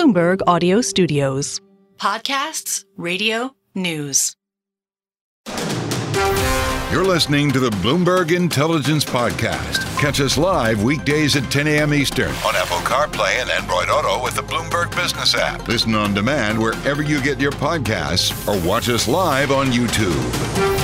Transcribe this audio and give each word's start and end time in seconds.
Bloomberg 0.00 0.40
Audio 0.46 0.80
Studios. 0.80 1.60
Podcasts, 1.98 2.86
radio, 2.96 3.54
news. 3.74 4.34
You're 6.90 7.04
listening 7.04 7.52
to 7.52 7.60
the 7.60 7.68
Bloomberg 7.68 8.34
Intelligence 8.34 9.04
Podcast. 9.04 9.84
Catch 10.00 10.22
us 10.22 10.38
live 10.38 10.82
weekdays 10.82 11.36
at 11.36 11.50
10 11.50 11.66
a.m. 11.68 11.92
Eastern 11.92 12.30
on 12.46 12.56
Apple 12.56 12.78
CarPlay 12.78 13.42
and 13.42 13.50
Android 13.50 13.90
Auto 13.90 14.24
with 14.24 14.36
the 14.36 14.42
Bloomberg 14.42 14.96
Business 14.96 15.34
app. 15.34 15.68
Listen 15.68 15.94
on 15.94 16.14
demand 16.14 16.58
wherever 16.58 17.02
you 17.02 17.20
get 17.20 17.38
your 17.38 17.52
podcasts 17.52 18.32
or 18.48 18.66
watch 18.66 18.88
us 18.88 19.06
live 19.06 19.50
on 19.50 19.66
YouTube. 19.66 20.79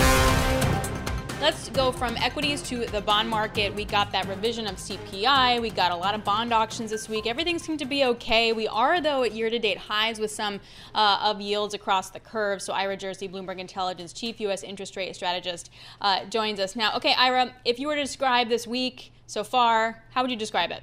Let's 1.46 1.68
go 1.68 1.92
from 1.92 2.16
equities 2.16 2.60
to 2.62 2.86
the 2.86 3.00
bond 3.00 3.28
market. 3.28 3.72
We 3.72 3.84
got 3.84 4.10
that 4.10 4.26
revision 4.26 4.66
of 4.66 4.74
CPI. 4.78 5.62
We 5.62 5.70
got 5.70 5.92
a 5.92 5.94
lot 5.94 6.16
of 6.16 6.24
bond 6.24 6.52
auctions 6.52 6.90
this 6.90 7.08
week. 7.08 7.24
Everything 7.24 7.60
seemed 7.60 7.78
to 7.78 7.84
be 7.84 8.04
okay. 8.04 8.52
We 8.52 8.66
are, 8.66 9.00
though, 9.00 9.22
at 9.22 9.30
year 9.30 9.48
to 9.48 9.58
date 9.60 9.78
highs 9.78 10.18
with 10.18 10.32
some 10.32 10.58
uh, 10.92 11.20
of 11.22 11.40
yields 11.40 11.72
across 11.72 12.10
the 12.10 12.18
curve. 12.18 12.60
So, 12.60 12.72
Ira 12.72 12.96
Jersey, 12.96 13.28
Bloomberg 13.28 13.60
Intelligence 13.60 14.12
Chief 14.12 14.40
U.S. 14.40 14.64
Interest 14.64 14.96
Rate 14.96 15.14
Strategist, 15.14 15.70
uh, 16.00 16.24
joins 16.24 16.58
us 16.58 16.74
now. 16.74 16.96
Okay, 16.96 17.14
Ira, 17.16 17.54
if 17.64 17.78
you 17.78 17.86
were 17.86 17.94
to 17.94 18.02
describe 18.02 18.48
this 18.48 18.66
week 18.66 19.12
so 19.28 19.44
far, 19.44 20.02
how 20.10 20.22
would 20.22 20.32
you 20.32 20.36
describe 20.36 20.72
it? 20.72 20.82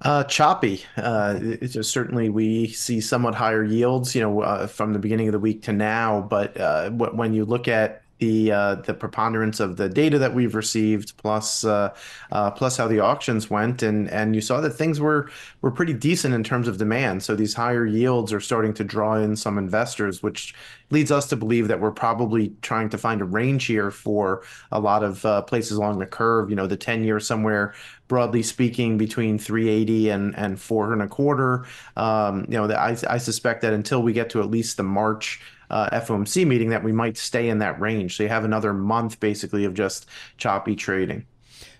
Uh, 0.00 0.24
choppy. 0.24 0.82
Uh, 0.96 1.38
certainly 1.82 2.30
we 2.30 2.68
see 2.68 3.02
somewhat 3.02 3.34
higher 3.34 3.64
yields, 3.64 4.14
you 4.14 4.22
know, 4.22 4.40
uh, 4.40 4.66
from 4.66 4.94
the 4.94 4.98
beginning 4.98 5.28
of 5.28 5.32
the 5.32 5.38
week 5.38 5.60
to 5.64 5.74
now. 5.74 6.22
But 6.22 6.58
uh, 6.58 6.88
when 6.90 7.34
you 7.34 7.44
look 7.44 7.68
at 7.68 8.03
the 8.18 8.52
uh, 8.52 8.74
the 8.76 8.94
preponderance 8.94 9.60
of 9.60 9.76
the 9.76 9.88
data 9.88 10.18
that 10.18 10.34
we've 10.34 10.54
received, 10.54 11.16
plus 11.16 11.64
uh, 11.64 11.94
uh, 12.32 12.50
plus 12.50 12.76
how 12.76 12.88
the 12.88 13.00
auctions 13.00 13.50
went, 13.50 13.82
and 13.82 14.10
and 14.10 14.34
you 14.34 14.40
saw 14.40 14.60
that 14.60 14.70
things 14.70 15.00
were 15.00 15.30
were 15.60 15.70
pretty 15.70 15.92
decent 15.92 16.34
in 16.34 16.44
terms 16.44 16.68
of 16.68 16.78
demand. 16.78 17.22
So 17.22 17.34
these 17.34 17.54
higher 17.54 17.86
yields 17.86 18.32
are 18.32 18.40
starting 18.40 18.74
to 18.74 18.84
draw 18.84 19.16
in 19.16 19.36
some 19.36 19.58
investors, 19.58 20.22
which 20.22 20.54
leads 20.90 21.10
us 21.10 21.28
to 21.28 21.36
believe 21.36 21.68
that 21.68 21.80
we're 21.80 21.90
probably 21.90 22.52
trying 22.62 22.88
to 22.90 22.98
find 22.98 23.20
a 23.20 23.24
range 23.24 23.66
here 23.66 23.90
for 23.90 24.42
a 24.70 24.78
lot 24.78 25.02
of 25.02 25.24
uh, 25.24 25.42
places 25.42 25.76
along 25.76 25.98
the 25.98 26.06
curve. 26.06 26.50
You 26.50 26.56
know, 26.56 26.66
the 26.66 26.76
ten 26.76 27.04
year 27.04 27.20
somewhere 27.20 27.74
broadly 28.08 28.42
speaking, 28.42 28.98
between 28.98 29.38
380 29.38 30.10
and, 30.10 30.36
and 30.36 30.60
four 30.60 30.92
and 30.92 31.02
a 31.02 31.08
quarter. 31.08 31.64
Um, 31.96 32.44
you 32.48 32.56
know, 32.56 32.66
the, 32.66 32.78
I, 32.78 32.96
I 33.08 33.18
suspect 33.18 33.62
that 33.62 33.72
until 33.72 34.02
we 34.02 34.12
get 34.12 34.30
to 34.30 34.40
at 34.40 34.50
least 34.50 34.76
the 34.76 34.82
March 34.82 35.40
FOMC 35.70 36.46
meeting 36.46 36.70
that 36.70 36.82
we 36.82 36.92
might 36.92 37.16
stay 37.16 37.48
in 37.48 37.58
that 37.58 37.80
range. 37.80 38.16
So 38.16 38.22
you 38.22 38.28
have 38.28 38.44
another 38.44 38.72
month 38.72 39.20
basically 39.20 39.64
of 39.64 39.74
just 39.74 40.06
choppy 40.36 40.76
trading. 40.76 41.26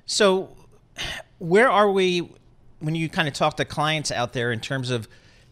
So 0.06 0.56
where 1.38 1.70
are 1.70 1.90
we 1.90 2.30
when 2.80 2.94
you 2.94 3.08
kind 3.08 3.28
of 3.28 3.34
talk 3.34 3.56
to 3.56 3.64
clients 3.64 4.10
out 4.10 4.32
there 4.32 4.52
in 4.52 4.60
terms 4.60 4.90
of 4.90 5.08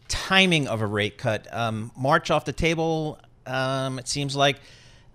timing 0.07 0.67
of 0.67 0.81
a 0.81 0.87
rate 0.87 1.17
cut? 1.17 1.47
Um, 1.51 1.91
March 1.97 2.31
off 2.31 2.45
the 2.45 2.53
table. 2.53 3.19
Um, 3.45 3.99
it 3.99 4.07
seems 4.07 4.35
like 4.35 4.57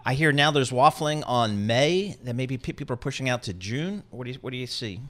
I 0.04 0.14
hear 0.14 0.32
now 0.32 0.50
there's 0.50 0.70
waffling 0.70 1.22
on 1.26 1.66
May 1.66 2.16
that 2.22 2.34
maybe 2.34 2.56
people 2.56 2.92
are 2.92 2.96
pushing 2.96 3.28
out 3.28 3.42
to 3.44 3.52
June. 3.52 4.04
What 4.10 4.24
do 4.24 4.32
you 4.32 4.38
what 4.40 4.50
do 4.50 4.56
you 4.56 4.66
see? 4.66 5.00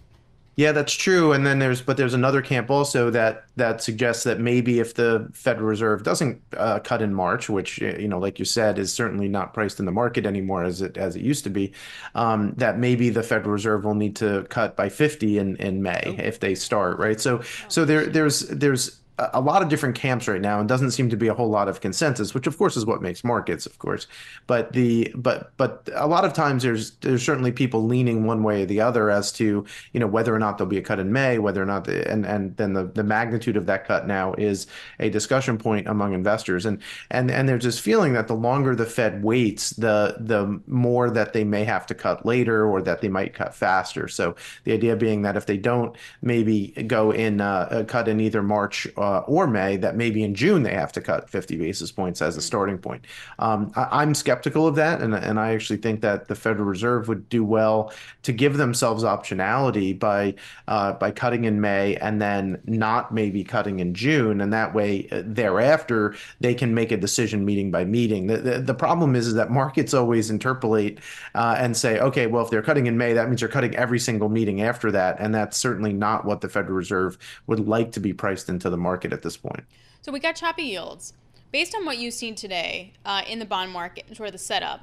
Yeah, 0.59 0.73
that's 0.73 0.93
true. 0.93 1.33
And 1.33 1.47
then 1.47 1.61
there's, 1.61 1.81
but 1.81 1.97
there's 1.97 2.15
another 2.15 2.43
camp 2.43 2.69
also 2.69 3.11
that 3.11 3.45
that 3.55 3.81
suggests 3.81 4.25
that 4.25 4.41
maybe 4.41 4.81
if 4.81 4.93
the 4.93 5.31
Federal 5.33 5.69
Reserve 5.69 6.03
doesn't 6.03 6.43
uh, 6.57 6.81
cut 6.81 7.01
in 7.01 7.15
March, 7.15 7.49
which 7.49 7.79
you 7.79 8.09
know, 8.09 8.19
like 8.19 8.41
you 8.41 8.45
said, 8.45 8.77
is 8.77 8.93
certainly 8.93 9.29
not 9.29 9.55
priced 9.55 9.79
in 9.79 9.87
the 9.87 9.93
market 9.93 10.27
anymore 10.27 10.65
as 10.65 10.83
it 10.83 10.97
as 10.97 11.15
it 11.15 11.23
used 11.23 11.45
to 11.45 11.51
be, 11.51 11.73
um, 12.17 12.55
that 12.57 12.77
maybe 12.77 13.09
the 13.09 13.23
Federal 13.23 13.53
Reserve 13.53 13.85
will 13.85 13.95
need 13.95 14.17
to 14.17 14.45
cut 14.51 14.75
by 14.75 14.89
50 14.89 15.39
in 15.39 15.55
in 15.59 15.81
May 15.81 16.03
oh. 16.05 16.17
if 16.19 16.41
they 16.41 16.57
start 16.57 16.99
right. 16.99 17.21
So 17.21 17.41
so 17.69 17.85
there 17.85 18.07
there's 18.07 18.41
there's 18.49 18.99
a 19.19 19.41
lot 19.41 19.63
of 19.63 19.69
different 19.69 19.95
camps 19.95 20.29
right 20.29 20.41
now 20.41 20.61
and 20.61 20.69
doesn't 20.69 20.93
seem 20.93 21.09
to 21.11 21.17
be 21.17 21.29
a 21.29 21.35
whole 21.35 21.51
lot 21.51 21.69
of 21.69 21.81
consensus 21.81 22.35
which 22.35 22.47
of 22.47 22.57
course 22.57 22.77
is 22.77 22.87
what 22.87 23.03
makes 23.03 23.25
markets 23.25 23.67
of 23.67 23.79
course. 23.79 24.07
But 24.47 24.73
the 24.73 25.13
but 25.15 25.53
but 25.57 25.89
a 25.95 26.07
lot 26.07 26.25
of 26.25 26.33
times 26.33 26.63
there's 26.63 26.93
there's 27.01 27.25
certainly 27.25 27.53
people 27.53 27.85
leaning 27.85 28.25
one 28.25 28.43
way 28.43 28.63
or 28.63 28.67
the 28.67 28.81
other 28.81 29.11
as 29.11 29.33
to 29.33 29.65
you 29.93 30.01
know 30.01 30.07
whether 30.07 30.35
or 30.35 30.39
not 30.39 30.59
there'll 30.59 30.71
be 30.71 30.79
a 30.79 30.83
cut 30.83 31.01
in 31.01 31.13
May 31.13 31.39
whether 31.39 31.63
or 31.63 31.67
not 31.67 31.85
the, 31.85 32.09
and 32.11 32.25
and 32.25 32.57
then 32.57 32.73
the 32.73 32.85
the 32.85 33.05
magnitude 33.05 33.57
of 33.57 33.67
that 33.67 33.87
cut 33.87 34.07
now 34.07 34.35
is 34.35 34.67
a 35.01 35.11
discussion 35.11 35.59
point 35.59 35.89
among 35.89 36.13
investors. 36.13 36.67
And 36.67 36.81
and 37.11 37.31
and 37.31 37.49
there's 37.49 37.65
this 37.65 37.79
feeling 37.79 38.13
that 38.13 38.29
the 38.29 38.35
longer 38.35 38.75
the 38.75 38.87
Fed 38.87 39.23
waits 39.23 39.71
the 39.71 40.17
the 40.19 40.61
more 40.67 41.11
that 41.11 41.33
they 41.33 41.45
may 41.45 41.65
have 41.65 41.87
to 41.87 41.95
cut 41.95 42.25
later 42.25 42.67
or 42.67 42.83
that 42.83 43.01
they 43.01 43.09
might 43.09 43.35
cut 43.35 43.55
faster. 43.55 44.09
So 44.09 44.37
the 44.65 44.73
idea 44.73 44.97
being 44.97 45.23
that 45.23 45.37
if 45.37 45.47
they 45.47 45.57
don't 45.57 45.97
maybe 46.23 46.69
go 46.87 47.11
in 47.11 47.41
uh, 47.41 47.69
a 47.71 47.85
cut 47.85 48.09
in 48.09 48.21
either 48.21 48.43
March 48.43 48.87
uh, 48.97 49.08
uh, 49.09 49.21
or 49.21 49.47
May 49.47 49.79
that 49.79 49.97
maybe 49.97 50.23
in 50.23 50.35
June 50.35 50.63
they 50.63 50.75
have 50.75 50.93
to 50.93 51.01
cut 51.01 51.31
50 51.31 51.57
basis 51.57 51.91
points 51.91 52.21
as 52.21 52.37
a 52.37 52.41
mm-hmm. 52.41 52.47
starting 52.47 52.79
point. 52.79 53.07
Um, 53.39 53.73
I, 53.75 54.03
am 54.03 54.15
skeptical 54.15 54.67
of 54.67 54.75
that, 54.75 55.01
and, 55.01 55.15
and 55.15 55.41
I 55.41 55.55
actually 55.55 55.79
think 55.79 56.03
that 56.03 56.29
the 56.29 56.35
Federal 56.35 56.67
Reserve 56.67 57.09
would 57.09 57.27
do 57.31 57.43
well 57.43 57.91
to 58.25 58.33
give 58.33 58.59
themselves 58.59 59.05
optionality 59.05 59.99
by 59.99 60.35
uh, 60.67 60.93
by 60.93 61.11
cutting 61.11 61.45
in 61.45 61.59
May 61.59 61.97
and 61.97 62.21
then 62.21 62.61
not 62.67 63.15
maybe 63.15 63.43
cutting 63.45 63.81
in 63.81 63.95
June, 63.95 64.43
and 64.43 64.53
that 64.53 64.75
way 64.75 65.09
uh, 65.11 65.23
thereafter 65.25 66.15
they 66.41 66.55
can 66.55 66.75
make 66.75 66.93
a 66.93 66.97
decision 66.99 67.47
meeting 67.47 67.71
by 67.71 67.87
meeting. 67.87 68.27
The, 68.27 68.37
the, 68.37 68.59
the 68.61 68.75
problem 68.75 69.17
is, 69.17 69.27
is 69.27 69.35
that 69.35 69.51
markets 69.51 69.95
always 69.95 70.31
interpolate 70.31 70.99
uh, 71.35 71.57
and 71.59 71.75
say, 71.75 71.99
okay, 72.01 72.27
well 72.27 72.45
if 72.45 72.51
they're 72.51 72.63
cutting 72.63 72.87
in 72.87 72.99
May, 72.99 73.15
that 73.15 73.29
means 73.29 73.41
they're 73.41 73.49
cutting 73.49 73.75
every 73.75 73.99
single 73.99 74.29
meeting 74.29 74.61
after 74.61 74.93
that, 74.93 75.17
and 75.19 75.35
that's 75.35 75.57
certainly 75.57 75.95
not 75.95 76.27
what 76.27 76.43
the 76.43 76.49
Federal 76.51 76.77
Reserve 76.77 77.17
would 77.47 77.67
like 77.67 77.93
to 77.93 78.01
be 78.01 78.13
priced 78.13 78.51
into 78.51 78.69
the 78.69 78.77
market 78.77 78.98
market 78.99 79.13
at 79.13 79.23
this 79.23 79.37
point. 79.37 79.65
So 80.01 80.11
we 80.11 80.19
got 80.19 80.35
choppy 80.35 80.65
yields. 80.65 81.13
Based 81.53 81.75
on 81.75 81.87
what 81.87 81.99
you've 81.99 82.15
seen 82.15 82.35
today 82.35 82.93
uh, 83.05 83.23
in 83.27 83.39
the 83.39 83.45
bond 83.45 83.71
market, 83.73 84.05
sort 84.17 84.29
of 84.29 84.33
the 84.33 84.39
setup, 84.39 84.81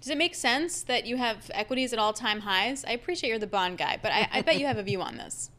does 0.00 0.10
it 0.10 0.18
make 0.18 0.34
sense 0.34 0.82
that 0.82 1.06
you 1.06 1.16
have 1.16 1.48
equities 1.54 1.92
at 1.92 1.98
all 1.98 2.12
time 2.12 2.40
highs? 2.40 2.84
I 2.84 2.90
appreciate 2.90 3.30
you're 3.30 3.38
the 3.38 3.46
bond 3.46 3.78
guy, 3.78 3.98
but 4.02 4.10
I, 4.12 4.28
I 4.32 4.42
bet 4.42 4.58
you 4.58 4.66
have 4.66 4.78
a 4.78 4.82
view 4.82 5.00
on 5.00 5.16
this. 5.16 5.50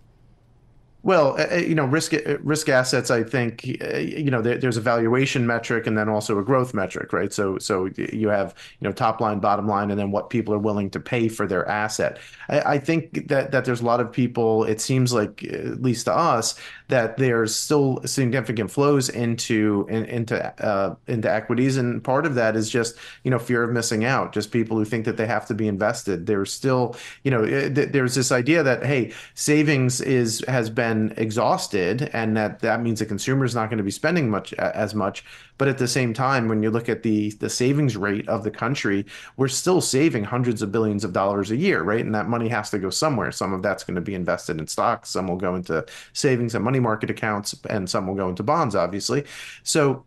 Well, 1.05 1.35
uh, 1.37 1.47
uh, 1.51 1.55
you 1.57 1.75
know, 1.75 1.83
risk 1.83 2.13
uh, 2.13 2.37
risk 2.43 2.69
assets. 2.69 3.11
I 3.11 3.23
think 3.23 3.65
you 3.65 4.31
know 4.31 4.41
there, 4.41 4.57
there's 4.57 4.77
a 4.77 4.81
valuation 4.81 5.45
metric 5.45 5.85
and 5.85 5.97
then 5.97 6.07
also 6.07 6.39
a 6.39 6.43
growth 6.43 6.73
metric, 6.73 7.11
right? 7.11 7.31
So 7.33 7.57
so 7.57 7.89
you 7.97 8.29
have 8.29 8.55
you 8.79 8.87
know 8.87 8.93
top 8.93 9.19
line, 9.19 9.39
bottom 9.39 9.67
line, 9.67 9.91
and 9.91 9.99
then 9.99 10.11
what 10.11 10.29
people 10.29 10.53
are 10.53 10.59
willing 10.59 10.89
to 10.91 11.01
pay 11.01 11.27
for 11.27 11.45
their 11.45 11.67
asset. 11.67 12.19
I, 12.47 12.61
I 12.61 12.77
think 12.79 13.27
that 13.27 13.51
that 13.51 13.65
there's 13.65 13.81
a 13.81 13.85
lot 13.85 13.99
of 13.99 14.13
people. 14.13 14.63
It 14.63 14.79
seems 14.79 15.11
like 15.11 15.43
at 15.43 15.81
least 15.81 16.05
to 16.05 16.15
us 16.15 16.55
that 16.87 17.17
there's 17.17 17.53
still 17.53 17.99
significant 18.05 18.71
flows 18.71 19.09
into 19.09 19.85
in, 19.89 20.05
into 20.05 20.65
uh, 20.65 20.95
into 21.07 21.29
equities, 21.29 21.75
and 21.75 22.01
part 22.01 22.25
of 22.25 22.35
that 22.35 22.55
is 22.55 22.69
just 22.69 22.95
you 23.23 23.31
know 23.31 23.39
fear 23.39 23.63
of 23.63 23.71
missing 23.71 24.05
out. 24.05 24.31
Just 24.31 24.51
people 24.51 24.77
who 24.77 24.85
think 24.85 25.03
that 25.03 25.17
they 25.17 25.25
have 25.27 25.45
to 25.47 25.53
be 25.53 25.67
invested. 25.67 26.27
There's 26.27 26.53
still 26.53 26.95
you 27.23 27.31
know 27.31 27.45
there's 27.69 28.15
this 28.15 28.31
idea 28.31 28.63
that 28.63 28.85
hey, 28.85 29.11
savings 29.33 29.99
is 29.99 30.45
has 30.47 30.69
been 30.69 30.92
exhausted 31.17 32.09
and 32.13 32.35
that 32.37 32.59
that 32.59 32.81
means 32.81 32.99
the 32.99 33.05
consumer 33.05 33.45
is 33.45 33.55
not 33.55 33.69
going 33.69 33.77
to 33.77 33.83
be 33.83 33.91
spending 33.91 34.29
much 34.29 34.53
as 34.53 34.93
much. 34.95 35.23
But 35.57 35.67
at 35.67 35.77
the 35.77 35.87
same 35.87 36.13
time 36.13 36.47
when 36.47 36.63
you 36.63 36.71
look 36.71 36.89
at 36.89 37.03
the 37.03 37.31
the 37.31 37.49
savings 37.49 37.95
rate 37.97 38.27
of 38.27 38.43
the 38.43 38.51
country 38.51 39.05
we're 39.37 39.47
still 39.47 39.81
saving 39.81 40.23
hundreds 40.23 40.61
of 40.61 40.71
billions 40.71 41.03
of 41.03 41.13
dollars 41.13 41.51
a 41.51 41.55
year 41.55 41.83
right? 41.83 42.05
And 42.05 42.13
that 42.15 42.27
money 42.27 42.49
has 42.49 42.69
to 42.71 42.79
go 42.79 42.89
somewhere. 42.89 43.31
Some 43.31 43.53
of 43.53 43.61
that's 43.61 43.83
going 43.83 43.95
to 43.95 44.01
be 44.01 44.15
invested 44.15 44.59
in 44.59 44.67
stocks. 44.67 45.09
Some 45.09 45.27
will 45.27 45.37
go 45.37 45.55
into 45.55 45.85
savings 46.13 46.55
and 46.55 46.63
money 46.63 46.79
market 46.79 47.09
accounts 47.09 47.55
and 47.69 47.89
some 47.89 48.07
will 48.07 48.15
go 48.15 48.29
into 48.29 48.43
bonds 48.43 48.75
obviously. 48.75 49.25
So 49.63 50.05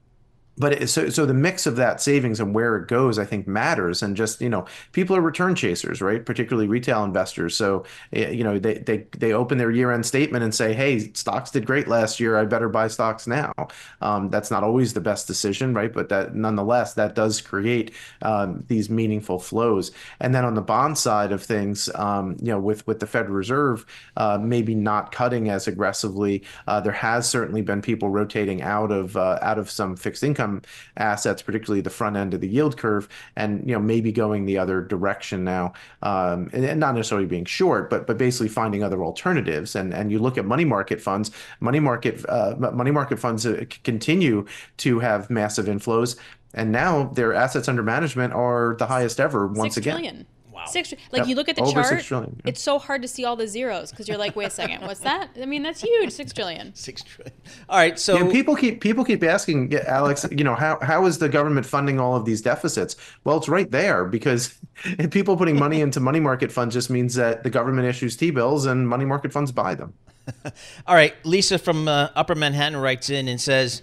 but 0.59 0.73
it, 0.73 0.89
so 0.89 1.09
so 1.11 1.27
the 1.27 1.35
mix 1.35 1.67
of 1.67 1.77
that 1.77 2.01
savings 2.01 2.41
and 2.41 2.55
where 2.55 2.77
it 2.77 2.89
goes, 2.89 3.19
I 3.19 3.25
think 3.25 3.47
matters. 3.47 4.03
And 4.03 4.17
just 4.17 4.41
you 4.41 4.49
know, 4.49 4.67
people 4.93 5.17
are 5.17 5.21
return 5.21 5.55
chasers, 5.55 6.01
right? 6.01 6.25
Particularly 6.25 6.67
retail 6.69 7.05
investors. 7.05 7.55
So 7.55 7.85
eh, 8.13 8.31
you 8.31 8.43
know, 8.43 8.59
they 8.59 8.75
they 8.79 9.07
they 9.17 9.33
open 9.33 9.59
their 9.59 9.71
year 9.71 9.93
end 9.93 10.07
statement 10.07 10.45
and 10.45 10.55
say, 10.55 10.73
"Hey, 10.73 11.13
stocks 11.13 11.51
did 11.51 11.67
great 11.67 11.89
last 11.89 12.21
year. 12.21 12.37
I 12.37 12.45
better 12.45 12.69
buy 12.69 12.89
stocks 12.89 13.27
now." 13.27 13.53
Um, 14.01 14.31
that's 14.31 14.51
not 14.51 14.65
always 14.65 14.95
the 14.95 15.01
best 15.01 15.27
decision, 15.27 15.75
right? 15.75 15.93
But 15.93 16.09
that 16.09 16.35
nonetheless, 16.35 16.95
that 16.95 17.15
does 17.15 17.41
create 17.41 17.93
um, 18.23 18.65
these 18.69 18.89
meaningful 18.89 19.39
flows. 19.39 19.91
And 20.21 20.35
then 20.35 20.45
on 20.45 20.55
the 20.55 20.63
bond 20.63 20.97
side 20.97 21.33
of 21.33 21.43
things, 21.43 21.91
um, 21.95 22.37
you 22.41 22.51
know, 22.51 22.61
with 22.61 22.87
with 22.87 23.01
the 23.01 23.07
Federal 23.07 23.35
Reserve 23.35 23.85
uh, 24.17 24.39
maybe 24.41 24.75
not 24.75 25.13
cutting 25.13 25.51
as 25.51 25.69
aggressively, 25.69 26.45
uh, 26.67 26.81
there 26.81 26.93
has 26.93 27.29
certainly 27.29 27.61
been 27.61 27.83
people 27.83 28.09
rotating 28.09 28.63
out 28.63 28.91
of 28.91 29.17
uh, 29.17 29.39
out 29.43 29.59
of 29.59 29.71
some 29.71 29.97
fixed 29.97 30.23
income 30.23 30.46
income 30.47 30.63
assets, 30.97 31.43
particularly 31.43 31.81
the 31.81 31.91
front 31.91 32.17
end 32.17 32.35
of 32.35 32.41
the 32.41 32.49
yield 32.49 32.77
curve, 32.77 33.09
and 33.37 33.67
you 33.69 33.75
know 33.75 33.81
maybe 33.81 34.13
going 34.13 34.47
the 34.47 34.59
other 34.59 34.81
direction 34.81 35.45
now, 35.45 35.73
um, 36.03 36.49
and, 36.53 36.65
and, 36.65 36.81
not 36.81 36.95
necessarily 36.95 37.27
being 37.27 37.45
short, 37.45 37.91
but 37.91 38.07
but 38.07 38.19
basically 38.19 38.49
finding 38.49 38.83
other 38.83 39.03
alternatives. 39.03 39.75
And 39.75 39.93
and 39.93 40.11
you 40.11 40.19
look 40.19 40.39
at 40.39 40.45
money 40.45 40.65
market 40.65 41.01
funds, 41.01 41.31
money 41.61 41.81
market 41.81 42.25
uh, 42.29 42.55
money 42.59 42.91
market 42.91 43.19
funds 43.19 43.47
uh, 43.47 43.65
continue 43.85 44.47
to 44.79 44.99
have 45.01 45.31
massive 45.31 45.67
inflows, 45.67 46.17
and 46.55 46.73
now 46.73 47.05
their 47.05 47.35
assets 47.35 47.69
under 47.69 47.83
management 47.83 48.33
are 48.33 48.77
the 48.79 48.87
highest 48.87 49.21
ever 49.21 49.47
once 49.47 49.77
again. 49.77 49.95
Trillion. 49.95 50.27
Six, 50.69 50.93
like 51.13 51.21
Yep. 51.21 51.29
you 51.29 51.35
look 51.37 51.49
at 51.49 51.57
the 51.57 51.63
Over 51.63 51.73
chart, 51.73 51.87
six 51.87 52.05
trillion, 52.05 52.37
yeah. 52.45 52.51
it's 52.51 52.63
so 52.63 52.79
hard 52.79 53.03
to 53.03 53.09
see 53.09 53.25
all 53.25 53.37
the 53.37 53.47
zeros 53.47 53.91
because 53.91 54.09
you're 54.09 54.19
like, 54.19 54.37
wait 54.37 54.49
a 54.49 54.51
second, 54.51 54.83
what's 54.83 55.01
that? 55.01 55.31
I 55.41 55.47
mean, 55.47 55.63
that's 55.63 55.81
huge, 55.81 56.11
six 56.13 56.33
trillion. 56.33 56.75
Six 56.75 57.03
trillion. 57.03 57.35
All 57.69 57.79
right, 57.79 57.99
so 57.99 58.17
Yeah, 58.17 58.31
people 58.33 58.57
keep 58.57 58.81
people 58.81 59.05
keep 59.05 59.23
asking 59.23 59.73
yeah, 59.73 59.85
Alix, 59.87 60.27
you 60.31 60.45
know, 60.45 60.55
how 60.55 60.79
how 60.83 61.07
is 61.07 61.19
the 61.19 61.29
government 61.29 61.67
funding 61.67 61.99
all 62.01 62.15
of 62.17 62.25
these 62.25 62.43
deficits? 62.43 62.97
Well, 63.25 63.37
it's 63.37 63.49
right 63.49 63.71
there 63.71 64.05
because 64.05 64.55
people 65.11 65.37
putting 65.37 65.59
money 65.59 65.81
into 65.81 66.01
money 66.01 66.21
market 66.21 66.51
funds 66.53 66.75
just 66.75 66.91
means 66.91 67.15
that 67.15 67.43
the 67.43 67.51
government 67.51 67.87
issues 67.89 68.17
T-bills 68.17 68.67
and 68.67 68.89
money 68.89 69.05
market 69.05 69.33
funds 69.33 69.53
buy 69.53 69.75
them. 69.75 69.95
All 70.87 70.95
right, 70.97 71.15
Lisa 71.25 71.57
from 71.59 71.87
uh, 71.87 72.09
Upper 72.17 72.35
Manhattan 72.35 72.79
writes 72.79 73.11
in 73.11 73.29
and 73.29 73.41
says, 73.41 73.83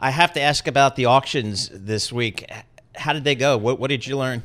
"I 0.00 0.10
have 0.10 0.32
to 0.32 0.40
ask 0.40 0.66
about 0.66 0.96
the 0.96 1.06
auctions 1.06 1.70
this 1.72 2.12
week. 2.12 2.44
How 2.96 3.12
did 3.12 3.22
they 3.24 3.36
go? 3.36 3.56
What, 3.56 3.78
what 3.78 3.90
did 3.90 4.04
you 4.06 4.18
learn?" 4.18 4.42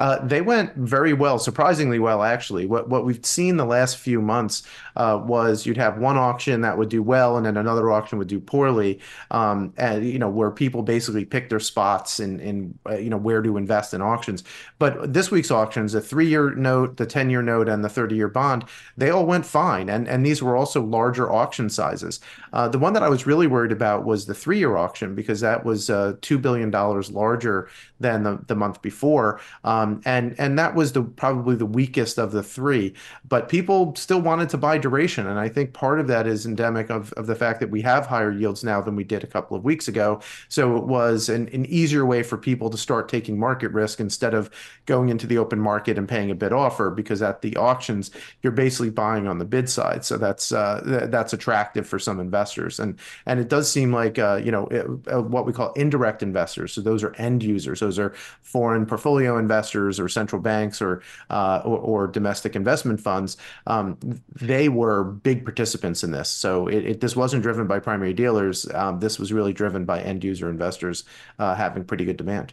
Uh, 0.00 0.18
they 0.26 0.40
went 0.40 0.74
very 0.76 1.12
well, 1.12 1.38
surprisingly 1.38 1.98
well, 1.98 2.22
actually. 2.22 2.64
What 2.64 2.88
what 2.88 3.04
we've 3.04 3.24
seen 3.24 3.58
the 3.58 3.66
last 3.66 3.98
few 3.98 4.22
months 4.22 4.62
uh, 4.96 5.20
was 5.22 5.66
you'd 5.66 5.76
have 5.76 5.98
one 5.98 6.16
auction 6.16 6.62
that 6.62 6.78
would 6.78 6.88
do 6.88 7.02
well, 7.02 7.36
and 7.36 7.44
then 7.44 7.58
another 7.58 7.90
auction 7.90 8.18
would 8.18 8.26
do 8.26 8.40
poorly, 8.40 8.98
um, 9.30 9.74
and 9.76 10.08
you 10.08 10.18
know 10.18 10.30
where 10.30 10.50
people 10.50 10.82
basically 10.82 11.26
pick 11.26 11.50
their 11.50 11.60
spots 11.60 12.18
and 12.18 12.40
in, 12.40 12.78
uh, 12.88 12.96
you 12.96 13.10
know 13.10 13.18
where 13.18 13.42
to 13.42 13.58
invest 13.58 13.92
in 13.92 14.00
auctions. 14.00 14.42
But 14.78 15.12
this 15.12 15.30
week's 15.30 15.50
auctions, 15.50 15.92
the 15.92 16.00
three-year 16.00 16.54
note, 16.54 16.96
the 16.96 17.06
ten-year 17.06 17.42
note, 17.42 17.68
and 17.68 17.84
the 17.84 17.90
thirty-year 17.90 18.28
bond, 18.28 18.64
they 18.96 19.10
all 19.10 19.26
went 19.26 19.44
fine, 19.44 19.90
and 19.90 20.08
and 20.08 20.24
these 20.24 20.42
were 20.42 20.56
also 20.56 20.82
larger 20.82 21.30
auction 21.30 21.68
sizes. 21.68 22.20
Uh, 22.52 22.68
the 22.68 22.78
one 22.78 22.92
that 22.92 23.02
I 23.02 23.08
was 23.08 23.26
really 23.26 23.46
worried 23.46 23.72
about 23.72 24.04
was 24.04 24.26
the 24.26 24.34
three-year 24.34 24.76
auction 24.76 25.14
because 25.14 25.40
that 25.40 25.64
was 25.64 25.90
uh, 25.90 26.14
two 26.20 26.38
billion 26.38 26.70
dollars 26.70 27.10
larger 27.10 27.68
than 28.00 28.22
the, 28.22 28.40
the 28.46 28.54
month 28.54 28.82
before. 28.82 29.40
Um, 29.64 30.00
and 30.04 30.34
and 30.38 30.58
that 30.58 30.74
was 30.74 30.92
the 30.92 31.02
probably 31.02 31.56
the 31.56 31.66
weakest 31.66 32.18
of 32.18 32.32
the 32.32 32.42
three. 32.42 32.94
But 33.28 33.48
people 33.48 33.94
still 33.96 34.20
wanted 34.20 34.48
to 34.50 34.58
buy 34.58 34.78
duration, 34.78 35.26
and 35.26 35.38
I 35.38 35.48
think 35.48 35.72
part 35.72 36.00
of 36.00 36.06
that 36.08 36.26
is 36.26 36.46
endemic 36.46 36.90
of, 36.90 37.12
of 37.14 37.26
the 37.26 37.34
fact 37.34 37.60
that 37.60 37.70
we 37.70 37.82
have 37.82 38.06
higher 38.06 38.32
yields 38.32 38.64
now 38.64 38.80
than 38.80 38.96
we 38.96 39.04
did 39.04 39.24
a 39.24 39.26
couple 39.26 39.56
of 39.56 39.64
weeks 39.64 39.88
ago. 39.88 40.20
So 40.48 40.76
it 40.76 40.84
was 40.84 41.28
an, 41.28 41.48
an 41.48 41.66
easier 41.66 42.04
way 42.06 42.22
for 42.22 42.36
people 42.36 42.70
to 42.70 42.78
start 42.78 43.08
taking 43.08 43.38
market 43.38 43.70
risk 43.72 44.00
instead 44.00 44.34
of 44.34 44.50
going 44.86 45.08
into 45.08 45.26
the 45.26 45.38
open 45.38 45.60
market 45.60 45.98
and 45.98 46.08
paying 46.08 46.30
a 46.30 46.34
bid 46.34 46.52
offer 46.52 46.90
because 46.90 47.22
at 47.22 47.42
the 47.42 47.56
auctions 47.56 48.10
you're 48.42 48.52
basically 48.52 48.90
buying 48.90 49.26
on 49.26 49.38
the 49.38 49.44
bid 49.44 49.68
side. 49.68 50.04
So 50.04 50.16
that's 50.16 50.52
uh, 50.52 50.82
th- 50.84 51.10
that's 51.10 51.32
attractive 51.32 51.86
for 51.86 51.98
some 51.98 52.18
investors, 52.20 52.39
and 52.78 52.98
and 53.26 53.40
it 53.40 53.48
does 53.48 53.70
seem 53.70 53.92
like 53.92 54.18
uh, 54.18 54.40
you 54.42 54.50
know 54.50 54.66
it, 54.68 54.86
uh, 55.12 55.22
what 55.22 55.46
we 55.46 55.52
call 55.52 55.72
indirect 55.72 56.22
investors. 56.22 56.72
So 56.72 56.80
those 56.80 57.02
are 57.02 57.14
end 57.16 57.42
users. 57.42 57.80
Those 57.80 57.98
are 57.98 58.12
foreign 58.42 58.86
portfolio 58.86 59.38
investors 59.38 60.00
or 60.00 60.08
central 60.08 60.40
banks 60.40 60.80
or 60.80 61.02
uh, 61.30 61.62
or, 61.64 61.78
or, 61.78 62.06
domestic 62.06 62.56
investment 62.56 63.00
funds. 63.00 63.36
Um, 63.66 63.98
they 64.34 64.68
were 64.68 65.04
big 65.04 65.44
participants 65.44 66.02
in 66.02 66.10
this. 66.10 66.28
So 66.28 66.66
it, 66.66 66.84
it, 66.84 67.00
this 67.00 67.14
wasn't 67.14 67.42
driven 67.42 67.66
by 67.66 67.78
primary 67.78 68.12
dealers. 68.12 68.68
Um, 68.74 69.00
this 69.00 69.18
was 69.18 69.32
really 69.32 69.52
driven 69.52 69.84
by 69.84 70.00
end 70.00 70.24
user 70.24 70.48
investors 70.48 71.04
uh, 71.38 71.54
having 71.54 71.84
pretty 71.84 72.04
good 72.04 72.16
demand. 72.16 72.52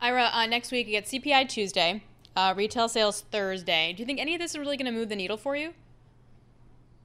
Ira, 0.00 0.30
uh, 0.32 0.46
next 0.46 0.72
week 0.72 0.86
you 0.86 0.92
get 0.92 1.04
CPI 1.04 1.48
Tuesday, 1.48 2.02
uh, 2.36 2.54
retail 2.56 2.88
sales 2.88 3.22
Thursday. 3.30 3.92
Do 3.92 4.00
you 4.00 4.06
think 4.06 4.18
any 4.18 4.34
of 4.34 4.40
this 4.40 4.52
is 4.52 4.58
really 4.58 4.76
going 4.76 4.92
to 4.92 4.98
move 4.98 5.08
the 5.08 5.16
needle 5.16 5.36
for 5.36 5.56
you? 5.56 5.74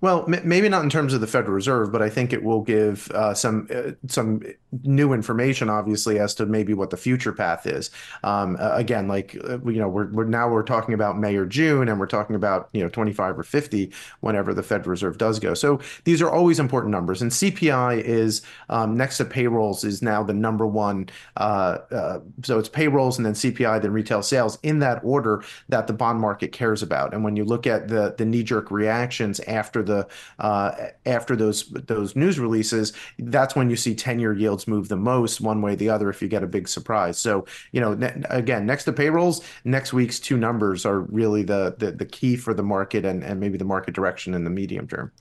Well, 0.05 0.23
m- 0.31 0.47
maybe 0.47 0.69
not 0.69 0.83
in 0.83 0.91
terms 0.91 1.15
of 1.15 1.21
the 1.21 1.25
Federal 1.25 1.55
Reserve, 1.55 1.91
but 1.91 2.03
I 2.03 2.11
think 2.11 2.31
it 2.31 2.43
will 2.43 2.61
give 2.61 3.09
uh, 3.09 3.33
some 3.33 3.67
uh, 3.73 3.93
some 4.07 4.43
new 4.83 5.13
information, 5.13 5.67
obviously, 5.67 6.19
as 6.19 6.35
to 6.35 6.45
maybe 6.45 6.75
what 6.75 6.91
the 6.91 6.97
future 6.97 7.31
path 7.33 7.65
is. 7.65 7.89
Um, 8.23 8.55
uh, 8.59 8.73
again, 8.75 9.07
like 9.07 9.35
uh, 9.49 9.57
you 9.65 9.79
know, 9.79 9.89
we're, 9.89 10.11
we're 10.11 10.25
now 10.25 10.47
we're 10.47 10.61
talking 10.61 10.93
about 10.93 11.17
May 11.17 11.35
or 11.35 11.47
June, 11.47 11.89
and 11.89 11.99
we're 11.99 12.05
talking 12.05 12.35
about 12.35 12.69
you 12.71 12.83
know 12.83 12.89
25 12.89 13.39
or 13.39 13.41
50 13.41 13.91
whenever 14.19 14.53
the 14.53 14.61
Federal 14.61 14.91
Reserve 14.91 15.17
does 15.17 15.39
go. 15.39 15.55
So 15.55 15.79
these 16.03 16.21
are 16.21 16.29
always 16.29 16.59
important 16.59 16.91
numbers, 16.91 17.23
and 17.23 17.31
CPI 17.31 18.03
is 18.03 18.43
um, 18.69 18.95
next 18.95 19.17
to 19.17 19.25
payrolls 19.25 19.83
is 19.83 20.03
now 20.03 20.21
the 20.21 20.35
number 20.35 20.67
one. 20.67 21.09
Uh, 21.35 21.79
uh, 21.89 22.19
so 22.43 22.59
it's 22.59 22.69
payrolls 22.69 23.17
and 23.17 23.25
then 23.25 23.33
CPI, 23.33 23.81
then 23.81 23.91
retail 23.91 24.21
sales 24.21 24.59
in 24.61 24.77
that 24.79 25.03
order 25.03 25.43
that 25.69 25.87
the 25.87 25.93
bond 25.93 26.19
market 26.19 26.51
cares 26.51 26.83
about. 26.83 27.11
And 27.15 27.23
when 27.23 27.35
you 27.35 27.43
look 27.43 27.65
at 27.65 27.87
the 27.87 28.13
the 28.15 28.25
knee 28.25 28.43
jerk 28.43 28.69
reactions 28.69 29.39
after 29.41 29.81
the 29.81 29.94
uh, 30.39 30.71
after 31.05 31.35
those 31.35 31.67
those 31.69 32.15
news 32.15 32.39
releases, 32.39 32.93
that's 33.19 33.55
when 33.55 33.69
you 33.69 33.75
see 33.75 33.95
10 33.95 34.19
year 34.19 34.33
yields 34.33 34.67
move 34.67 34.87
the 34.87 34.95
most 34.95 35.41
one 35.41 35.61
way 35.61 35.73
or 35.73 35.75
the 35.75 35.89
other 35.89 36.09
if 36.09 36.21
you 36.21 36.27
get 36.27 36.43
a 36.43 36.47
big 36.47 36.67
surprise. 36.67 37.17
So 37.17 37.45
you 37.71 37.81
know 37.81 37.93
ne- 37.93 38.23
again 38.29 38.65
next 38.65 38.85
to 38.85 38.93
payrolls, 38.93 39.43
next 39.63 39.93
week's 39.93 40.19
two 40.19 40.37
numbers 40.37 40.85
are 40.85 41.01
really 41.01 41.43
the 41.43 41.75
the, 41.77 41.91
the 41.91 42.05
key 42.05 42.35
for 42.35 42.53
the 42.53 42.63
market 42.63 43.05
and, 43.05 43.23
and 43.23 43.39
maybe 43.39 43.57
the 43.57 43.65
market 43.65 43.93
direction 43.93 44.33
in 44.33 44.43
the 44.43 44.49
medium 44.49 44.87
term. 44.87 45.11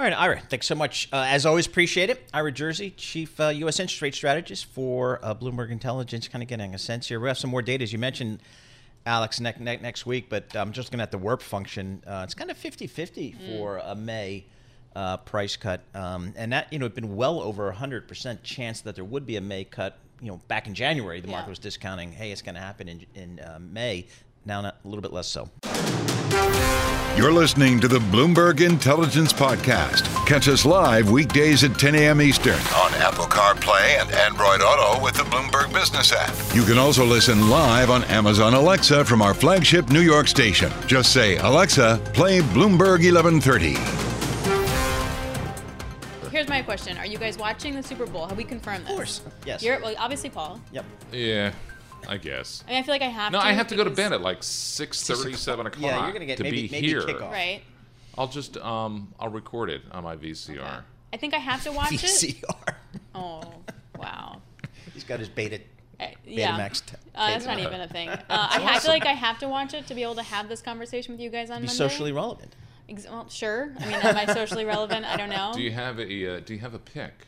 All 0.00 0.06
right, 0.06 0.18
Ira, 0.18 0.40
thanks 0.48 0.66
so 0.66 0.74
much. 0.74 1.10
Uh, 1.12 1.26
as 1.28 1.44
always, 1.44 1.66
appreciate 1.66 2.08
it. 2.08 2.26
Ira 2.32 2.52
Jersey, 2.52 2.94
Chief 2.96 3.38
uh, 3.38 3.48
U.S. 3.48 3.78
Interest 3.78 4.00
Rate 4.00 4.14
Strategist 4.14 4.64
for 4.64 5.22
uh, 5.22 5.34
Bloomberg 5.34 5.70
Intelligence, 5.70 6.26
kind 6.26 6.42
of 6.42 6.48
getting 6.48 6.74
a 6.74 6.78
sense 6.78 7.08
here. 7.08 7.20
We 7.20 7.28
have 7.28 7.36
some 7.36 7.50
more 7.50 7.60
data, 7.60 7.82
as 7.82 7.92
you 7.92 7.98
mentioned, 7.98 8.40
Alix, 9.06 9.40
ne- 9.40 9.54
ne- 9.58 9.78
next 9.78 10.06
week, 10.06 10.28
but 10.28 10.54
I'm 10.54 10.72
just 10.72 10.88
looking 10.88 11.00
at 11.00 11.10
the 11.10 11.18
WIRP 11.18 11.42
function. 11.42 12.02
Uh, 12.06 12.22
it's 12.24 12.34
kind 12.34 12.50
of 12.50 12.56
50 12.56 12.86
50 12.86 13.32
for 13.46 13.78
a 13.78 13.94
May 13.94 14.44
uh, 14.94 15.16
price 15.18 15.56
cut. 15.56 15.80
Um, 15.94 16.34
and 16.36 16.52
that, 16.52 16.72
you 16.72 16.78
know, 16.78 16.84
had 16.84 16.94
been 16.94 17.16
well 17.16 17.40
over 17.40 17.72
100% 17.72 18.42
chance 18.42 18.80
that 18.82 18.94
there 18.94 19.04
would 19.04 19.26
be 19.26 19.36
a 19.36 19.40
May 19.40 19.64
cut. 19.64 19.98
You 20.20 20.32
know, 20.32 20.40
back 20.48 20.66
in 20.66 20.74
January, 20.74 21.20
the 21.20 21.28
market 21.28 21.48
was 21.48 21.58
discounting, 21.58 22.12
hey, 22.12 22.30
it's 22.30 22.42
going 22.42 22.54
to 22.54 22.60
happen 22.60 22.88
in, 22.88 23.06
in 23.14 23.40
uh, 23.40 23.58
May. 23.60 24.06
Now, 24.44 24.60
not, 24.60 24.76
a 24.84 24.88
little 24.88 25.02
bit 25.02 25.12
less 25.12 25.26
so. 25.28 25.48
You're 27.16 27.32
listening 27.32 27.80
to 27.80 27.88
the 27.88 27.98
Bloomberg 27.98 28.60
Intelligence 28.66 29.32
Podcast. 29.32 30.04
Catch 30.26 30.48
us 30.48 30.64
live 30.64 31.10
weekdays 31.10 31.62
at 31.64 31.78
10 31.78 31.94
a.m. 31.96 32.22
Eastern 32.22 32.54
on 32.54 32.94
Apple 32.94 33.26
CarPlay 33.26 34.00
and 34.00 34.10
Android 34.12 34.62
Auto 34.62 35.02
with 35.02 35.14
the 35.14 35.24
Bloomberg 35.24 35.70
Business 35.74 36.12
app. 36.12 36.34
You 36.54 36.62
can 36.62 36.78
also 36.78 37.04
listen 37.04 37.50
live 37.50 37.90
on 37.90 38.04
Amazon 38.04 38.54
Alexa 38.54 39.04
from 39.04 39.20
our 39.20 39.34
flagship 39.34 39.90
New 39.90 40.00
York 40.00 40.28
station. 40.28 40.72
Just 40.86 41.12
say, 41.12 41.36
Alexa, 41.38 42.00
play 42.14 42.40
Bloomberg 42.40 43.02
1130. 43.04 43.74
Here's 46.30 46.48
my 46.48 46.62
question: 46.62 46.96
Are 46.96 47.06
you 47.06 47.18
guys 47.18 47.36
watching 47.36 47.74
the 47.74 47.82
Super 47.82 48.06
Bowl? 48.06 48.26
Have 48.28 48.38
we 48.38 48.44
confirmed 48.44 48.84
this? 48.84 48.90
Of 48.90 48.96
course. 48.96 49.20
Yes. 49.44 49.62
You're 49.62 49.78
well, 49.80 49.94
obviously 49.98 50.30
Paul. 50.30 50.58
Yep. 50.72 50.84
Yeah, 51.12 51.52
I 52.08 52.16
guess. 52.16 52.64
I 52.66 52.70
mean, 52.70 52.78
I 52.78 52.82
feel 52.82 52.94
like 52.94 53.02
I 53.02 53.06
have 53.08 53.32
to. 53.32 53.38
No, 53.38 53.42
to. 53.42 53.46
I 53.48 53.52
have 53.52 53.66
to 53.68 53.76
go 53.76 53.84
to 53.84 53.90
bed 53.90 54.12
at 54.12 54.20
like 54.20 54.40
6.30, 54.40 55.36
7 55.36 55.66
o'clock 55.66 55.82
Yeah, 55.82 56.02
you're 56.04 56.12
gonna 56.12 56.26
get 56.26 56.36
to 56.38 56.42
maybe- 56.42 56.62
be 56.62 56.68
maybe 56.70 56.86
here. 56.88 57.02
kickoff. 57.02 57.30
Right. 57.30 57.62
I'll 58.18 58.28
just, 58.28 58.56
um, 58.58 59.14
I'll 59.20 59.28
record 59.30 59.70
it 59.70 59.82
on 59.92 60.04
my 60.04 60.16
VCR. 60.16 60.82
I 61.12 61.16
think 61.16 61.32
I 61.34 61.38
have 61.38 61.62
to 61.64 61.72
watch 61.72 61.92
it. 61.92 62.00
VCR. 62.00 62.74
Oh, 63.14 63.42
wow. 63.98 64.40
He's 64.94 65.04
got 65.04 65.18
his 65.20 65.28
beta. 65.28 65.60
Uh, 65.98 66.06
yeah. 66.24 66.52
Betamax 66.58 66.86
t- 66.86 66.96
uh, 67.14 67.28
that's 67.30 67.44
tape. 67.44 67.56
not 67.58 67.66
even 67.66 67.80
a 67.80 67.88
thing. 67.88 68.08
Uh, 68.08 68.22
I, 68.28 68.74
I 68.76 68.78
feel 68.78 68.90
like 68.90 69.06
I 69.06 69.12
have 69.12 69.38
to 69.40 69.48
watch 69.48 69.74
it 69.74 69.86
to 69.88 69.94
be 69.94 70.02
able 70.02 70.14
to 70.16 70.22
have 70.22 70.48
this 70.48 70.62
conversation 70.62 71.12
with 71.14 71.20
you 71.20 71.30
guys 71.30 71.50
on 71.50 71.60
Be 71.60 71.66
Monday. 71.66 71.76
socially 71.76 72.12
relevant. 72.12 72.54
Ex- 72.88 73.04
well, 73.08 73.28
sure. 73.28 73.70
I 73.78 73.84
mean, 73.86 73.94
am 73.96 74.16
I 74.16 74.26
socially 74.32 74.64
relevant? 74.64 75.04
I 75.04 75.16
don't 75.16 75.28
know. 75.38 75.52
Do 75.54 75.60
you 75.62 75.72
have 75.72 75.98
a, 76.00 76.36
uh, 76.36 76.40
do 76.40 76.54
you 76.54 76.60
have 76.60 76.74
a 76.74 76.78
pick? 76.78 77.26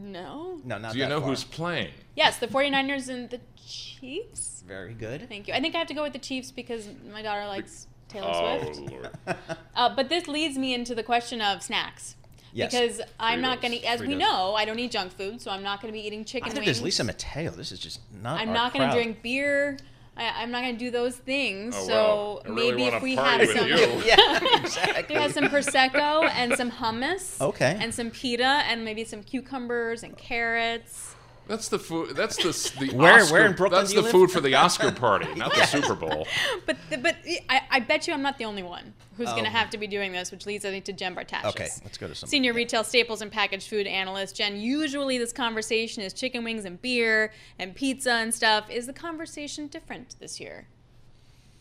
No. 0.00 0.60
No, 0.64 0.78
not 0.78 0.92
Do 0.92 0.98
you 0.98 1.04
that 1.04 1.10
know 1.10 1.20
far. 1.20 1.30
wus 1.30 1.44
playing? 1.44 1.90
Yes, 2.16 2.38
the 2.38 2.46
49ers 2.48 3.08
and 3.08 3.30
the 3.30 3.40
Chiefs. 3.66 4.62
Very 4.66 4.94
good. 4.94 5.28
Thank 5.28 5.48
you. 5.48 5.54
I 5.54 5.60
think 5.60 5.74
I 5.74 5.78
have 5.78 5.86
to 5.88 5.94
go 5.94 6.02
with 6.02 6.12
the 6.12 6.18
Chiefs 6.18 6.50
because 6.50 6.88
my 7.12 7.22
daughter 7.22 7.46
likes 7.46 7.86
Taylor 8.08 8.30
Oh, 8.32 8.72
Swift. 8.72 8.90
Lord. 8.90 9.10
Uh, 9.76 9.94
but 9.94 10.08
this 10.10 10.28
leads 10.28 10.58
me 10.58 10.74
into 10.74 10.94
the 10.94 11.02
question 11.02 11.40
of 11.40 11.62
snacks. 11.62 12.16
Yes. 12.52 12.72
Because 12.72 13.00
I'm 13.18 13.40
not 13.40 13.62
going 13.62 13.78
to, 13.78 13.84
as 13.86 14.00
we 14.00 14.14
know, 14.14 14.54
I 14.54 14.64
don't 14.64 14.78
eat 14.78 14.90
junk 14.90 15.12
food, 15.12 15.40
so 15.40 15.50
I'm 15.50 15.62
not 15.62 15.80
going 15.80 15.92
to 15.94 15.98
be 15.98 16.04
eating 16.04 16.20
I 16.20 16.24
chicken 16.24 16.50
think 16.50 16.66
wings. 16.66 16.78
there's 16.78 16.82
Lisa 16.82 17.04
Mateo. 17.04 17.50
This 17.52 17.70
is 17.72 17.78
just 17.78 18.00
not. 18.20 18.40
I'm 18.40 18.48
our 18.48 18.54
not 18.54 18.74
going 18.74 18.88
to 18.88 18.94
drink 18.94 19.22
beer. 19.22 19.78
I, 20.20 20.42
I'm 20.42 20.50
not 20.50 20.62
going 20.62 20.74
to 20.74 20.78
do 20.78 20.90
those 20.90 21.16
things. 21.16 21.74
Oh, 21.76 21.86
so 21.86 21.94
wow. 21.94 22.40
I 22.44 22.48
really 22.48 22.72
maybe 22.72 22.96
if 22.96 23.02
we 23.02 23.16
party 23.16 23.46
had 23.46 23.56
some. 23.56 23.68
Yeah, 24.04 24.60
exactly. 24.60 25.16
we 25.16 25.22
had 25.22 25.32
some 25.32 25.44
prosecco 25.44 26.30
and 26.30 26.54
some 26.56 26.70
hummus. 26.70 27.40
Okay. 27.40 27.76
And 27.80 27.94
some 27.94 28.10
pita 28.10 28.44
and 28.44 28.84
maybe 28.84 29.04
some 29.04 29.22
cucumbers 29.22 30.02
and 30.02 30.16
carrots. 30.16 31.16
That's 31.50 31.68
the 31.68 31.80
food. 31.80 32.14
That's 32.14 32.36
the 32.36 32.78
the 32.78 32.96
Where- 32.96 33.14
Oscar, 33.14 33.32
where 33.32 33.46
in 33.46 33.54
Brooklyn 33.54 33.80
That's 33.80 33.92
the 33.92 34.02
live? 34.02 34.12
food 34.12 34.30
for 34.30 34.40
the 34.40 34.54
Oscar 34.54 34.92
party, 34.92 35.34
not 35.36 35.52
the 35.52 35.66
Super 35.66 35.96
Bowl. 35.96 36.28
But 36.64 36.76
but 37.02 37.16
I, 37.48 37.62
I 37.68 37.80
bet 37.80 38.06
you 38.06 38.14
I'm 38.14 38.22
not 38.22 38.38
the 38.38 38.44
only 38.44 38.62
one 38.62 38.94
who's 39.16 39.30
going 39.30 39.42
to 39.44 39.50
oh. 39.50 39.52
have 39.52 39.68
to 39.70 39.78
be 39.78 39.88
doing 39.88 40.12
this, 40.12 40.30
which 40.30 40.46
leads 40.46 40.64
I 40.64 40.70
think 40.70 40.84
to 40.84 40.92
Jen 40.92 41.16
Bartashus. 41.16 41.40
Oh. 41.42 41.48
Okay, 41.48 41.68
let's 41.82 41.98
go 41.98 42.06
to 42.06 42.14
some. 42.14 42.28
Senior 42.28 42.52
retail 42.52 42.84
staples 42.84 43.20
and 43.20 43.32
packaged 43.32 43.68
food 43.68 43.88
analyst. 43.88 44.36
Jen, 44.36 44.60
usually 44.60 45.18
this 45.18 45.32
conversation 45.32 46.04
is 46.04 46.12
chicken 46.12 46.44
wings 46.44 46.64
and 46.64 46.80
beer 46.80 47.32
and 47.58 47.74
pizza 47.74 48.12
and 48.12 48.32
stuff. 48.32 48.70
Is 48.70 48.86
the 48.86 48.92
conversation 48.92 49.66
different 49.66 50.14
this 50.20 50.38
year? 50.38 50.68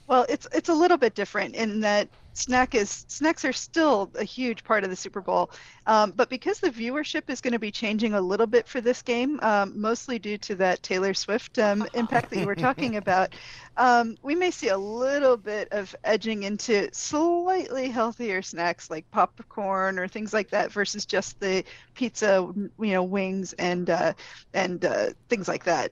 Well, 0.10 0.26
it's 0.28 0.48
it's 0.52 0.70
a 0.70 0.74
little 0.74 0.98
bit 0.98 1.14
different 1.14 1.54
in 1.54 1.82
that 1.82 2.10
snack 2.34 2.74
is 2.74 3.06
snacks 3.10 3.46
are 3.46 3.54
still 3.54 4.10
a 4.16 4.24
huge 4.24 4.64
part 4.64 4.84
of 4.84 4.90
the 4.90 4.96
Super 4.96 5.22
Bowl, 5.22 5.52
um, 5.86 6.14
but 6.16 6.30
because 6.30 6.60
the 6.60 6.72
viewership 6.72 7.30
is 7.30 7.42
going 7.42 7.54
to 7.54 7.60
be 7.60 7.70
changing 7.70 8.16
a 8.16 8.22
little 8.22 8.48
bit 8.48 8.68
for 8.68 8.82
this 8.82 9.04
game, 9.04 9.40
um, 9.44 9.80
mostly 9.80 10.18
due 10.18 10.40
to 10.40 10.56
that 10.56 10.82
Taylor 10.82 11.14
Swift 11.14 11.60
um, 11.60 11.86
impact 11.94 12.32
that 12.32 12.40
you 12.40 12.48
were 12.48 12.56
talking 12.56 12.96
about, 13.04 13.36
um, 13.78 14.18
we 14.24 14.34
may 14.34 14.50
see 14.50 14.70
a 14.70 14.78
little 14.80 15.38
bit 15.38 15.68
of 15.72 15.96
edging 16.04 16.42
into 16.42 16.90
slightly 16.92 17.88
healthier 17.88 18.42
snacks 18.42 18.90
like 18.90 19.06
popcorn 19.12 20.00
or 20.00 20.08
things 20.08 20.34
like 20.34 20.50
that 20.50 20.72
versus 20.72 21.06
just 21.06 21.40
the 21.40 21.64
pizza, 21.94 22.52
you 22.56 22.94
know, 22.94 23.04
wings 23.04 23.54
and 23.60 23.92
uh, 23.92 24.14
and 24.56 24.86
uh, 24.86 25.12
things 25.28 25.48
like 25.48 25.66
that. 25.66 25.92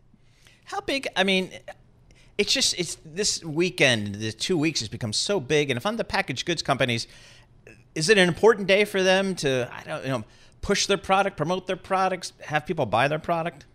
How 0.66 0.82
big? 0.82 1.08
I 1.16 1.24
mean, 1.24 1.52
it's 2.38 2.54
just 2.54 2.78
it's 2.78 2.98
this 3.06 3.44
weekend. 3.44 4.16
The 4.16 4.32
two 4.32 4.58
weeks 4.58 4.80
has 4.80 4.90
become 4.90 5.14
so 5.14 5.40
big, 5.40 5.70
and 5.70 5.78
if 5.78 5.86
I'm 5.86 5.98
the 5.98 6.04
packaged 6.04 6.46
goods 6.46 6.62
companies, 6.62 7.08
is 7.96 8.10
it 8.10 8.18
an 8.18 8.28
important 8.28 8.68
day 8.68 8.86
for 8.86 9.02
them 9.02 9.36
to 9.36 9.70
I 9.74 9.84
don't 9.84 10.04
you 10.04 10.10
know 10.10 10.24
push 10.62 10.86
their 10.86 10.98
product, 10.98 11.38
promote 11.38 11.68
their 11.68 11.76
products, 11.76 12.34
have 12.42 12.66
people 12.66 12.86
buy 12.86 13.08
their 13.08 13.20
product? 13.20 13.66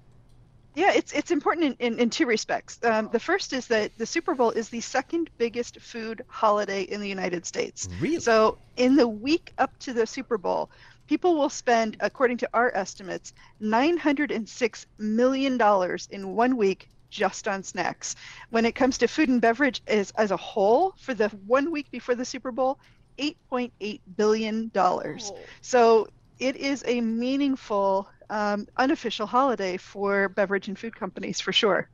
Yeah, 0.75 0.92
it's 0.92 1.12
it's 1.12 1.31
important 1.31 1.76
in, 1.81 1.95
in, 1.95 1.99
in 1.99 2.11
two 2.11 2.25
respects. 2.26 2.78
Um, 2.83 3.11
the 3.12 3.21
first 3.21 3.52
is 3.52 3.66
that 3.66 3.90
the 3.99 4.07
Super 4.07 4.35
Bowl 4.35 4.50
is 4.50 4.69
the 4.69 4.81
second 4.81 5.28
biggest 5.38 5.81
food 5.81 6.25
holiday 6.28 6.83
in 6.83 7.00
the 7.00 7.09
United 7.09 7.45
States. 7.45 7.88
Really? 8.00 8.21
So 8.21 8.59
in 8.76 8.97
the 8.97 9.09
week 9.09 9.52
up 9.59 9.76
to 9.81 9.92
the 9.92 10.07
Super 10.07 10.38
Bowl, 10.38 10.71
people 11.09 11.37
will 11.37 11.50
spend, 11.50 11.97
according 12.00 12.38
to 12.38 12.49
our 12.54 12.75
estimates, 12.75 13.35
nine 13.61 13.99
hundred 13.99 14.31
and 14.31 14.49
six 14.49 14.87
million 14.99 15.59
dollars 15.59 16.09
in 16.11 16.35
one 16.35 16.57
week 16.57 16.88
just 17.12 17.47
on 17.47 17.62
snacks. 17.62 18.16
When 18.50 18.64
it 18.64 18.75
comes 18.75 18.99
to 18.99 19.07
food 19.07 19.28
and 19.28 19.40
beverage 19.40 19.83
as 19.87 20.11
as 20.12 20.31
a 20.33 20.37
whole, 20.37 20.95
for 20.99 21.14
the 21.14 21.28
one 21.47 21.71
week 21.71 21.90
before 21.92 22.14
the 22.16 22.25
Super 22.25 22.50
Bowl, 22.50 22.78
eight 23.19 23.37
point 23.49 23.73
eight 23.81 24.00
billion 24.16 24.71
dollars. 24.75 25.31
Oh. 25.33 25.38
So 25.61 26.09
it 26.40 26.57
is 26.57 26.83
a 26.87 27.00
meaningful 27.00 28.09
um, 28.31 28.66
unofficial 28.78 29.26
holiday 29.26 29.76
for 29.76 30.31
beverage 30.31 30.66
and 30.69 30.76
food 30.78 30.97
companies 30.97 31.38
for 31.40 31.52
sure. 31.52 31.88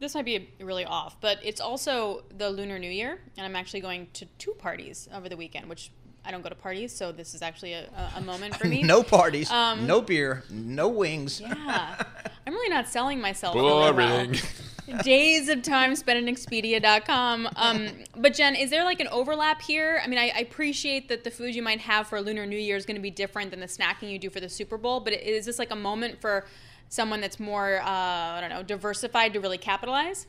This 0.00 0.14
might 0.14 0.24
be 0.24 0.48
really 0.60 0.84
off, 0.84 1.20
but 1.20 1.38
it's 1.44 1.60
also 1.60 2.24
the 2.36 2.50
Lunar 2.50 2.78
New 2.78 2.90
Year, 2.90 3.20
and 3.36 3.46
I'm 3.46 3.54
actually 3.54 3.80
going 3.80 4.08
to 4.14 4.26
two 4.38 4.52
parties 4.54 5.08
over 5.14 5.28
the 5.28 5.36
weekend, 5.36 5.68
which 5.68 5.92
I 6.24 6.30
don't 6.30 6.42
go 6.42 6.48
to 6.48 6.54
parties, 6.54 6.92
so 6.92 7.12
this 7.12 7.34
is 7.34 7.42
actually 7.42 7.74
a, 7.74 7.84
a, 7.96 8.12
a 8.16 8.20
moment 8.22 8.56
for 8.56 8.66
me. 8.74 8.82
no 8.82 9.02
parties, 9.02 9.50
Um, 9.50 9.86
no 9.86 10.00
beer, 10.00 10.42
no 10.50 10.88
wings. 10.88 11.40
Yeah. 11.40 12.02
I'm 12.64 12.70
really 12.70 12.82
not 12.82 12.88
selling 12.90 13.20
myself. 13.20 13.54
really 13.54 13.66
well. 13.68 13.92
Boring. 13.92 14.36
Days 15.02 15.48
of 15.48 15.62
time 15.62 15.96
spent 15.96 16.28
at 16.28 16.34
Expedia.com. 16.34 17.48
Um, 17.56 17.88
but 18.16 18.34
Jen, 18.34 18.54
is 18.54 18.68
there 18.68 18.84
like 18.84 19.00
an 19.00 19.08
overlap 19.08 19.62
here? 19.62 20.00
I 20.04 20.06
mean, 20.08 20.18
I, 20.18 20.30
I 20.36 20.40
appreciate 20.40 21.08
that 21.08 21.24
the 21.24 21.30
food 21.30 21.54
you 21.54 21.62
might 21.62 21.80
have 21.80 22.06
for 22.06 22.20
Lunar 22.20 22.44
New 22.44 22.58
Year 22.58 22.76
is 22.76 22.84
going 22.84 22.96
to 22.96 23.02
be 23.02 23.10
different 23.10 23.50
than 23.50 23.60
the 23.60 23.66
snacking 23.66 24.10
you 24.10 24.18
do 24.18 24.28
for 24.28 24.40
the 24.40 24.48
Super 24.48 24.76
Bowl. 24.76 25.00
But 25.00 25.14
is 25.14 25.46
this 25.46 25.58
like 25.58 25.70
a 25.70 25.76
moment 25.76 26.20
for 26.20 26.44
someone 26.90 27.22
that's 27.22 27.40
more, 27.40 27.80
uh, 27.80 27.86
I 27.86 28.38
don't 28.42 28.50
know, 28.50 28.62
diversified 28.62 29.32
to 29.32 29.40
really 29.40 29.58
capitalize? 29.58 30.26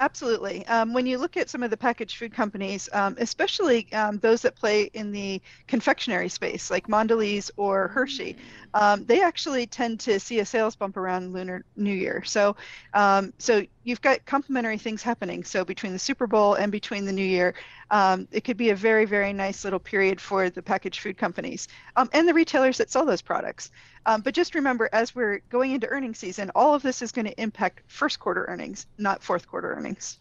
Absolutely. 0.00 0.66
Um, 0.66 0.92
when 0.92 1.06
you 1.06 1.16
look 1.16 1.36
at 1.36 1.48
some 1.48 1.62
of 1.62 1.70
the 1.70 1.76
packaged 1.76 2.16
food 2.16 2.34
companies, 2.34 2.88
um, 2.92 3.16
especially 3.20 3.90
um, 3.92 4.18
those 4.18 4.42
that 4.42 4.56
play 4.56 4.90
in 4.94 5.12
the 5.12 5.40
confectionery 5.68 6.28
space, 6.28 6.70
like 6.70 6.88
Mondelez 6.88 7.52
or 7.56 7.88
Hershey, 7.88 8.36
um, 8.74 9.04
they 9.04 9.22
actually 9.22 9.66
tend 9.66 10.00
to 10.00 10.18
see 10.18 10.40
a 10.40 10.44
sales 10.44 10.74
bump 10.74 10.96
around 10.96 11.32
Lunar 11.32 11.64
New 11.76 11.92
Year. 11.92 12.22
So, 12.24 12.56
um, 12.94 13.32
so 13.38 13.64
you've 13.84 14.00
got 14.00 14.24
complementary 14.24 14.78
things 14.78 15.02
happening. 15.02 15.44
So 15.44 15.64
between 15.64 15.92
the 15.92 15.98
Super 15.98 16.26
Bowl 16.26 16.54
and 16.54 16.72
between 16.72 17.04
the 17.04 17.12
New 17.12 17.24
Year, 17.24 17.54
um, 17.90 18.26
it 18.32 18.44
could 18.44 18.56
be 18.56 18.70
a 18.70 18.76
very, 18.76 19.04
very 19.04 19.32
nice 19.32 19.64
little 19.64 19.78
period 19.78 20.20
for 20.20 20.48
the 20.50 20.62
packaged 20.62 21.00
food 21.00 21.18
companies 21.18 21.68
um, 21.96 22.08
and 22.12 22.26
the 22.26 22.34
retailers 22.34 22.78
that 22.78 22.90
sell 22.90 23.04
those 23.04 23.22
products. 23.22 23.70
Um, 24.06 24.20
but 24.22 24.34
just 24.34 24.54
remember, 24.54 24.88
as 24.92 25.14
we're 25.14 25.40
going 25.50 25.72
into 25.72 25.86
earnings 25.88 26.18
season, 26.18 26.50
all 26.54 26.74
of 26.74 26.82
this 26.82 27.02
is 27.02 27.12
going 27.12 27.26
to 27.26 27.40
impact 27.40 27.82
first 27.86 28.18
quarter 28.18 28.44
earnings, 28.46 28.86
not 28.98 29.22
fourth 29.22 29.46
quarter 29.46 29.72
earnings. 29.74 30.18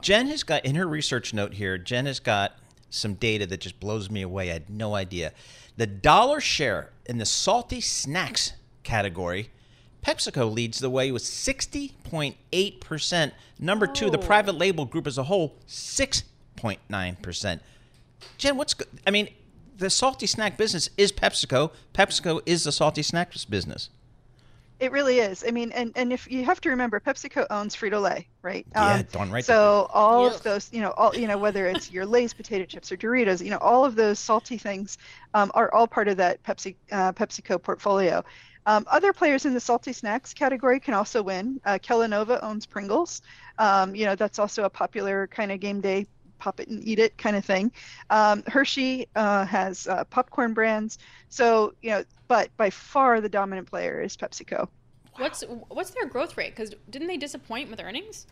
Jen 0.00 0.26
has 0.28 0.42
got 0.42 0.64
in 0.64 0.74
her 0.74 0.86
research 0.86 1.32
note 1.32 1.54
here. 1.54 1.78
Jen 1.78 2.06
has 2.06 2.20
got 2.20 2.56
some 2.90 3.14
data 3.14 3.46
that 3.46 3.60
just 3.60 3.80
blows 3.80 4.10
me 4.10 4.22
away. 4.22 4.50
I 4.50 4.54
had 4.54 4.68
no 4.70 4.94
idea. 4.94 5.32
The 5.76 5.86
dollar 5.86 6.40
share 6.40 6.90
in 7.06 7.18
the 7.18 7.24
salty 7.24 7.80
snacks 7.80 8.52
category, 8.82 9.50
PepsiCo 10.04 10.52
leads 10.52 10.80
the 10.80 10.90
way 10.90 11.12
with 11.12 11.22
60.8%. 11.22 13.32
Number 13.58 13.86
two, 13.86 14.10
the 14.10 14.18
Oh. 14.18 14.22
private 14.22 14.54
label 14.56 14.84
group 14.84 15.06
as 15.06 15.16
a 15.18 15.24
whole, 15.24 15.56
6.9%. 15.66 17.60
Jen, 18.38 18.56
what's 18.56 18.74
good? 18.74 18.88
I 19.06 19.10
mean, 19.10 19.28
the 19.76 19.88
salty 19.90 20.26
snack 20.26 20.56
business 20.58 20.90
is 20.96 21.12
PepsiCo. 21.12 21.70
PepsiCo 21.94 22.40
is 22.44 22.64
the 22.64 22.72
salty 22.72 23.02
snacks 23.02 23.44
business. 23.44 23.88
It 24.80 24.92
really 24.92 25.18
is. 25.18 25.44
I 25.46 25.50
mean, 25.50 25.72
and, 25.72 25.92
and 25.94 26.12
if 26.12 26.30
you 26.30 26.44
have 26.46 26.60
to 26.62 26.70
remember, 26.70 27.00
PepsiCo 27.00 27.46
owns 27.50 27.76
Frito 27.76 28.00
Lay, 28.00 28.28
right? 28.42 28.66
Yeah, 28.74 29.02
darn 29.12 29.30
right 29.30 29.44
they 29.44 29.52
So 29.52 29.86
all 29.92 30.26
Yuck. 30.26 30.36
of 30.36 30.42
those, 30.42 30.72
you 30.72 30.80
know, 30.80 30.90
all 30.96 31.14
you 31.14 31.26
know, 31.28 31.36
whether 31.36 31.66
it's 31.66 31.90
your 31.90 32.06
Lay's 32.06 32.32
potato 32.32 32.64
chips 32.64 32.90
or 32.90 32.96
Doritos, 32.96 33.44
you 33.44 33.50
know, 33.50 33.58
all 33.58 33.84
of 33.84 33.94
those 33.94 34.18
salty 34.18 34.56
things 34.56 34.96
um, 35.34 35.50
are 35.54 35.72
all 35.74 35.86
part 35.86 36.08
of 36.08 36.16
that 36.16 36.42
Pepsi 36.42 36.76
uh, 36.90 37.12
PepsiCo 37.12 37.62
portfolio. 37.62 38.24
Um, 38.66 38.86
other 38.90 39.12
players 39.12 39.44
in 39.46 39.54
the 39.54 39.60
salty 39.60 39.92
snacks 39.92 40.32
category 40.34 40.80
can 40.80 40.94
also 40.94 41.22
win. 41.22 41.60
Uh, 41.64 41.78
Kellanova 41.78 42.42
owns 42.42 42.66
Pringles. 42.66 43.20
Um, 43.58 43.94
you 43.94 44.06
know, 44.06 44.14
that's 44.16 44.38
also 44.38 44.64
a 44.64 44.70
popular 44.70 45.26
kind 45.26 45.52
of 45.52 45.60
game 45.60 45.80
day 45.80 46.06
pop 46.40 46.58
it 46.58 46.68
and 46.68 46.82
eat 46.86 46.98
it 46.98 47.16
kind 47.18 47.36
of 47.36 47.44
thing. 47.44 47.70
Um, 48.10 48.42
Hershey 48.48 49.06
uh, 49.14 49.44
has 49.46 49.86
uh, 49.86 50.04
popcorn 50.04 50.54
brands. 50.54 50.98
So, 51.28 51.74
you 51.82 51.90
know, 51.90 52.04
but 52.26 52.50
by 52.56 52.70
far 52.70 53.20
the 53.20 53.28
dominant 53.28 53.68
player 53.68 54.00
is 54.00 54.16
PepsiCo. 54.16 54.68
What's 55.16 55.44
what's 55.68 55.90
their 55.90 56.06
growth 56.06 56.36
rate? 56.36 56.56
Because 56.56 56.74
didn't 56.88 57.08
they 57.08 57.16
disappoint 57.18 57.70
with 57.70 57.80
earnings? 57.80 58.26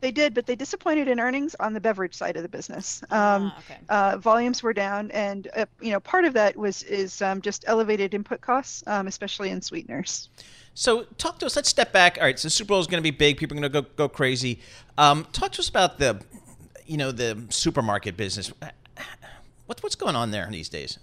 They 0.00 0.10
did, 0.10 0.34
but 0.34 0.46
they 0.46 0.56
disappointed 0.56 1.06
in 1.06 1.20
earnings 1.20 1.54
on 1.60 1.74
the 1.74 1.80
beverage 1.80 2.14
side 2.14 2.36
of 2.36 2.42
the 2.42 2.48
business. 2.48 3.02
Um, 3.10 3.52
Ah, 3.54 3.58
okay. 3.60 3.78
uh, 3.88 4.16
volumes 4.18 4.60
were 4.60 4.72
down, 4.72 5.10
and 5.12 5.46
uh, 5.56 5.66
you 5.80 5.92
know 5.92 6.00
part 6.00 6.24
of 6.24 6.34
that 6.34 6.56
was 6.56 6.82
is 6.84 7.22
um, 7.22 7.40
just 7.40 7.64
elevated 7.68 8.12
input 8.12 8.40
costs, 8.40 8.82
um, 8.88 9.06
especially 9.06 9.50
in 9.50 9.62
sweeteners. 9.62 10.28
So 10.74 11.04
talk 11.18 11.38
to 11.40 11.46
us. 11.46 11.54
Let's 11.54 11.68
step 11.68 11.92
back. 11.92 12.18
All 12.18 12.24
right, 12.24 12.38
so 12.38 12.48
Super 12.48 12.68
Bowl 12.68 12.80
is 12.80 12.86
going 12.88 12.98
to 12.98 13.02
be 13.02 13.16
big. 13.16 13.36
People 13.36 13.56
are 13.56 13.60
going 13.60 13.72
to 13.72 13.82
go 13.82 13.88
go 13.96 14.08
crazy. 14.08 14.58
Um, 14.98 15.24
talk 15.32 15.52
to 15.52 15.60
us 15.60 15.68
about 15.68 15.98
the, 15.98 16.20
you 16.86 16.96
know, 16.96 17.12
the 17.12 17.38
supermarket 17.50 18.16
business. 18.16 18.52
What's 19.66 19.82
what's 19.82 19.94
going 19.94 20.16
on 20.16 20.30
there 20.30 20.48
these 20.50 20.68
days? 20.68 20.98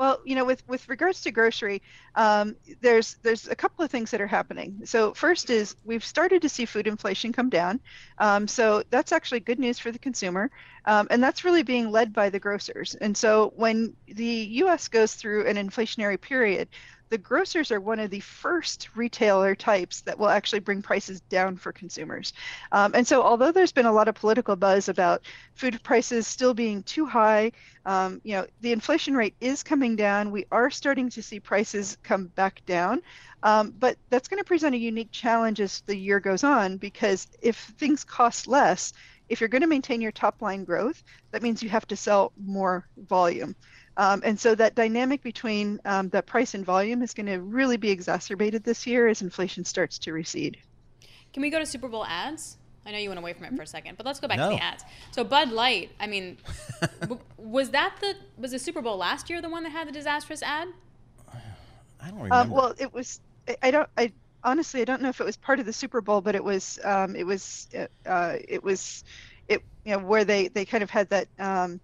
Well, 0.00 0.18
you 0.24 0.34
know, 0.34 0.46
with 0.46 0.66
with 0.66 0.88
regards 0.88 1.20
to 1.22 1.30
grocery, 1.30 1.82
um, 2.14 2.56
there's 2.80 3.16
there's 3.22 3.48
a 3.48 3.54
couple 3.54 3.84
of 3.84 3.90
things 3.90 4.10
that 4.12 4.20
are 4.22 4.26
happening. 4.26 4.80
So 4.84 5.12
first 5.12 5.50
is 5.50 5.76
we've 5.84 6.04
started 6.04 6.40
to 6.40 6.48
see 6.48 6.64
food 6.64 6.86
inflation 6.86 7.34
come 7.34 7.50
down. 7.50 7.80
Um, 8.16 8.48
so 8.48 8.82
that's 8.88 9.12
actually 9.12 9.40
good 9.40 9.58
news 9.58 9.78
for 9.78 9.92
the 9.92 9.98
consumer, 9.98 10.50
um, 10.86 11.06
and 11.10 11.22
that's 11.22 11.44
really 11.44 11.62
being 11.62 11.90
led 11.90 12.14
by 12.14 12.30
the 12.30 12.40
grocers. 12.40 12.94
And 12.94 13.14
so 13.14 13.52
when 13.56 13.94
the 14.06 14.24
U.S. 14.24 14.88
goes 14.88 15.12
through 15.14 15.46
an 15.46 15.56
inflationary 15.56 16.18
period, 16.18 16.68
the 17.10 17.18
grocers 17.18 17.70
are 17.70 17.80
one 17.80 17.98
of 17.98 18.10
the 18.10 18.20
first 18.20 18.88
retailer 18.94 19.54
types 19.54 20.00
that 20.02 20.18
will 20.18 20.28
actually 20.28 20.60
bring 20.60 20.80
prices 20.80 21.20
down 21.22 21.56
for 21.56 21.72
consumers. 21.72 22.32
Um, 22.72 22.92
and 22.94 23.06
so, 23.06 23.22
although 23.22 23.52
there's 23.52 23.72
been 23.72 23.86
a 23.86 23.92
lot 23.92 24.08
of 24.08 24.14
political 24.14 24.56
buzz 24.56 24.88
about 24.88 25.22
food 25.54 25.82
prices 25.82 26.26
still 26.26 26.54
being 26.54 26.82
too 26.84 27.06
high, 27.06 27.52
um, 27.84 28.20
you 28.24 28.34
know, 28.34 28.46
the 28.60 28.72
inflation 28.72 29.14
rate 29.16 29.34
is 29.40 29.62
coming 29.62 29.96
down. 29.96 30.30
We 30.30 30.46
are 30.52 30.70
starting 30.70 31.10
to 31.10 31.22
see 31.22 31.40
prices 31.40 31.98
come 32.02 32.26
back 32.28 32.64
down. 32.66 33.02
Um, 33.42 33.72
but 33.78 33.96
that's 34.10 34.28
going 34.28 34.38
to 34.38 34.44
present 34.44 34.74
a 34.74 34.78
unique 34.78 35.10
challenge 35.10 35.60
as 35.60 35.82
the 35.86 35.96
year 35.96 36.20
goes 36.20 36.44
on 36.44 36.76
because 36.76 37.26
if 37.42 37.56
things 37.78 38.04
cost 38.04 38.46
less, 38.46 38.92
if 39.28 39.40
you're 39.40 39.48
going 39.48 39.62
to 39.62 39.68
maintain 39.68 40.00
your 40.00 40.12
top 40.12 40.42
line 40.42 40.64
growth, 40.64 41.02
that 41.30 41.42
means 41.42 41.62
you 41.62 41.68
have 41.70 41.86
to 41.88 41.96
sell 41.96 42.32
more 42.36 42.86
volume. 42.96 43.54
Um, 43.96 44.22
and 44.24 44.38
so 44.38 44.54
that 44.54 44.74
dynamic 44.74 45.22
between 45.22 45.80
um, 45.84 46.08
that 46.10 46.26
price 46.26 46.54
and 46.54 46.64
volume 46.64 47.02
is 47.02 47.12
going 47.12 47.26
to 47.26 47.38
really 47.40 47.76
be 47.76 47.90
exacerbated 47.90 48.64
this 48.64 48.86
year 48.86 49.08
as 49.08 49.20
inflation 49.20 49.64
starts 49.64 49.98
to 50.00 50.12
recede. 50.12 50.56
Can 51.32 51.42
we 51.42 51.50
go 51.50 51.58
to 51.58 51.66
Super 51.66 51.88
Bowl 51.88 52.04
ads? 52.06 52.56
I 52.86 52.92
know 52.92 52.98
you 52.98 53.10
went 53.10 53.18
away 53.18 53.34
from 53.34 53.44
it 53.44 53.54
for 53.54 53.62
a 53.62 53.66
second, 53.66 53.96
but 53.98 54.06
let's 54.06 54.20
go 54.20 54.26
back 54.26 54.38
No. 54.38 54.50
to 54.50 54.56
the 54.56 54.62
ads. 54.62 54.84
So 55.10 55.22
Bud 55.22 55.50
Light, 55.52 55.90
I 56.00 56.06
mean, 56.06 56.38
w- 57.00 57.20
was 57.36 57.70
that 57.70 57.94
the 58.00 58.14
was 58.38 58.52
the 58.52 58.58
Super 58.58 58.80
Bowl 58.80 58.96
last 58.96 59.28
year 59.28 59.42
the 59.42 59.50
one 59.50 59.62
that 59.64 59.70
had 59.70 59.86
the 59.86 59.92
disastrous 59.92 60.42
ad? 60.42 60.68
I 62.00 62.08
don't 62.08 62.14
remember. 62.20 62.34
Um, 62.34 62.50
well, 62.50 62.74
it 62.78 62.92
was. 62.94 63.20
I, 63.46 63.56
I 63.64 63.70
don't. 63.70 63.88
I 63.98 64.12
honestly, 64.42 64.80
I 64.80 64.84
don't 64.86 65.02
know 65.02 65.10
if 65.10 65.20
it 65.20 65.24
was 65.24 65.36
part 65.36 65.60
of 65.60 65.66
the 65.66 65.72
Super 65.72 66.00
Bowl, 66.00 66.20
but 66.22 66.34
it 66.34 66.42
was. 66.42 66.78
Um, 66.82 67.14
it 67.16 67.24
was. 67.26 67.68
uh, 67.78 67.86
Uh, 68.08 68.36
it 68.48 68.64
was. 68.64 69.04
It 69.48 69.62
you 69.84 69.92
know 69.92 69.98
where 69.98 70.24
they 70.24 70.48
they 70.48 70.64
kind 70.64 70.82
of 70.82 70.88
had 70.90 71.10
that. 71.10 71.28
Um, 71.38 71.80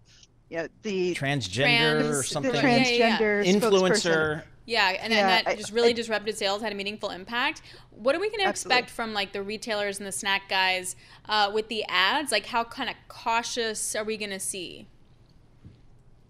you 0.50 0.58
know 0.58 0.68
the 0.82 1.14
Transgender 1.14 1.94
or 1.94 2.00
Trans- 2.00 2.16
the 2.18 2.22
something. 2.24 2.54
Yeah, 2.54 2.60
yeah, 2.62 2.88
yeah. 2.88 3.18
transgender. 3.18 3.60
Influencer. 3.60 4.42
Yeah, 4.68 4.96
and, 5.00 5.12
Yeah, 5.12 5.18
and 5.20 5.46
that 5.46 5.46
I- 5.52 5.54
just 5.56 5.72
really 5.72 5.90
I- 5.90 5.92
disrupted 5.92 6.36
sales, 6.36 6.60
had 6.60 6.72
a 6.72 6.74
meaningful 6.74 7.10
impact. 7.10 7.62
What 7.90 8.16
are 8.16 8.20
we 8.20 8.28
going 8.28 8.42
to 8.42 8.50
expect 8.50 8.90
from 8.90 9.14
like 9.14 9.32
the 9.32 9.42
retailers 9.42 9.98
and 9.98 10.06
the 10.06 10.12
snack 10.12 10.48
guys 10.48 10.96
uh, 11.28 11.50
with 11.54 11.68
the 11.68 11.84
ads? 11.88 12.32
Like, 12.32 12.46
how 12.46 12.64
kind 12.64 12.90
of 12.90 12.96
cautious 13.08 13.94
are 13.94 14.04
we 14.04 14.16
going 14.16 14.30
to 14.30 14.40
see? 14.40 14.88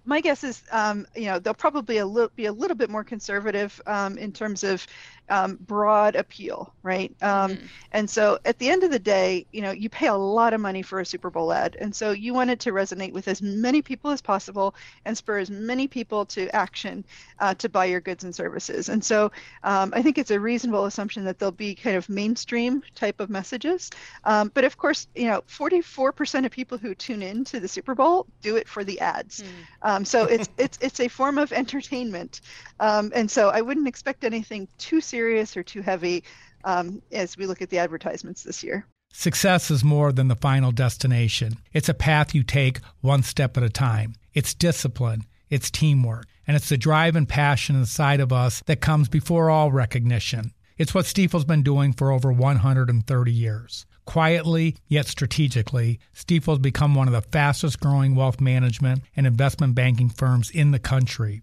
my 0.08 0.20
guess 0.20 0.44
is, 0.44 0.62
um, 0.70 1.04
you 1.16 1.24
know, 1.24 1.40
they'll 1.40 1.52
probably 1.52 1.98
a 1.98 2.06
little, 2.06 2.30
be 2.36 2.46
a 2.46 2.52
little 2.52 2.76
bit 2.76 2.88
more 2.88 3.02
conservative 3.02 3.82
um, 3.88 4.16
in 4.18 4.30
terms 4.30 4.62
of 4.62 4.86
um, 5.28 5.56
broad 5.60 6.16
appeal, 6.16 6.74
right? 6.82 7.14
Um, 7.22 7.58
And 7.92 8.08
so 8.08 8.38
at 8.44 8.58
the 8.58 8.68
end 8.68 8.82
of 8.84 8.90
the 8.90 8.98
day, 8.98 9.46
you 9.52 9.62
know, 9.62 9.70
you 9.70 9.88
pay 9.88 10.06
a 10.08 10.14
lot 10.14 10.52
of 10.52 10.60
money 10.60 10.82
for 10.82 11.00
a 11.00 11.06
Super 11.06 11.30
Bowl 11.30 11.52
ad, 11.52 11.76
and 11.80 11.94
so 11.94 12.10
you 12.10 12.34
want 12.34 12.50
it 12.50 12.60
to 12.60 12.72
resonate 12.72 13.12
with 13.12 13.28
as 13.28 13.40
many 13.42 13.82
people 13.82 14.10
as 14.10 14.20
possible 14.20 14.74
and 15.04 15.16
spur 15.16 15.38
as 15.38 15.50
many 15.50 15.88
people 15.88 16.24
to 16.26 16.48
action 16.54 17.04
uh, 17.38 17.54
to 17.54 17.68
buy 17.68 17.86
your 17.86 18.00
goods 18.00 18.24
and 18.24 18.34
services. 18.34 18.88
And 18.88 19.02
so 19.04 19.30
um, 19.62 19.92
I 19.94 20.02
think 20.02 20.18
it's 20.18 20.30
a 20.30 20.38
reasonable 20.40 20.84
assumption 20.84 21.24
that 21.24 21.38
there'll 21.38 21.52
be 21.52 21.74
kind 21.74 21.96
of 21.96 22.08
mainstream 22.08 22.82
type 22.94 23.20
of 23.20 23.30
messages. 23.30 23.90
Um, 24.24 24.50
but 24.54 24.64
of 24.64 24.76
course, 24.76 25.06
you 25.14 25.26
know, 25.26 25.42
44% 25.46 26.44
of 26.44 26.52
people 26.52 26.78
who 26.78 26.94
tune 26.94 27.22
in 27.22 27.44
to 27.44 27.60
the 27.60 27.68
Super 27.68 27.94
Bowl 27.94 28.26
do 28.42 28.56
it 28.56 28.68
for 28.68 28.84
the 28.84 29.00
ads. 29.00 29.42
Um, 29.82 30.04
so 30.04 30.24
it's 30.24 30.48
it's 30.56 30.78
it's 30.80 31.00
a 31.00 31.08
form 31.08 31.38
of 31.38 31.52
entertainment, 31.52 32.40
um, 32.80 33.12
and 33.14 33.30
so 33.30 33.48
I 33.48 33.60
wouldn't 33.60 33.88
expect 33.88 34.24
anything 34.24 34.68
too 34.78 35.00
serious 35.00 35.15
or 35.18 35.62
too 35.62 35.82
heavy 35.82 36.24
um, 36.64 37.02
as 37.12 37.36
we 37.36 37.46
look 37.46 37.62
at 37.62 37.70
the 37.70 37.78
advertisements 37.78 38.42
this 38.42 38.62
year. 38.62 38.86
Success 39.12 39.70
is 39.70 39.82
more 39.82 40.12
than 40.12 40.28
the 40.28 40.36
final 40.36 40.72
destination. 40.72 41.56
It's 41.72 41.88
a 41.88 41.94
path 41.94 42.34
you 42.34 42.42
take 42.42 42.80
one 43.00 43.22
step 43.22 43.56
at 43.56 43.62
a 43.62 43.70
time. 43.70 44.14
It's 44.34 44.52
discipline, 44.52 45.24
it's 45.48 45.70
teamwork, 45.70 46.26
and 46.46 46.56
it's 46.56 46.68
the 46.68 46.76
drive 46.76 47.16
and 47.16 47.28
passion 47.28 47.76
inside 47.76 48.20
of 48.20 48.32
us 48.32 48.62
that 48.66 48.80
comes 48.80 49.08
before 49.08 49.48
all 49.48 49.72
recognition. 49.72 50.52
It's 50.76 50.94
what 50.94 51.06
Stifel's 51.06 51.46
been 51.46 51.62
doing 51.62 51.94
for 51.94 52.12
over 52.12 52.30
130 52.30 53.32
years. 53.32 53.86
Quietly, 54.04 54.76
yet 54.86 55.06
strategically, 55.06 55.98
Stifel's 56.14 56.58
become 56.58 56.94
one 56.94 57.08
of 57.08 57.14
the 57.14 57.22
fastest 57.22 57.80
growing 57.80 58.14
wealth 58.14 58.40
management 58.40 59.02
and 59.16 59.26
investment 59.26 59.74
banking 59.74 60.10
firms 60.10 60.50
in 60.50 60.72
the 60.72 60.78
country. 60.78 61.42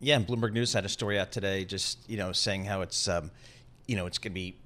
Yeah, 0.00 0.16
and 0.16 0.26
Bloomberg 0.26 0.52
News 0.52 0.72
had 0.72 0.84
a 0.84 0.88
story 0.88 1.18
out 1.18 1.30
today, 1.30 1.64
just 1.64 2.08
you 2.08 2.16
know, 2.16 2.32
saying 2.32 2.64
how 2.64 2.80
it's, 2.80 3.06
um, 3.08 3.30
you 3.86 3.96
know, 3.96 4.06
it's 4.06 4.18
going 4.18 4.32
to 4.32 4.34
be 4.34 4.56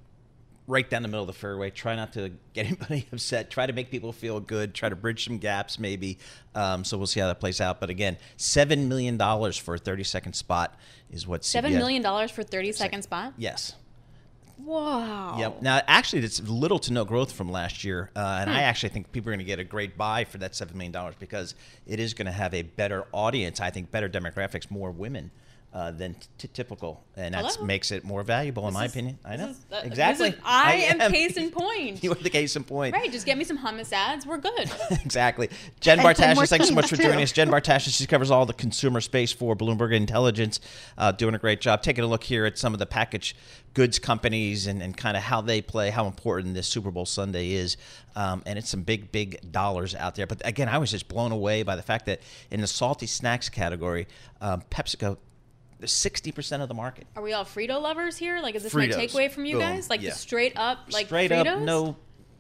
right 0.67 0.89
down 0.89 1.03
the 1.03 1.09
middle 1.09 1.23
of 1.23 1.27
the 1.27 1.33
fairway. 1.33 1.71
Try 1.71 1.97
not 1.97 2.13
to 2.15 2.31
get 2.53 2.67
anybody 2.67 3.07
upset. 3.13 3.51
Try 3.51 3.67
to 3.67 3.73
make 3.73 3.91
people 3.91 4.13
feel 4.13 4.41
good. 4.41 4.75
Try 4.75 4.89
to 4.89 4.97
bridge 4.97 5.25
some 5.25 5.39
gaps, 5.39 5.79
maybe. 5.79 6.19
Um, 6.55 6.85
so 6.85 6.97
we'll 6.97 7.07
see 7.07 7.21
how 7.21 7.27
that 7.27 7.41
plays 7.41 7.61
out. 7.61 7.81
But 7.81 7.91
again, 7.91 8.17
seven 8.37 8.89
million 8.89 9.17
dollars 9.17 9.57
for 9.57 9.75
a 9.75 9.79
thirty-second 9.79 10.35
spot 10.35 10.79
is 11.11 11.27
what 11.27 11.45
Seven 11.45 11.73
CBS 11.73 11.79
million 11.79 12.03
dollars 12.03 12.31
for 12.31 12.43
thirty 12.43 12.73
second 12.73 13.03
spot. 13.03 13.35
Yes. 13.37 13.75
Wow. 14.59 15.37
Yep. 15.39 15.63
Now, 15.63 15.83
actually, 15.87 16.23
it's 16.23 16.41
little 16.41 16.79
to 16.81 16.93
no 16.93 17.05
growth 17.05 17.33
from 17.33 17.51
last 17.51 17.85
year, 17.85 18.11
uh, 18.15 18.39
and 18.41 18.51
Hmm. 18.51 18.57
I 18.57 18.63
actually 18.63 18.91
think 18.91 19.11
people 19.13 19.31
are 19.31 19.33
going 19.33 19.39
to 19.41 19.45
get 19.45 19.59
a 19.59 19.65
great 19.65 19.97
buy 19.99 20.25
for 20.25 20.39
that 20.39 20.55
seven 20.55 20.77
million 20.77 20.93
dollars 20.93 21.15
because 21.19 21.55
it 21.87 21.99
is 22.01 22.15
going 22.15 22.27
to 22.27 22.33
have 22.33 22.55
a 22.55 22.63
better 22.63 23.05
audience. 23.13 23.61
I 23.61 23.71
think 23.71 23.91
better 23.91 24.09
demographics, 24.09 24.71
more 24.71 24.91
women. 24.91 25.31
Uh, 25.75 25.91
than 25.91 26.15
t- 26.39 26.47
typical, 26.53 27.03
and 27.17 27.35
that 27.35 27.61
makes 27.61 27.91
it 27.91 28.05
more 28.05 28.23
valuable, 28.23 28.69
in 28.69 28.73
my 28.73 28.85
is- 28.85 28.93
opinion. 28.93 29.19
I 29.25 29.35
know 29.35 29.49
is- 29.49 29.67
uh, 29.73 29.81
exactly. 29.83 30.29
is- 30.29 30.37
I, 30.45 30.75
am, 30.75 31.11
case 31.11 31.37
in 31.37 31.51
point. 31.51 32.01
you 32.01 32.13
are 32.13 32.15
the 32.15 32.31
case 32.31 32.55
in 32.55 32.63
point. 32.63 32.95
Right, 32.95 33.11
just 33.11 33.27
get 33.27 33.37
me 33.37 33.43
some 33.43 33.59
hummus 33.59 33.93
ads. 33.93 34.25
We're 34.25 34.39
good. 34.39 34.71
exactly. 35.05 35.51
Jen 35.81 35.99
ten 36.15 36.37
thanks 36.37 36.69
so 36.69 36.75
much 36.75 36.89
for 36.89 36.95
joining 36.95 37.25
us. 37.25 37.33
Jen 37.33 37.51
Bartashus, 37.51 37.99
she 37.99 38.07
covers 38.07 38.31
all 38.31 38.47
the 38.47 38.53
consumer 38.53 39.01
space 39.01 39.33
for 39.33 39.57
Bloomberg 39.57 39.93
Intelligence, 39.93 40.61
uh, 40.97 41.11
doing 41.11 41.35
a 41.35 41.39
great 41.39 41.61
job. 41.61 41.83
Taking 41.83 42.05
a 42.05 42.07
look 42.07 42.23
here 42.23 42.47
at 42.47 42.57
some 42.57 42.73
of 42.73 42.79
the 42.79 42.87
package 42.87 43.35
goods 43.75 43.99
companies 43.99 44.69
and, 44.69 44.81
and 44.81 44.97
kind 44.97 45.17
of 45.17 45.25
how 45.25 45.41
they 45.41 45.61
play, 45.61 45.91
how 45.91 46.07
important 46.07 46.55
this 46.55 46.69
Super 46.69 46.93
Bowl 46.93 47.05
Sunday 47.05 47.51
is. 47.51 47.77
Um, 48.15 48.45
and 48.47 48.61
it's 48.61 48.69
some 48.69 48.83
big, 48.83 49.11
big 49.11 49.51
dollars 49.51 49.97
out 49.97 50.15
there. 50.15 50.29
But 50.29 50.41
again, 50.47 50.69
I 50.69 50.79
was 50.79 50.93
just 50.93 51.09
blown 51.09 51.33
away 51.33 51.65
by 51.65 51.75
the 51.75 51.83
fact 51.83 52.07
that 52.07 52.21
in 52.53 52.61
the 52.61 52.69
salty 52.69 53.07
snacks 53.07 53.49
category, 53.49 54.07
um, 54.41 54.63
PepsiCo, 54.71 55.17
60% 55.93 56.61
of 56.63 56.69
the 56.69 56.75
market. 56.75 57.07
Are 57.17 57.23
we 57.23 57.33
all 57.33 57.45
Frito 57.45 57.81
lovers 57.81 58.17
here? 58.17 58.41
Like, 58.41 58.55
is 58.55 58.63
this 58.63 58.73
Fritos. 58.73 58.97
my 58.97 59.05
takeaway 59.07 59.31
from 59.31 59.45
you 59.45 59.55
Boom. 59.55 59.61
guys? 59.63 59.91
Like 59.91 60.03
Yeah. 60.03 60.11
the 60.11 60.17
straight 60.17 60.53
up, 60.57 60.79
like 60.93 61.07
straight 61.07 61.31
Fritos? 61.31 61.47
up, 61.57 61.61
no. 61.63 61.97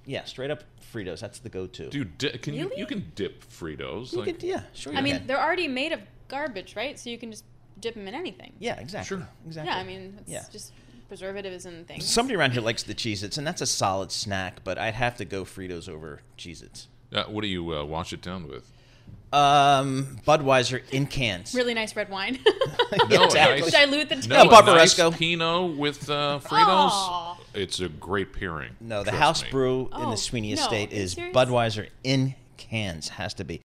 Yeah, 0.06 0.24
straight 0.24 0.50
up 0.50 0.64
Fritos. 0.92 1.20
That's 1.20 1.38
the 1.38 1.48
go-to. 1.48 1.88
Dude, 1.88 2.18
di- 2.18 2.36
can 2.38 2.54
you 2.54 2.68
Really? 2.68 2.80
you 2.80 2.86
can 2.86 3.10
dip 3.14 3.44
Fritos? 3.44 4.12
You 4.12 4.18
like, 4.18 4.26
could- 4.38 4.42
yeah, 4.42 4.62
sure. 4.74 4.92
I 4.92 4.98
you 4.98 5.02
mean, 5.02 5.16
can. 5.18 5.26
they're 5.26 5.40
already 5.42 5.66
made 5.68 5.92
of 5.92 6.00
garbage, 6.28 6.76
right? 6.76 6.98
So 6.98 7.10
you 7.10 7.18
can 7.18 7.30
just 7.30 7.44
dip 7.80 7.94
them 7.94 8.06
in 8.08 8.14
anything. 8.14 8.52
Yeah, 8.58 8.78
exactly. 8.80 9.16
Sure. 9.18 9.28
Exactly. 9.46 9.72
Yeah, 9.72 9.78
I 9.78 9.84
mean, 9.84 10.16
it's 10.20 10.30
Yeah. 10.30 10.44
just 10.52 10.72
preservatives 11.08 11.66
and 11.66 11.86
things. 11.86 12.04
Somebody 12.06 12.36
around 12.36 12.52
here 12.52 12.62
likes 12.62 12.82
the 12.82 12.94
Cheez-Its, 12.94 13.36
and 13.38 13.46
that's 13.46 13.60
a 13.60 13.66
solid 13.66 14.10
snack, 14.12 14.62
but 14.64 14.78
I'd 14.78 14.94
have 14.94 15.16
to 15.16 15.24
go 15.24 15.44
Fritos 15.44 15.88
over 15.88 16.20
Cheez-Its. 16.38 16.88
Uh, 17.12 17.24
what 17.24 17.42
do 17.42 17.48
you 17.48 17.74
uh, 17.74 17.84
wash 17.84 18.12
it 18.12 18.20
down 18.22 18.48
with? 18.48 18.70
Um, 19.32 20.18
Budweiser 20.26 20.82
in 20.92 21.06
cans. 21.06 21.54
Really 21.54 21.74
nice 21.74 21.94
red 21.96 22.08
wine. 22.10 22.38
No, 23.10 23.24
exactly. 23.24 23.60
nice, 23.62 23.72
Dilute 23.72 24.08
the 24.08 24.14
no, 24.14 24.20
taste. 24.20 24.30
a 24.30 24.34
nice 24.44 24.94
Barbaresco. 24.94 25.18
Pinot 25.18 25.76
with 25.76 26.08
uh, 26.08 26.38
Fritos. 26.42 26.90
Aw. 26.90 27.38
It's 27.54 27.80
a 27.80 27.88
great 27.88 28.32
pairing. 28.32 28.70
No, 28.80 29.02
the 29.02 29.10
trust 29.10 29.22
house 29.22 29.42
me. 29.44 29.50
brew 29.50 29.80
in 29.86 29.88
Oh, 29.94 30.10
the 30.12 30.16
Sweeney 30.16 30.54
no, 30.54 30.60
Estate 30.62 30.92
are 30.92 30.94
you 30.94 31.02
is 31.02 31.12
serious? 31.12 31.36
Budweiser 31.36 31.88
in 32.04 32.34
cans. 32.56 33.08
Has 33.10 33.34
to 33.34 33.44
be. 33.44 33.62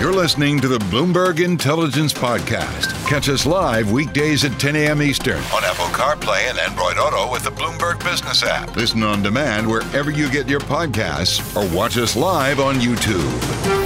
You're 0.00 0.12
listening 0.12 0.60
to 0.60 0.68
the 0.68 0.78
Bloomberg 0.78 1.44
Intelligence 1.44 2.12
Podcast. 2.12 2.90
Catch 3.08 3.28
us 3.28 3.46
live 3.46 3.90
weekdays 3.92 4.44
at 4.44 4.58
10 4.58 4.74
a.m. 4.76 5.02
Eastern 5.02 5.38
on 5.54 5.62
Apple 5.64 5.86
CarPlay 5.86 6.48
and 6.50 6.58
Android 6.58 6.98
Auto 6.98 7.30
with 7.30 7.44
the 7.44 7.50
Bloomberg 7.50 8.02
Business 8.04 8.42
app. 8.42 8.74
Listen 8.76 9.02
on 9.02 9.22
demand 9.22 9.68
wherever 9.68 10.10
you 10.10 10.30
get 10.30 10.48
your 10.48 10.60
podcasts 10.60 11.40
or 11.56 11.76
watch 11.76 11.96
us 11.98 12.16
live 12.16 12.58
on 12.60 12.76
YouTube. 12.76 13.81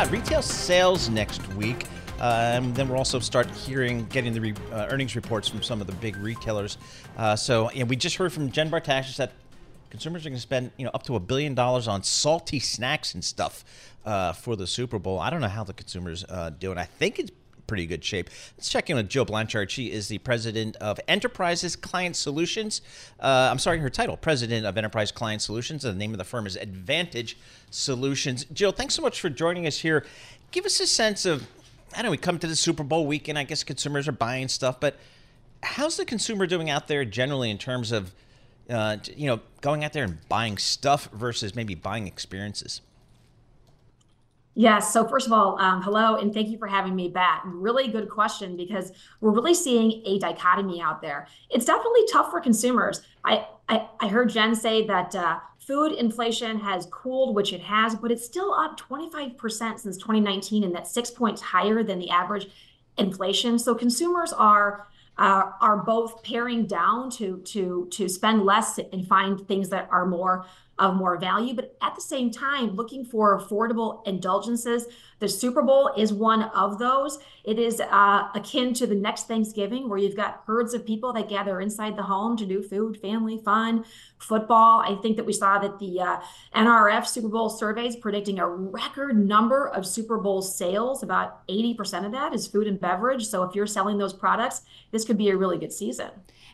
We've 0.00 0.12
retail 0.12 0.40
sales 0.40 1.10
next 1.10 1.46
week. 1.54 1.84
Um, 2.20 2.72
then 2.72 2.88
we'll 2.88 2.96
also 2.96 3.18
start 3.18 3.50
hearing, 3.50 4.06
getting 4.06 4.32
the 4.32 4.40
re, 4.40 4.54
uh, 4.72 4.86
earnings 4.88 5.14
reports 5.14 5.46
from 5.46 5.62
some 5.62 5.82
of 5.82 5.86
the 5.86 5.92
big 5.94 6.16
retailers. 6.16 6.78
Uh, 7.18 7.36
so, 7.36 7.68
and 7.68 7.86
we 7.86 7.96
just 7.96 8.16
heard 8.16 8.32
from 8.32 8.50
Jen 8.50 8.70
Bartash 8.70 9.14
that 9.18 9.32
consumers 9.90 10.24
are 10.24 10.30
going 10.30 10.36
to 10.36 10.40
spend 10.40 10.70
you 10.78 10.86
know 10.86 10.90
up 10.94 11.02
to 11.02 11.16
a 11.16 11.20
billion 11.20 11.54
dollars 11.54 11.86
on 11.86 12.02
salty 12.02 12.58
snacks 12.58 13.12
and 13.12 13.22
stuff 13.22 13.62
uh, 14.06 14.32
for 14.32 14.56
the 14.56 14.66
Super 14.66 14.98
Bowl. 14.98 15.20
I 15.20 15.28
don't 15.28 15.42
know 15.42 15.48
how 15.48 15.64
the 15.64 15.74
consumers 15.74 16.24
uh, 16.28 16.50
doing. 16.50 16.78
I 16.78 16.84
think 16.84 17.18
it's 17.18 17.30
pretty 17.70 17.86
good 17.86 18.04
shape. 18.04 18.28
Let's 18.56 18.68
check 18.68 18.90
in 18.90 18.96
with 18.96 19.08
Jill 19.08 19.24
Blanchard. 19.24 19.70
She 19.70 19.92
is 19.92 20.08
the 20.08 20.18
president 20.18 20.74
of 20.78 20.98
Enterprises 21.06 21.76
Client 21.76 22.16
Solutions. 22.16 22.82
Uh, 23.20 23.48
I'm 23.48 23.60
sorry, 23.60 23.78
her 23.78 23.88
title, 23.88 24.16
president 24.16 24.66
of 24.66 24.76
Enterprise 24.76 25.12
Client 25.12 25.40
Solutions. 25.40 25.84
The 25.84 25.94
name 25.94 26.10
of 26.10 26.18
the 26.18 26.24
firm 26.24 26.48
is 26.48 26.56
Advantage 26.56 27.38
Solutions. 27.70 28.44
Jill, 28.52 28.72
thanks 28.72 28.94
so 28.94 29.02
much 29.02 29.20
for 29.20 29.30
joining 29.30 29.68
us 29.68 29.78
here. 29.78 30.04
Give 30.50 30.66
us 30.66 30.80
a 30.80 30.86
sense 30.88 31.24
of, 31.24 31.46
I 31.96 32.02
know 32.02 32.10
we 32.10 32.16
come 32.16 32.40
to 32.40 32.48
the 32.48 32.56
Super 32.56 32.82
Bowl 32.82 33.06
weekend. 33.06 33.38
I 33.38 33.44
guess 33.44 33.62
consumers 33.62 34.08
are 34.08 34.12
buying 34.12 34.48
stuff, 34.48 34.80
but 34.80 34.96
how's 35.62 35.96
the 35.96 36.04
consumer 36.04 36.48
doing 36.48 36.70
out 36.70 36.88
there 36.88 37.04
generally 37.04 37.50
in 37.50 37.58
terms 37.58 37.92
of, 37.92 38.12
uh, 38.68 38.96
you 39.14 39.28
know, 39.28 39.38
going 39.60 39.84
out 39.84 39.92
there 39.92 40.02
and 40.02 40.28
buying 40.28 40.58
stuff 40.58 41.08
versus 41.12 41.54
maybe 41.54 41.76
buying 41.76 42.08
experiences? 42.08 42.80
Yes. 44.54 44.92
So 44.92 45.06
first 45.06 45.26
of 45.26 45.32
all, 45.32 45.58
um, 45.60 45.80
hello, 45.80 46.16
and 46.16 46.34
thank 46.34 46.48
you 46.48 46.58
for 46.58 46.66
having 46.66 46.96
me 46.96 47.08
back. 47.08 47.42
Really 47.46 47.88
good 47.88 48.08
question 48.08 48.56
because 48.56 48.92
we're 49.20 49.30
really 49.30 49.54
seeing 49.54 50.02
a 50.04 50.18
dichotomy 50.18 50.80
out 50.80 51.00
there. 51.00 51.28
It's 51.50 51.64
definitely 51.64 52.04
tough 52.10 52.30
for 52.30 52.40
consumers. 52.40 53.02
I 53.24 53.46
I, 53.68 53.88
I 54.00 54.08
heard 54.08 54.30
Jen 54.30 54.56
say 54.56 54.84
that 54.88 55.14
uh, 55.14 55.38
food 55.60 55.92
inflation 55.92 56.58
has 56.58 56.86
cooled, 56.86 57.36
which 57.36 57.52
it 57.52 57.60
has, 57.60 57.94
but 57.94 58.10
it's 58.10 58.24
still 58.24 58.52
up 58.52 58.78
25% 58.80 59.78
since 59.78 59.96
2019, 59.96 60.64
and 60.64 60.74
that's 60.74 60.90
six 60.90 61.08
points 61.08 61.40
higher 61.40 61.84
than 61.84 62.00
the 62.00 62.10
average 62.10 62.48
inflation. 62.98 63.56
So 63.60 63.76
consumers 63.76 64.32
are 64.32 64.88
uh, 65.20 65.52
are 65.60 65.76
both 65.84 66.22
paring 66.24 66.66
down 66.66 67.10
to 67.10 67.36
to 67.44 67.86
to 67.92 68.08
spend 68.08 68.42
less 68.44 68.78
and 68.78 69.06
find 69.06 69.46
things 69.46 69.68
that 69.68 69.86
are 69.92 70.06
more 70.06 70.46
of 70.78 70.96
more 70.96 71.18
value, 71.18 71.54
but 71.54 71.76
at 71.82 71.94
the 71.94 72.00
same 72.00 72.30
time, 72.30 72.74
looking 72.74 73.04
for 73.04 73.38
affordable 73.38 74.04
indulgences. 74.06 74.86
The 75.20 75.28
Super 75.28 75.60
Bowl 75.60 75.92
is 75.96 76.12
one 76.14 76.44
of 76.44 76.78
those. 76.78 77.18
It 77.44 77.58
is 77.58 77.80
uh, 77.80 78.28
akin 78.34 78.72
to 78.74 78.86
the 78.86 78.94
next 78.94 79.28
Thanksgiving, 79.28 79.88
where 79.88 79.98
you've 79.98 80.16
got 80.16 80.42
herds 80.46 80.72
of 80.72 80.86
people 80.86 81.12
that 81.12 81.28
gather 81.28 81.60
inside 81.60 81.96
the 81.96 82.02
home 82.02 82.38
to 82.38 82.46
do 82.46 82.62
food, 82.62 82.98
family, 83.00 83.38
fun, 83.44 83.84
football. 84.18 84.80
I 84.80 84.98
think 85.02 85.16
that 85.18 85.26
we 85.26 85.34
saw 85.34 85.58
that 85.58 85.78
the 85.78 86.00
uh, 86.00 86.20
NRF 86.54 87.06
Super 87.06 87.28
Bowl 87.28 87.50
surveys 87.50 87.96
predicting 87.96 88.38
a 88.38 88.48
record 88.48 89.16
number 89.16 89.68
of 89.68 89.86
Super 89.86 90.16
Bowl 90.16 90.40
sales. 90.40 91.02
About 91.02 91.46
80% 91.48 92.06
of 92.06 92.12
that 92.12 92.34
is 92.34 92.46
food 92.46 92.66
and 92.66 92.80
beverage. 92.80 93.26
So 93.26 93.42
if 93.42 93.54
you're 93.54 93.66
selling 93.66 93.98
those 93.98 94.14
products, 94.14 94.62
this 94.90 95.04
could 95.04 95.18
be 95.18 95.28
a 95.28 95.36
really 95.36 95.58
good 95.58 95.72
season. 95.72 96.10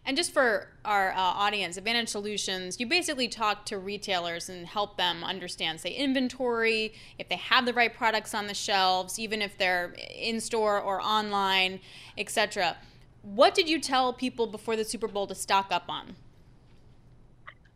And 0.06 0.16
just 0.16 0.32
for 0.32 0.68
our 0.84 1.10
uh, 1.10 1.16
audience, 1.16 1.76
Advantage 1.76 2.10
Solutions, 2.10 2.78
you 2.78 2.86
basically 2.86 3.26
talk 3.26 3.66
to 3.66 3.78
retailers 3.78 4.48
and 4.48 4.64
help 4.64 4.96
them 4.96 5.24
understand, 5.24 5.80
say, 5.80 5.90
inventory, 5.90 6.94
if 7.18 7.28
they 7.28 7.34
have 7.34 7.66
the 7.66 7.72
right 7.72 7.92
products 7.92 8.32
on 8.32 8.46
the 8.46 8.54
shelves, 8.56 9.18
even 9.18 9.42
if 9.42 9.56
they're 9.58 9.94
in 10.14 10.40
store 10.40 10.80
or 10.80 11.00
online, 11.00 11.80
etc. 12.16 12.76
What 13.22 13.54
did 13.54 13.68
you 13.68 13.80
tell 13.80 14.12
people 14.12 14.46
before 14.46 14.76
the 14.76 14.84
Super 14.84 15.08
Bowl 15.08 15.26
to 15.26 15.34
stock 15.34 15.68
up 15.70 15.84
on? 15.88 16.16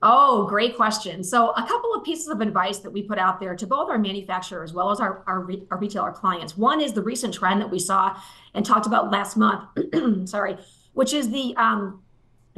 Oh, 0.03 0.47
great 0.47 0.77
question. 0.77 1.23
So, 1.23 1.51
a 1.51 1.67
couple 1.67 1.95
of 1.95 2.05
pieces 2.05 2.29
of 2.29 2.41
advice 2.41 2.79
that 2.79 2.91
we 2.91 3.03
put 3.03 3.19
out 3.19 3.39
there 3.39 3.55
to 3.55 3.67
both 3.67 3.91
our 3.91 3.99
manufacturers 3.99 4.71
as 4.71 4.75
well 4.75 4.91
as 4.91 4.99
our, 4.99 5.23
our, 5.27 5.47
our 5.71 5.79
retailer 5.79 6.11
clients. 6.11 6.57
One 6.57 6.81
is 6.81 6.95
the 6.95 7.03
recent 7.03 7.35
trend 7.35 7.61
that 7.61 7.71
we 7.71 7.79
saw 7.79 8.19
and 8.55 8.65
talked 8.65 8.87
about 8.87 9.11
last 9.11 9.37
month, 9.37 9.69
sorry, 10.29 10.57
which 10.95 11.13
is 11.13 11.31
the 11.31 11.55
um, 11.57 12.03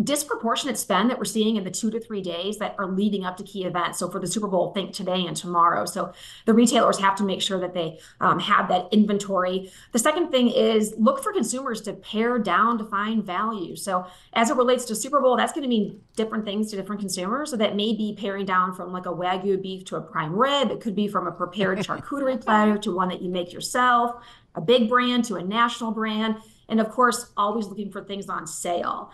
disproportionate 0.03 0.79
spend 0.79 1.11
that 1.11 1.19
we're 1.19 1.25
seeing 1.25 1.57
in 1.57 1.65
the 1.65 1.71
two 1.71 1.91
to 1.91 2.01
three 2.01 2.23
days 2.23 2.57
that 2.59 2.75
are 2.79 2.87
leading 2.87 3.25
up 3.25 3.37
to 3.37 3.43
key 3.43 3.65
events. 3.65 3.99
So 3.99 4.09
for 4.09 4.19
the 4.19 4.27
Super 4.27 4.49
Bowl, 4.49 4.73
think 4.73 4.95
today 4.95 5.27
and 5.27 5.37
tomorrow. 5.37 5.85
So 5.85 6.13
the 6.47 6.55
retailers 6.55 6.99
have 6.99 7.15
to 7.17 7.25
make 7.25 7.43
sure 7.43 7.61
that 7.61 7.75
they 7.75 7.99
um, 8.21 8.39
have 8.41 8.69
that 8.69 8.89
inventory. 8.91 9.71
The 9.93 9.99
second 9.99 10.31
thing 10.31 10.49
is 10.49 10.95
look 10.97 11.23
for 11.23 11.33
consumers 11.33 11.83
to 11.83 11.93
pare 11.93 12.39
down 12.39 12.79
to 12.79 12.85
find 12.85 13.23
value. 13.23 13.77
So 13.77 14.07
as 14.33 14.49
it 14.49 14.57
relates 14.57 14.87
to 14.87 14.95
Super 14.95 15.21
Bowl, 15.21 15.37
that's 15.37 15.53
going 15.53 15.63
to 15.63 15.69
mean 15.69 16.01
different 16.17 16.45
things 16.45 16.71
to 16.71 16.77
different 16.77 17.01
consumers. 17.01 17.51
So 17.51 17.57
that 17.59 17.77
may 17.77 17.95
be 17.95 18.17
paring 18.19 18.47
down 18.47 18.75
from 18.75 18.93
like 18.93 19.07
a 19.07 19.13
Wagyu 19.13 19.61
beef 19.61 19.85
to 19.87 19.97
a 19.97 20.01
prime 20.01 20.35
rib. 20.35 20.71
It 20.71 20.81
could 20.81 20.97
be 20.97 21.07
from 21.07 21.27
a 21.27 21.33
prepared 21.33 21.79
charcuterie 21.81 22.41
platter 22.41 22.79
to 22.79 22.95
one 22.95 23.09
that 23.09 23.21
you 23.21 23.29
make 23.29 23.53
yourself, 23.53 24.25
a 24.55 24.61
big 24.61 24.89
brand 24.89 25.27
to 25.27 25.37
a 25.37 25.43
national 25.43 25.93
brand. 25.93 26.37
And 26.69 26.81
of 26.81 26.89
course, 26.89 27.31
always 27.37 27.67
looking 27.67 27.93
for 27.93 28.03
things 28.03 28.31
on 28.31 28.47
sale. 28.47 29.13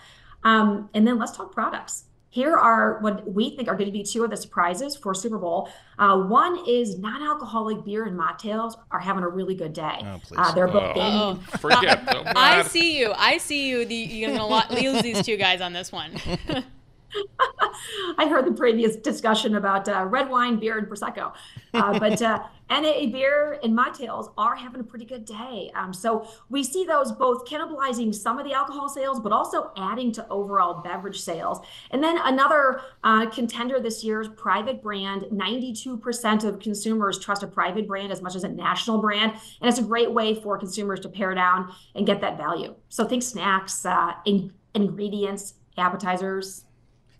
Um, 0.48 0.88
and 0.94 1.06
then 1.06 1.18
let's 1.18 1.36
talk 1.36 1.52
products. 1.52 2.04
Here 2.30 2.56
are 2.56 3.00
what 3.00 3.30
we 3.32 3.56
think 3.56 3.68
are 3.68 3.74
going 3.74 3.86
to 3.86 3.92
be 3.92 4.02
two 4.02 4.22
of 4.22 4.30
the 4.30 4.36
surprises 4.36 4.96
for 4.96 5.14
Super 5.14 5.38
Bowl. 5.38 5.70
Uh, 5.98 6.18
one 6.18 6.62
is 6.68 6.98
non-alcoholic 6.98 7.84
beer 7.84 8.04
and 8.04 8.18
mocktails 8.18 8.74
are 8.90 8.98
having 8.98 9.24
a 9.24 9.28
really 9.28 9.54
good 9.54 9.72
day. 9.72 9.98
Oh, 10.02 10.20
uh, 10.36 10.52
they're 10.52 10.68
both 10.68 10.92
oh. 10.96 11.34
Forget. 11.58 12.04
I 12.36 12.62
see 12.62 12.98
you. 12.98 13.12
I 13.16 13.38
see 13.38 13.68
you. 13.68 13.86
The, 13.86 13.94
you're 13.94 14.34
going 14.34 14.68
to 14.68 14.74
lose 14.74 15.02
these 15.02 15.24
two 15.24 15.36
guys 15.36 15.60
on 15.60 15.72
this 15.72 15.90
one. 15.90 16.12
I 18.18 18.28
heard 18.28 18.46
the 18.46 18.52
previous 18.52 18.96
discussion 18.96 19.56
about 19.56 19.88
uh, 19.88 20.04
red 20.04 20.28
wine, 20.28 20.58
beer, 20.58 20.78
and 20.78 20.86
prosecco, 20.86 21.32
uh, 21.74 21.98
but 21.98 22.20
uh, 22.20 22.42
NA 22.70 23.06
beer 23.10 23.58
and 23.62 23.76
mocktails 23.76 24.32
are 24.36 24.54
having 24.54 24.80
a 24.80 24.84
pretty 24.84 25.06
good 25.06 25.24
day. 25.24 25.70
Um, 25.74 25.94
so 25.94 26.28
we 26.50 26.62
see 26.62 26.84
those 26.84 27.12
both 27.12 27.46
cannibalizing 27.46 28.14
some 28.14 28.38
of 28.38 28.44
the 28.44 28.52
alcohol 28.52 28.88
sales, 28.88 29.20
but 29.20 29.32
also 29.32 29.70
adding 29.76 30.12
to 30.12 30.28
overall 30.28 30.82
beverage 30.82 31.20
sales. 31.20 31.60
And 31.90 32.02
then 32.02 32.18
another 32.18 32.82
uh, 33.04 33.30
contender 33.30 33.80
this 33.80 34.04
year 34.04 34.20
is 34.20 34.28
private 34.28 34.82
brand. 34.82 35.22
92% 35.32 36.44
of 36.44 36.60
consumers 36.60 37.18
trust 37.18 37.42
a 37.42 37.46
private 37.46 37.86
brand 37.86 38.12
as 38.12 38.20
much 38.20 38.34
as 38.34 38.44
a 38.44 38.48
national 38.48 38.98
brand, 39.00 39.32
and 39.32 39.68
it's 39.68 39.78
a 39.78 39.82
great 39.82 40.12
way 40.12 40.34
for 40.34 40.58
consumers 40.58 41.00
to 41.00 41.08
pare 41.08 41.34
down 41.34 41.72
and 41.94 42.06
get 42.06 42.20
that 42.20 42.36
value. 42.36 42.74
So 42.90 43.06
think 43.06 43.22
snacks, 43.22 43.86
uh, 43.86 44.12
in- 44.26 44.52
ingredients, 44.74 45.54
appetizers 45.78 46.64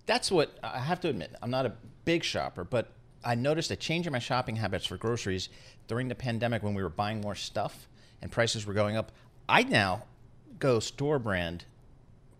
that's 0.08 0.32
what 0.32 0.58
I 0.62 0.80
have 0.80 1.00
to 1.02 1.08
admit. 1.08 1.36
I'm 1.42 1.50
not 1.50 1.66
a 1.66 1.72
big 2.04 2.24
shopper, 2.24 2.64
but 2.64 2.90
I 3.22 3.34
noticed 3.34 3.70
a 3.70 3.76
change 3.76 4.06
in 4.06 4.12
my 4.12 4.18
shopping 4.18 4.56
habits 4.56 4.86
for 4.86 4.96
groceries 4.96 5.50
during 5.86 6.08
the 6.08 6.14
pandemic 6.14 6.62
when 6.62 6.74
we 6.74 6.82
were 6.82 6.88
buying 6.88 7.20
more 7.20 7.34
stuff 7.34 7.86
and 8.22 8.32
prices 8.32 8.66
were 8.66 8.72
going 8.72 8.96
up. 8.96 9.12
I 9.48 9.62
now 9.62 10.04
go 10.58 10.80
store 10.80 11.18
brand 11.18 11.66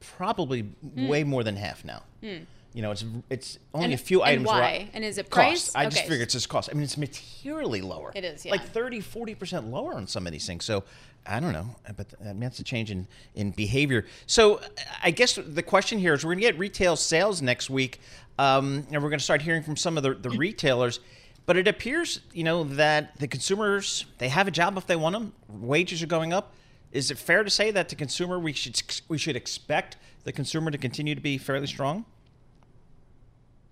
probably 0.00 0.62
mm. 0.62 1.09
way 1.09 1.24
more 1.24 1.44
than 1.44 1.57
half 1.57 1.85
now. 1.85 2.02
Mm. 2.22 2.46
You 2.72 2.83
know, 2.83 2.90
it's 2.90 3.04
it's 3.28 3.59
only 3.74 3.87
and, 3.87 3.94
a 3.94 3.98
few 3.98 4.22
and 4.22 4.31
items. 4.31 4.46
Why? 4.46 4.90
and 4.94 5.04
is 5.04 5.18
it 5.18 5.31
price? 5.31 5.66
Cost. 5.66 5.76
I 5.76 5.87
okay. 5.87 5.90
just 5.90 6.02
figure 6.07 6.22
it's 6.22 6.35
just 6.35 6.48
cost. 6.48 6.70
I 6.70 6.74
mean, 6.74 6.85
it's 6.85 6.96
materially 6.96 7.81
lower. 7.81 8.12
It 8.14 8.24
is, 8.24 8.46
yeah. 8.46 8.52
Like 8.52 8.62
30, 8.62 9.00
40% 9.00 9.70
lower 9.70 9.94
on 9.94 10.07
some 10.07 10.26
of 10.26 10.33
these 10.33 10.46
things. 10.46 10.64
So 10.64 10.85
I 11.26 11.40
don't 11.40 11.52
know, 11.52 11.68
but 11.96 12.07
I 12.20 12.28
mean, 12.28 12.40
that's 12.40 12.59
a 12.59 12.64
change 12.64 12.90
in, 12.90 13.07
in 13.35 13.50
behavior. 13.50 14.07
So 14.26 14.61
I 15.02 15.11
guess 15.11 15.35
the 15.35 15.62
question 15.62 15.98
here 15.98 16.14
is 16.14 16.24
we're 16.24 16.33
going 16.33 16.42
to 16.42 16.52
get 16.52 16.59
retail 16.59 16.96
sales 16.96 17.42
next 17.42 17.68
week, 17.68 18.00
um, 18.38 18.87
and 18.90 19.02
we're 19.02 19.11
going 19.11 19.18
to 19.18 19.24
start 19.24 19.42
hearing 19.42 19.62
from 19.62 19.76
some 19.76 19.96
of 19.96 20.02
the, 20.02 20.14
the 20.14 20.31
retailers. 20.31 21.00
But 21.44 21.57
it 21.57 21.68
appears, 21.68 22.20
you 22.33 22.44
know, 22.44 22.64
that 22.64 23.18
the 23.18 23.26
consumers 23.26 24.04
they 24.18 24.28
have 24.28 24.48
a 24.48 24.50
job 24.50 24.76
if 24.76 24.87
they 24.87 24.96
want 24.96 25.14
them. 25.14 25.33
Wages 25.48 26.02
are 26.02 26.07
going 26.07 26.33
up. 26.33 26.54
Is 26.92 27.11
it 27.11 27.18
fair 27.18 27.42
to 27.42 27.50
say 27.50 27.70
that 27.70 27.88
the 27.88 27.94
consumer 27.94 28.38
we 28.38 28.52
should 28.52 28.81
we 29.09 29.18
should 29.18 29.37
expect 29.37 29.96
the 30.24 30.33
consumer 30.33 30.70
to 30.70 30.78
continue 30.78 31.14
to 31.14 31.20
be 31.20 31.38
fairly 31.38 31.66
strong? 31.66 32.04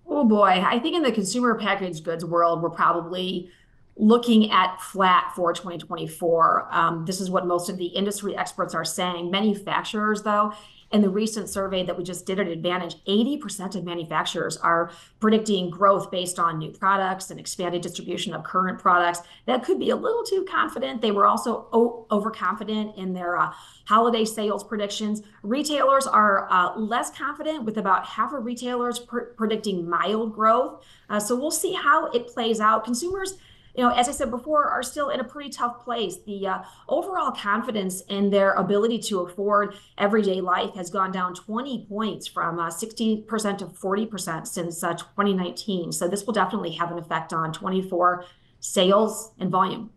Oh 0.07 0.23
boy, 0.23 0.63
I 0.65 0.79
think 0.79 0.95
in 0.95 1.03
the 1.03 1.11
consumer 1.11 1.55
packaged 1.55 2.03
goods 2.03 2.25
world, 2.25 2.61
we're 2.61 2.69
probably 2.69 3.51
looking 3.97 4.51
at 4.51 4.79
flat 4.81 5.33
for 5.35 5.53
2024. 5.53 6.67
Um, 6.71 7.05
this 7.05 7.19
is 7.19 7.29
what 7.29 7.45
most 7.45 7.69
of 7.69 7.77
the 7.77 7.87
industry 7.87 8.35
experts 8.37 8.75
are 8.75 8.85
saying. 8.85 9.31
Manufacturers, 9.31 10.21
though, 10.21 10.53
in 10.91 11.01
the 11.01 11.09
recent 11.09 11.49
survey 11.49 11.83
that 11.83 11.97
we 11.97 12.03
just 12.03 12.25
did 12.25 12.39
at 12.39 12.47
Advantage, 12.47 12.95
80% 13.05 13.75
of 13.75 13.83
manufacturers 13.83 14.55
are 14.57 14.91
predicting 15.19 15.69
growth 15.69 16.09
based 16.09 16.39
on 16.39 16.59
new 16.59 16.71
products 16.71 17.29
and 17.29 17.39
expanded 17.39 17.81
distribution 17.81 18.33
of 18.33 18.43
current 18.43 18.79
products. 18.79 19.21
That 19.47 19.63
could 19.63 19.79
be 19.79 19.89
a 19.89 19.95
little 19.95 20.23
too 20.23 20.45
confident. 20.49 21.01
They 21.01 21.11
were 21.11 21.25
also 21.25 21.67
overconfident 22.09 22.95
in 22.95 23.13
their 23.13 23.35
uh, 23.35 23.51
holiday 23.85 24.23
sales 24.23 24.63
predictions. 24.63 25.23
Retailers 25.43 26.07
are 26.07 26.47
uh, 26.49 26.77
less 26.77 27.09
confident, 27.09 27.65
with 27.65 27.77
about 27.77 28.05
half 28.05 28.31
of 28.31 28.45
retailers 28.45 28.99
pr- 28.99 29.33
predicting 29.35 29.89
mild 29.89 30.33
growth. 30.33 30.85
Uh, 31.09 31.19
so 31.19 31.35
we'll 31.35 31.51
see 31.51 31.73
how 31.73 32.09
it 32.11 32.27
plays 32.27 32.61
out. 32.61 32.85
Consumers 32.85 33.37
you 33.77 33.83
know, 33.83 33.91
as 33.91 34.09
I 34.09 34.11
said 34.11 34.31
before, 34.31 34.65
are 34.65 34.81
still 34.81 35.09
in 35.09 35.19
a 35.19 35.23
pretty 35.23 35.51
tough 35.51 35.83
place. 35.83 36.17
The 36.25 36.47
uh, 36.47 36.63
overall 36.89 37.31
confidence 37.31 38.01
in 38.09 38.31
their 38.31 38.53
ability 38.53 38.97
to 39.03 39.19
afford 39.19 39.75
everyday 39.99 40.41
life 40.41 40.73
has 40.73 40.89
gone 40.89 41.11
down 41.11 41.35
20 41.35 41.85
points 41.87 42.25
from 42.25 42.57
uh, 42.57 42.71
60% 42.71 43.27
to 43.59 43.65
40% 43.67 44.47
since 44.47 44.83
uh, 44.83 44.93
2019. 44.93 45.91
So 45.91 46.07
this 46.07 46.25
will 46.25 46.33
definitely 46.33 46.71
have 46.71 46.91
an 46.91 46.97
effect 46.97 47.33
on 47.33 47.53
24 47.53 48.25
sales 48.59 49.31
and 49.39 49.51
volume. 49.51 49.91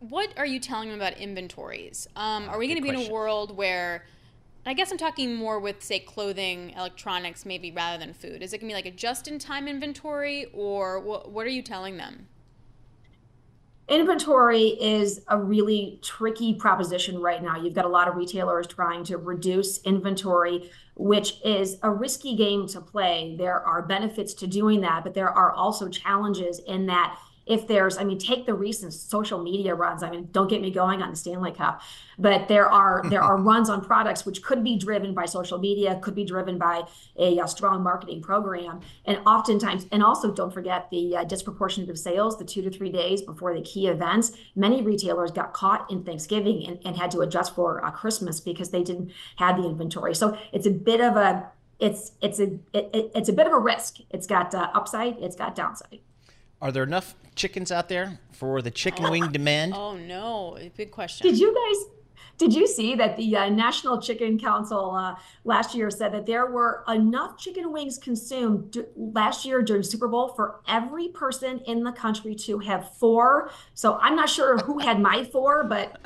What 0.00 0.36
are 0.36 0.46
you 0.46 0.60
telling 0.60 0.90
them 0.90 1.00
about 1.00 1.16
inventories? 1.16 2.06
Um, 2.14 2.46
are 2.50 2.58
we 2.58 2.66
going 2.66 2.76
to 2.76 2.82
be 2.82 2.90
in 2.90 3.08
a 3.08 3.10
world 3.10 3.56
where 3.56 4.04
I 4.66 4.74
guess 4.74 4.90
I'm 4.90 4.98
talking 4.98 5.34
more 5.34 5.60
with, 5.60 5.82
say, 5.82 6.00
clothing, 6.00 6.74
electronics, 6.76 7.46
maybe 7.46 7.70
rather 7.70 7.98
than 7.98 8.12
food. 8.12 8.42
Is 8.42 8.52
it 8.52 8.58
going 8.58 8.68
to 8.68 8.72
be 8.72 8.74
like 8.74 8.84
a 8.84 8.90
just 8.90 9.28
in 9.28 9.38
time 9.38 9.68
inventory, 9.68 10.46
or 10.52 10.98
what, 10.98 11.30
what 11.30 11.46
are 11.46 11.50
you 11.50 11.62
telling 11.62 11.96
them? 11.96 12.26
Inventory 13.88 14.70
is 14.80 15.20
a 15.28 15.38
really 15.38 16.00
tricky 16.02 16.54
proposition 16.54 17.20
right 17.20 17.40
now. 17.40 17.56
You've 17.56 17.74
got 17.74 17.84
a 17.84 17.88
lot 17.88 18.08
of 18.08 18.16
retailers 18.16 18.66
trying 18.66 19.04
to 19.04 19.16
reduce 19.16 19.80
inventory, 19.82 20.72
which 20.96 21.34
is 21.44 21.78
a 21.84 21.90
risky 21.90 22.34
game 22.34 22.66
to 22.68 22.80
play. 22.80 23.36
There 23.38 23.60
are 23.60 23.82
benefits 23.82 24.34
to 24.34 24.48
doing 24.48 24.80
that, 24.80 25.04
but 25.04 25.14
there 25.14 25.30
are 25.30 25.52
also 25.52 25.88
challenges 25.88 26.58
in 26.58 26.86
that 26.86 27.16
if 27.46 27.68
there's, 27.68 27.96
I 27.96 28.04
mean, 28.04 28.18
take 28.18 28.44
the 28.44 28.54
recent 28.54 28.92
social 28.92 29.40
media 29.40 29.74
runs. 29.74 30.02
I 30.02 30.10
mean, 30.10 30.28
don't 30.32 30.48
get 30.48 30.60
me 30.60 30.70
going 30.70 31.00
on 31.00 31.10
the 31.10 31.16
Stanley 31.16 31.52
Cup, 31.52 31.80
but 32.18 32.48
there 32.48 32.68
are 32.68 33.02
there 33.08 33.22
are 33.22 33.36
runs 33.36 33.70
on 33.70 33.84
products 33.84 34.26
which 34.26 34.42
could 34.42 34.64
be 34.64 34.76
driven 34.76 35.14
by 35.14 35.26
social 35.26 35.58
media, 35.58 35.98
could 36.02 36.14
be 36.14 36.24
driven 36.24 36.58
by 36.58 36.82
a, 37.16 37.38
a 37.38 37.48
strong 37.48 37.82
marketing 37.82 38.20
program, 38.20 38.80
and 39.04 39.18
oftentimes, 39.26 39.86
and 39.92 40.02
also 40.02 40.32
don't 40.32 40.52
forget 40.52 40.90
the 40.90 41.16
uh, 41.16 41.24
disproportionate 41.24 41.88
of 41.88 41.98
sales, 41.98 42.36
the 42.38 42.44
two 42.44 42.62
to 42.62 42.70
three 42.70 42.90
days 42.90 43.22
before 43.22 43.54
the 43.54 43.62
key 43.62 43.86
events. 43.86 44.32
Many 44.56 44.82
retailers 44.82 45.30
got 45.30 45.52
caught 45.52 45.90
in 45.90 46.02
Thanksgiving 46.02 46.66
and, 46.66 46.78
and 46.84 46.96
had 46.96 47.10
to 47.12 47.20
adjust 47.20 47.54
for 47.54 47.84
uh, 47.84 47.90
Christmas 47.92 48.40
because 48.40 48.70
they 48.70 48.82
didn't 48.82 49.12
have 49.36 49.56
the 49.56 49.68
inventory. 49.68 50.14
So 50.14 50.36
it's 50.52 50.66
a 50.66 50.70
bit 50.70 51.00
of 51.00 51.16
a 51.16 51.48
it's 51.78 52.12
it's 52.20 52.40
a 52.40 52.44
it, 52.72 53.12
it's 53.14 53.28
a 53.28 53.32
bit 53.32 53.46
of 53.46 53.52
a 53.52 53.58
risk. 53.58 53.98
It's 54.10 54.26
got 54.26 54.54
uh, 54.54 54.70
upside, 54.74 55.18
it's 55.18 55.36
got 55.36 55.54
downside. 55.54 56.00
Are 56.60 56.72
there 56.72 56.82
enough 56.82 57.14
chickens 57.34 57.70
out 57.70 57.88
there 57.88 58.18
for 58.32 58.62
the 58.62 58.70
chicken 58.70 59.10
wing 59.10 59.28
demand? 59.32 59.74
Oh 59.74 59.96
no, 59.96 60.58
big 60.76 60.90
question. 60.90 61.26
Did 61.26 61.38
you 61.38 61.54
guys 61.54 61.96
did 62.38 62.54
you 62.54 62.66
see 62.66 62.94
that 62.96 63.16
the 63.16 63.34
uh, 63.34 63.48
National 63.48 64.00
Chicken 64.00 64.38
Council 64.38 64.90
uh, 64.90 65.14
last 65.44 65.74
year 65.74 65.90
said 65.90 66.12
that 66.12 66.26
there 66.26 66.46
were 66.46 66.84
enough 66.86 67.38
chicken 67.38 67.72
wings 67.72 67.96
consumed 67.96 68.72
d- 68.72 68.82
last 68.94 69.46
year 69.46 69.62
during 69.62 69.82
Super 69.82 70.06
Bowl 70.06 70.28
for 70.28 70.60
every 70.68 71.08
person 71.08 71.60
in 71.60 71.82
the 71.82 71.92
country 71.92 72.34
to 72.34 72.58
have 72.58 72.94
four? 72.96 73.50
So 73.72 73.98
I'm 74.02 74.16
not 74.16 74.28
sure 74.28 74.58
who 74.58 74.78
had 74.80 75.00
my 75.00 75.24
four, 75.24 75.64
but 75.64 75.98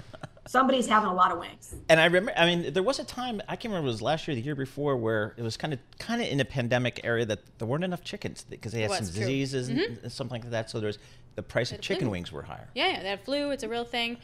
somebody's 0.51 0.89
having 0.89 1.09
a 1.09 1.15
lot 1.15 1.31
of 1.31 1.39
wings. 1.39 1.75
And 1.89 2.01
I 2.01 2.05
remember, 2.07 2.33
I 2.37 2.45
mean, 2.47 2.73
there 2.73 2.83
was 2.83 2.99
a 2.99 3.05
time 3.05 3.41
I 3.49 3.55
can't 3.55 3.67
remember 3.73 3.87
it 3.89 3.93
was 3.93 4.03
last 4.03 4.27
year, 4.27 4.35
the 4.35 4.41
year 4.41 4.57
before, 4.57 4.97
where 4.97 5.33
it 5.37 5.43
was 5.43 5.57
kind 5.57 5.73
of 5.73 5.79
kind 5.99 6.21
of 6.21 6.27
in 6.29 6.41
a 6.41 6.45
pandemic 6.45 7.01
area 7.05 7.25
that 7.27 7.39
there 7.59 7.69
weren't 7.69 7.85
enough 7.85 8.03
chickens 8.03 8.45
because 8.49 8.73
they 8.73 8.83
had 8.83 8.91
some 8.91 9.07
true. 9.07 9.21
diseases 9.21 9.69
and 9.69 9.79
Mhm. 9.79 10.03
and 10.03 10.13
something 10.13 10.41
like 10.43 10.51
that. 10.51 10.69
So 10.71 10.81
there's 10.81 10.99
the 11.37 11.43
price 11.43 11.71
of 11.71 11.77
Had 11.77 11.83
chicken 11.83 12.05
flu. 12.07 12.11
wings 12.11 12.33
were 12.33 12.43
higher. 12.43 12.69
Yeah, 12.75 12.89
yeah, 12.89 13.03
that 13.05 13.25
flu. 13.25 13.51
It's 13.53 13.63
a 13.63 13.69
real 13.69 13.85
thing. 13.85 14.17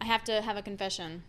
I 0.00 0.06
have 0.06 0.24
to 0.24 0.42
have 0.42 0.56
a 0.56 0.62
confession. 0.62 1.22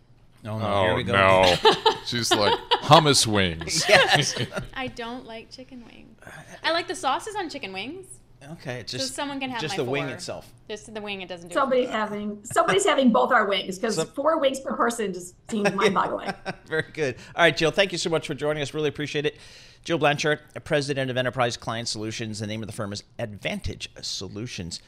Oh 0.44 0.58
no, 0.58 0.66
Oh 0.66 0.82
here 0.86 0.94
we 0.96 1.04
go. 1.04 1.12
no, 1.12 1.54
she's 2.06 2.32
like 2.34 2.58
hummus 2.82 3.26
wings. 3.28 3.84
Yes. 3.88 4.34
I 4.74 4.88
don't 4.88 5.24
like 5.24 5.50
chicken 5.52 5.84
wings. 5.86 6.18
I 6.64 6.72
like 6.72 6.88
the 6.88 6.96
sauces 6.96 7.36
on 7.36 7.48
chicken 7.48 7.72
wings. 7.72 8.06
Okay, 8.52 8.80
it's 8.80 8.92
so 8.92 8.98
just 8.98 9.14
someone 9.14 9.38
can 9.40 9.50
have 9.50 9.60
just 9.60 9.76
my 9.78 9.84
the 9.84 9.90
wing 9.90 10.08
itself. 10.08 10.52
Just 10.68 10.92
the 10.92 11.00
wing. 11.00 11.22
It 11.22 11.28
doesn't 11.28 11.48
do. 11.48 11.54
Somebody's 11.54 11.88
it. 11.88 11.92
having 11.92 12.40
somebody's 12.44 12.84
having 12.84 13.10
both 13.12 13.30
our 13.32 13.46
wings 13.46 13.78
because 13.78 13.96
Some- 13.96 14.06
four 14.08 14.38
wings 14.38 14.60
per 14.60 14.74
person 14.74 15.12
just 15.12 15.34
seems 15.50 15.72
mind-boggling. 15.74 16.32
Very 16.66 16.84
good. 16.92 17.16
All 17.36 17.42
right, 17.42 17.56
Jill, 17.56 17.70
thank 17.70 17.92
you 17.92 17.98
so 17.98 18.10
much 18.10 18.26
for 18.26 18.34
joining 18.34 18.62
us. 18.62 18.74
Really 18.74 18.88
appreciate 18.88 19.26
it. 19.26 19.36
Jill 19.84 19.98
Blanchard, 19.98 20.40
president 20.64 21.10
of 21.10 21.16
Enterprise 21.16 21.56
Client 21.56 21.88
Solutions. 21.88 22.38
The 22.38 22.46
name 22.46 22.62
of 22.62 22.66
the 22.68 22.72
firm 22.72 22.92
is 22.92 23.02
Advantage 23.18 23.90
Solutions. 24.00 24.80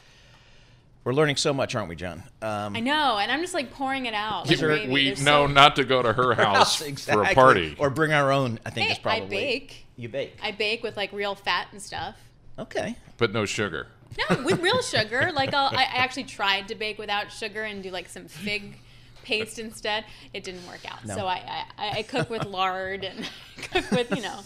We're 1.03 1.13
learning 1.13 1.37
so 1.37 1.53
much, 1.53 1.75
aren't 1.75 1.91
we, 1.91 1.97
John? 1.97 2.23
Um, 2.41 2.75
I 2.75 2.81
know, 2.81 3.19
and 3.19 3.31
I'm 3.31 3.41
just 3.43 3.53
like 3.53 3.71
pouring 3.73 4.07
it 4.07 4.15
out. 4.15 4.49
Like 4.49 4.59
gravy. 4.59 4.91
we 4.93 5.11
know 5.11 5.47
so- 5.47 5.47
not 5.49 5.77
to 5.77 5.85
go 5.85 6.01
to 6.01 6.13
her 6.15 6.33
house 6.37 6.81
for 6.81 7.23
a 7.23 7.35
party. 7.35 7.77
or 7.79 7.91
bring 7.91 8.13
our 8.13 8.33
own. 8.33 8.59
I 8.65 8.71
think 8.71 8.87
Hey, 8.87 8.93
is 8.95 8.99
probably. 8.99 9.25
I 9.25 9.29
bake. 9.29 9.87
You 9.97 10.09
bake. 10.09 10.39
I 10.43 10.53
bake 10.53 10.83
with 10.83 10.97
like 10.97 11.13
real 11.13 11.35
fat 11.35 11.69
and 11.73 11.83
stuff. 11.83 12.15
Okay. 12.59 12.97
but 13.19 13.33
no 13.33 13.45
sugar. 13.47 13.89
No, 14.31 14.43
with 14.45 14.61
real 14.61 14.81
sugar. 14.81 15.31
Like 15.35 15.53
I'll, 15.55 15.77
I 15.77 15.83
I 15.83 15.97
actually 15.97 16.25
tried 16.25 16.69
to 16.69 16.75
bake 16.77 16.99
without 16.99 17.33
sugar 17.33 17.63
and 17.65 17.83
do 17.83 17.91
like 17.91 18.09
some 18.09 18.27
fig 18.27 18.77
paste 19.25 19.59
instead. 19.59 20.05
It 20.33 20.45
didn't 20.45 20.65
work 20.69 20.81
out. 20.91 21.05
No. 21.05 21.17
So 21.17 21.27
I, 21.27 21.65
I 21.77 21.91
I 21.99 22.03
cook 22.03 22.31
with 22.31 22.45
lard 22.45 23.03
and 23.05 23.29
cook 23.73 23.91
with 23.91 24.11
you 24.15 24.23
know. 24.23 24.39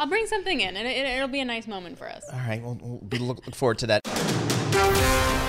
I'll 0.00 0.06
bring 0.08 0.26
something 0.26 0.60
in, 0.60 0.76
and 0.76 0.86
it, 0.86 0.96
it'll 1.06 1.28
be 1.28 1.40
a 1.40 1.44
nice 1.44 1.66
moment 1.66 1.98
for 1.98 2.08
us. 2.08 2.24
All 2.32 2.38
right, 2.38 2.62
we'll, 2.62 2.78
we'll 2.80 2.98
be 2.98 3.18
look, 3.18 3.44
look 3.46 3.54
forward 3.56 3.78
to 3.78 3.86
that. 3.88 4.02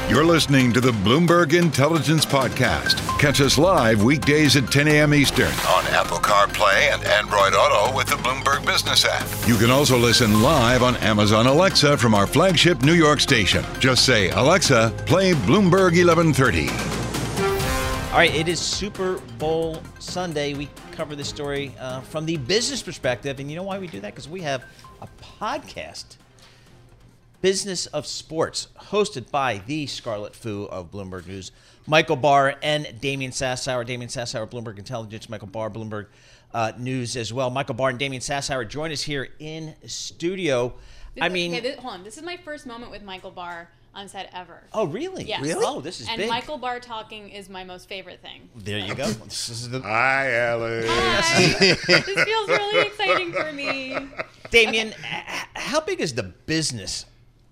You're 0.09 0.25
listening 0.25 0.73
to 0.73 0.81
the 0.81 0.91
Bloomberg 0.91 1.53
Intelligence 1.53 2.25
Podcast. 2.25 2.98
Catch 3.19 3.41
us 3.41 3.57
live 3.57 4.01
weekdays 4.01 4.55
at 4.55 4.71
10 4.71 4.87
a.m. 4.87 5.13
Eastern 5.13 5.51
on 5.67 5.85
Apple 5.87 6.19
CarPlay 6.19 6.93
and 6.93 7.03
Android 7.03 7.53
Auto 7.53 7.93
with 7.93 8.07
the 8.07 8.15
Bloomberg 8.15 8.65
Business 8.65 9.03
app. 9.03 9.27
You 9.45 9.57
can 9.57 9.69
also 9.69 9.97
listen 9.97 10.41
live 10.41 10.83
on 10.83 10.95
Amazon 10.97 11.45
Alexa 11.45 11.97
from 11.97 12.15
our 12.15 12.25
flagship 12.25 12.81
New 12.81 12.93
York 12.93 13.19
station. 13.19 13.65
Just 13.77 14.05
say, 14.05 14.29
Alexa, 14.29 14.93
play 15.05 15.33
Bloomberg 15.33 15.97
1130. 16.01 16.69
All 16.69 18.17
right, 18.17 18.33
it 18.33 18.47
is 18.47 18.57
Super 18.57 19.19
Bowl 19.37 19.83
Sunday. 19.99 20.53
We 20.53 20.69
cover 20.93 21.13
this 21.13 21.27
story 21.27 21.75
uh, 21.77 21.99
from 21.99 22.25
the 22.25 22.37
business 22.37 22.81
perspective, 22.81 23.41
and 23.41 23.49
you 23.49 23.57
know 23.57 23.63
why 23.63 23.79
we 23.79 23.87
do 23.87 23.99
that? 23.99 24.13
Because 24.13 24.29
we 24.29 24.39
have 24.43 24.63
a 25.01 25.09
podcast, 25.21 26.15
Business 27.41 27.85
of 27.87 28.05
Sports, 28.05 28.67
hosted 28.77 29.31
by 29.31 29.61
the 29.65 29.87
Scarlet 29.87 30.35
Fu 30.35 30.65
of 30.65 30.91
Bloomberg 30.91 31.25
News, 31.27 31.51
Michael 31.87 32.17
Barr 32.17 32.55
and 32.61 32.87
Damian 32.99 33.31
Sassower. 33.31 33.85
Damian 33.85 34.09
Sassower, 34.09 34.45
Bloomberg 34.49 34.77
Intelligence, 34.77 35.29
Michael 35.29 35.47
Barr, 35.47 35.69
Bloomberg 35.69 36.07
uh, 36.53 36.73
News 36.77 37.15
as 37.15 37.31
well. 37.31 37.49
Michael 37.49 37.75
Barr 37.75 37.91
and 37.91 37.99
Damian 37.99 38.21
Sassower 38.21 38.67
join 38.67 38.91
us 38.91 39.01
here 39.01 39.29
in 39.39 39.73
studio. 39.85 40.73
This 41.15 41.21
I 41.23 41.27
is- 41.27 41.33
mean, 41.33 41.51
okay, 41.53 41.61
this, 41.61 41.79
hold 41.79 41.93
on. 41.93 42.03
This 42.03 42.17
is 42.17 42.23
my 42.23 42.35
first 42.37 42.65
moment 42.67 42.91
with 42.91 43.03
Michael 43.03 43.31
Barr 43.31 43.69
on 43.95 44.07
set 44.07 44.29
ever. 44.33 44.61
oh 44.73 44.85
really? 44.85 45.23
Yes. 45.23 45.41
Oh, 45.57 45.81
this 45.81 45.99
is 46.01 46.07
and 46.09 46.17
big. 46.17 46.29
Michael 46.29 46.57
Barr 46.59 46.79
talking 46.79 47.29
is 47.29 47.49
my 47.49 47.63
most 47.63 47.87
favorite 47.89 48.21
thing. 48.21 48.47
there 48.55 48.77
you 48.77 48.93
go. 48.93 49.05
This 49.23 49.49
is 49.49 49.69
the 49.69 49.79
Hi, 49.81 50.31
Alix. 50.33 50.87
Hi. 50.89 51.47
this 51.87 52.23
feels 52.23 52.49
really 52.49 52.85
exciting 52.87 53.31
for 53.31 53.51
me. 53.51 53.97
Damian, 54.51 54.89
h- 54.89 55.45
how 55.55 55.79
big 55.81 56.01
is 56.01 56.13
the 56.13 56.23
business 56.23 57.05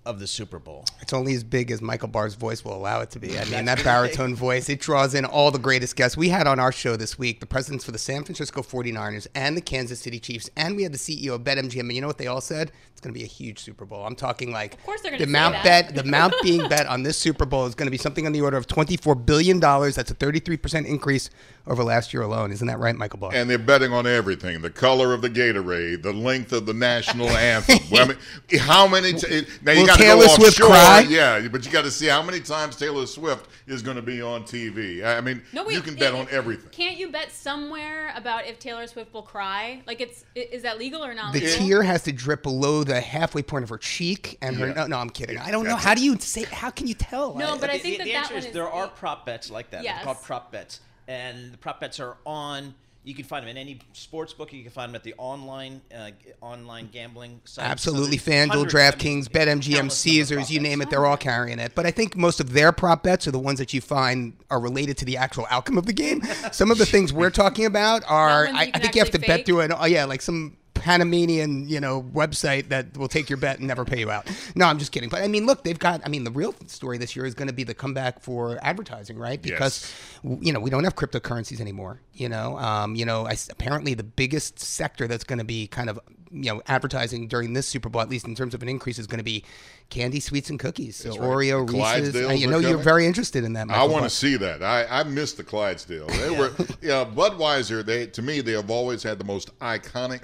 of 0.08 0.20
the 0.20 0.28
Super 0.28 0.58
Bowl? 0.60 0.86
It's 1.02 1.13
only 1.13 1.34
as 1.36 1.43
big 1.43 1.70
as 1.70 1.82
Michael 1.82 2.08
Barr's 2.08 2.36
voice 2.36 2.63
will 2.63 2.74
allow 2.76 3.02
it 3.02 3.12
to 3.12 3.20
be. 3.20 3.38
I 3.38 3.46
mean, 3.46 3.65
that 3.65 3.84
baritone 3.84 4.36
voice, 4.36 4.70
it 4.70 4.80
draws 4.80 5.13
in 5.13 5.26
all 5.26 5.52
the 5.52 5.60
greatest 5.60 5.96
guests. 5.96 6.17
We 6.17 6.30
had 6.30 6.48
on 6.48 6.60
our 6.60 6.72
show 6.72 6.96
this 6.96 7.20
week 7.20 7.39
the 7.39 7.46
presidents 7.46 7.84
for 7.86 7.91
the 7.91 8.00
San 8.00 8.24
Francisco 8.24 8.62
49ers 8.62 9.28
and 9.36 9.56
the 9.58 9.62
Kansas 9.62 10.00
City 10.00 10.20
Chiefs, 10.20 10.50
and 10.56 10.76
we 10.76 10.84
had 10.84 10.93
the 10.93 10.98
CEO 10.98 11.36
of 11.36 11.41
BetMGM. 11.43 11.80
And 11.82 11.93
you 11.93 12.02
know 12.02 12.08
what 12.08 12.17
they 12.17 12.28
all 12.28 12.41
said? 12.41 12.72
It's 12.91 13.02
going 13.02 13.13
to 13.13 13.20
be 13.20 13.24
a 13.24 13.28
huge 13.28 13.60
Super 13.60 13.86
Bowl. 13.86 14.04
I'm 14.08 14.15
talking 14.15 14.52
like 14.52 14.74
Of 14.74 14.84
course 14.84 15.02
they're 15.02 15.12
the 15.12 15.17
gonna 15.20 15.26
say 15.28 15.30
amount 15.32 15.54
that. 15.63 15.86
bet, 15.88 15.96
the 15.96 16.02
amount 16.02 16.34
being 16.41 16.67
bet 16.67 16.88
on 16.88 17.04
this 17.04 17.15
Super 17.15 17.46
Bowl 17.46 17.67
is 17.67 17.76
going 17.76 17.86
to 17.86 17.91
be 17.91 17.98
something 17.98 18.26
on 18.26 18.32
the 18.32 18.41
order 18.41 18.58
of 18.58 18.65
24 18.65 19.13
billion 19.13 19.60
dollars. 19.60 19.96
That's 19.96 20.10
a 20.10 20.15
33 20.15 20.58
percent 20.58 20.88
increase 20.88 21.30
over 21.67 21.84
last 21.84 22.12
year 22.12 22.24
alone. 22.24 22.52
Isn't 22.52 22.65
that 22.67 22.80
right, 22.80 22.96
Michael 22.96 23.20
Barr? 23.20 23.32
And 23.36 23.48
they're 23.48 23.60
betting 23.60 23.93
on 23.93 24.08
everything: 24.08 24.62
the 24.62 24.72
color 24.72 25.13
of 25.13 25.22
the 25.22 25.30
Gatorade, 25.30 26.02
the 26.02 26.12
length 26.13 26.52
of 26.54 26.65
the 26.65 26.74
national 26.74 27.30
anthem. 27.38 27.78
Well, 27.91 28.06
I 28.06 28.08
mean, 28.08 28.60
how 28.62 28.88
many? 28.88 29.13
T- 29.13 29.46
now 29.62 29.74
you 29.74 29.82
Will 29.82 29.88
got 29.88 29.97
to 29.97 29.97
Taylor 29.98 30.28
Swift 30.28 30.60
offshore, 30.60 30.68
cry? 30.70 31.06
yeah. 31.10 31.48
But 31.48 31.66
you 31.66 31.72
got 31.72 31.84
to 31.84 31.92
see 31.92 32.08
how 32.08 32.22
many 32.22 32.40
times 32.40 32.76
Taylor 32.76 33.06
Swift 33.06 33.50
is 33.68 33.82
going 33.82 33.96
to 33.98 34.02
be 34.02 34.22
on 34.22 34.44
TV. 34.44 35.04
I 35.04 35.22
mean, 35.22 35.42
No, 35.54 35.64
wait, 35.64 35.74
you 35.76 35.82
can 35.82 35.96
bet 35.96 36.14
it- 36.14 36.20
on 36.20 36.28
everything. 36.32 36.70
Can't 36.72 36.98
you 36.98 37.10
bet 37.12 37.32
somewhere 37.32 38.12
about 38.16 38.46
if 38.48 38.60
Taylor 38.60 38.88
Swift 38.88 39.14
will 39.14 39.22
cry? 39.24 39.82
Like, 39.88 40.02
it's 40.02 40.24
is 40.36 40.62
that 40.64 40.78
legal 40.80 41.04
or 41.04 41.14
not 41.14 41.34
The 41.34 41.42
legal? 41.42 41.68
tear 41.68 41.84
has 41.84 42.04
to 42.04 42.12
drip 42.12 42.44
below 42.44 42.84
the 42.84 43.00
halfway 43.02 43.42
point 43.44 43.64
of 43.64 43.70
her 43.70 43.78
cheek 43.78 44.38
and 44.42 44.56
her. 44.58 44.68
Yeah. 44.68 44.74
No, 44.74 44.88
no, 44.88 44.98
I'm 45.00 45.10
kidding. 45.10 45.38
I 45.38 45.52
don't 45.52 45.66
know. 45.66 45.76
How 45.76 45.96
do 45.96 46.04
you 46.04 46.18
say? 46.20 46.44
How 46.44 46.70
can 46.70 46.88
you 46.88 46.94
tell? 46.94 47.36
No, 47.36 47.58
but 47.58 47.70
I 47.70 47.78
The- 47.78 47.84
think 47.84 47.94
the, 47.96 47.98
that 48.00 48.04
the 48.06 48.12
that 48.14 48.18
answer 48.20 48.34
one 48.36 48.40
is 48.40 48.46
is 48.48 48.54
there 48.54 48.70
are 48.70 48.88
prop 48.88 49.26
bets 49.26 49.50
like 49.50 49.72
that. 49.72 49.84
They're 49.84 49.94
Yes. 49.94 50.04
called 50.04 50.22
prop 50.24 50.52
bets, 50.52 50.80
and 51.08 51.52
the 51.54 51.58
prop 51.58 51.80
bets 51.80 52.00
are 52.00 52.18
on. 52.26 52.74
You 53.08 53.15
can 53.15 53.24
find 53.24 53.43
them 53.43 53.50
in 53.50 53.58
any 53.58 53.80
sports 53.93 54.34
book. 54.34 54.52
You 54.52 54.63
can 54.63 54.72
find 54.72 54.89
them 54.89 54.96
at 54.96 55.04
the 55.04 55.13
online 55.17 55.82
uh, 55.96 56.12
online 56.41 56.89
gambling 56.91 57.39
sites. 57.46 57.65
Absolutely, 57.65 58.17
So 58.17 58.32
FanDuel, 58.32 58.48
hundreds, 58.50 58.76
I 58.76 58.80
mean, 58.80 58.91
DraftKings, 58.91 59.30
BetMGM, 59.30 59.48
countless 59.48 59.67
number 59.70 59.86
of 59.86 59.93
Caesars, 59.93 60.38
prop 60.38 60.52
you 60.52 60.60
name 60.60 60.82
it, 60.82 60.89
they're 60.89 61.06
all 61.06 61.15
carrying 61.15 61.60
it. 61.60 61.74
But 61.74 61.86
I 61.86 61.91
think 61.91 62.17
most 62.17 62.41
of 62.41 62.52
their 62.52 62.74
prop 62.74 63.04
bets 63.04 63.26
are 63.26 63.32
the 63.32 63.39
ones 63.39 63.60
that 63.60 63.74
you 63.74 63.80
find 63.80 64.34
are 64.50 64.60
related 64.60 64.98
to 64.98 65.06
the 65.06 65.15
actual 65.15 65.48
outcome 65.50 65.78
of 65.78 65.86
the 65.86 65.93
game. 65.93 66.22
Some 66.52 66.70
of 66.70 66.78
the 66.78 66.86
things 66.86 67.13
we're 67.13 67.30
talking 67.30 67.65
about 67.65 68.04
are 68.10 68.48
I, 68.48 68.63
you 68.63 68.72
I 68.74 68.80
think 68.80 68.96
you 68.96 69.02
have 69.02 69.12
to 69.12 69.20
actually 69.20 69.28
bet 69.28 69.46
through 69.46 69.62
an, 69.62 69.72
oh 69.72 69.86
yeah, 69.86 70.04
like 70.04 70.22
some 70.22 70.58
Panamanian, 70.88 71.67
you 71.67 71.82
know, 71.82 72.02
website 72.02 72.69
that 72.69 72.95
will 72.95 73.10
take 73.10 73.30
your 73.30 73.36
bet 73.36 73.58
and 73.58 73.67
never 73.67 73.84
pay 73.84 74.00
you 74.00 74.10
out. 74.10 74.26
No, 74.56 74.67
I'm 74.67 74.80
just 74.80 74.93
kidding. 74.93 75.10
But 75.10 75.21
I 75.21 75.28
mean, 75.28 75.45
look, 75.45 75.65
they've 75.65 75.78
got. 75.78 76.00
I 76.06 76.08
mean, 76.08 76.23
the 76.23 76.32
real 76.32 76.56
story 76.67 76.97
this 76.97 77.13
year 77.13 77.26
is 77.26 77.34
going 77.34 77.50
to 77.50 77.54
be 77.54 77.65
the 77.65 77.73
comeback 77.73 78.21
for 78.21 78.58
advertising, 78.62 79.17
right? 79.17 79.41
Because 79.41 79.93
w- 80.23 80.39
you 80.41 80.54
know 80.54 80.62
we 80.62 80.69
don't 80.69 80.86
have 80.86 80.95
cryptocurrencies 80.95 81.60
anymore. 81.60 82.00
You 82.13 82.30
know, 82.30 82.58
um, 82.58 82.95
you 82.95 83.04
know, 83.04 83.28
I 83.28 83.36
apparently 83.50 83.95
the 83.95 84.04
biggest 84.04 84.60
sector 84.60 85.10
that's 85.10 85.26
going 85.26 85.39
to 85.39 85.45
be 85.45 85.67
kind 85.67 85.89
of 85.89 86.00
you 86.32 86.54
know 86.54 86.62
advertising 86.67 87.28
during 87.28 87.54
this 87.54 87.67
Super 87.67 87.89
Bowl, 87.89 88.02
at 88.02 88.10
least 88.10 88.26
in 88.26 88.36
terms 88.36 88.54
of 88.54 88.62
an 88.62 88.69
increase, 88.69 89.00
is 89.00 89.08
going 89.08 89.19
to 89.19 89.23
be 89.26 89.43
candy, 89.89 90.19
sweets, 90.19 90.50
and 90.50 90.60
cookies. 90.60 90.95
So 90.95 91.12
right. 91.12 91.19
Oreo, 91.19 91.69
Reese's. 91.69 92.15
Uh, 92.15 92.30
you 92.30 92.47
know, 92.47 92.60
you're 92.60 92.78
very 92.78 93.06
interested 93.06 93.43
in 93.43 93.54
that. 93.54 93.69
I 93.69 93.84
want 93.84 94.04
to 94.04 94.10
see 94.10 94.38
that. 94.38 94.63
I, 94.63 94.86
I 94.86 95.04
miss 95.04 95.34
the 95.34 95.43
Clydesdale. 95.43 96.08
They 96.08 96.30
were, 96.38 96.52
yeah, 96.82 97.06
Budweiser. 97.06 97.86
They 97.86 98.08
to 98.08 98.21
me, 98.21 98.41
they 98.41 98.54
have 98.54 98.69
always 98.69 99.04
had 99.04 99.17
the 99.17 99.26
most 99.26 99.58
iconic 99.60 100.21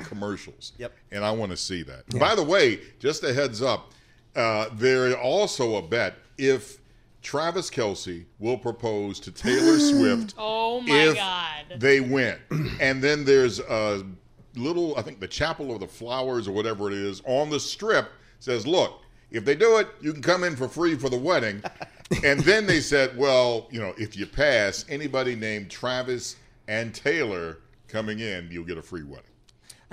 commercials. 0.54 0.74
Yep. 0.78 0.94
And 1.12 1.26
I 1.26 1.32
want 1.32 1.52
to 1.52 1.58
see 1.58 1.84
that. 1.84 2.08
By 2.20 2.36
the 2.36 2.44
way, 2.44 2.80
just 3.00 3.24
a 3.24 3.34
heads 3.34 3.62
up, 3.62 3.92
uh, 4.36 4.70
there 4.74 5.18
also 5.18 5.76
a 5.76 5.82
bet 5.82 6.16
if 6.38 6.80
Travis 7.22 7.70
Kelce 7.70 8.26
will 8.40 8.58
propose 8.58 9.20
to 9.22 9.32
Taylor 9.32 9.80
Swift. 9.80 10.36
Oh 10.38 10.82
my 10.82 10.96
if 10.96 11.16
God. 11.16 11.66
They 11.78 12.00
win, 12.00 12.38
and 12.82 13.02
then 13.02 13.26
there's 13.26 13.60
a 13.60 14.04
little. 14.56 14.98
I 14.98 15.02
think 15.02 15.20
the 15.20 15.28
Chapel 15.28 15.74
of 15.74 15.80
the 15.80 15.88
Flowers 15.88 16.48
or 16.48 16.52
whatever 16.52 16.88
it 16.88 16.94
is 16.94 17.22
on 17.26 17.50
the 17.50 17.60
strip 17.60 18.12
says, 18.40 18.68
"Look, 18.68 19.02
if 19.32 19.46
they 19.46 19.56
do 19.56 19.78
it, 19.78 19.88
you 20.02 20.14
can 20.14 20.22
come 20.22 20.44
in 20.44 20.56
for 20.56 20.68
free 20.68 20.96
for 20.96 21.10
the 21.10 21.18
wedding." 21.18 21.64
and 22.24 22.40
then 22.42 22.66
they 22.66 22.80
said, 22.82 23.18
"Well, 23.18 23.68
you 23.72 23.80
know, 23.80 23.94
if 23.98 24.18
you 24.18 24.26
pass, 24.26 24.86
anybody 24.90 25.36
named 25.36 25.72
Travis 25.72 26.36
and 26.68 26.94
Taylor 26.94 27.60
coming 27.88 28.20
in, 28.20 28.50
you'll 28.52 28.66
get 28.66 28.78
a 28.78 28.82
free 28.82 29.04
wedding." 29.04 29.33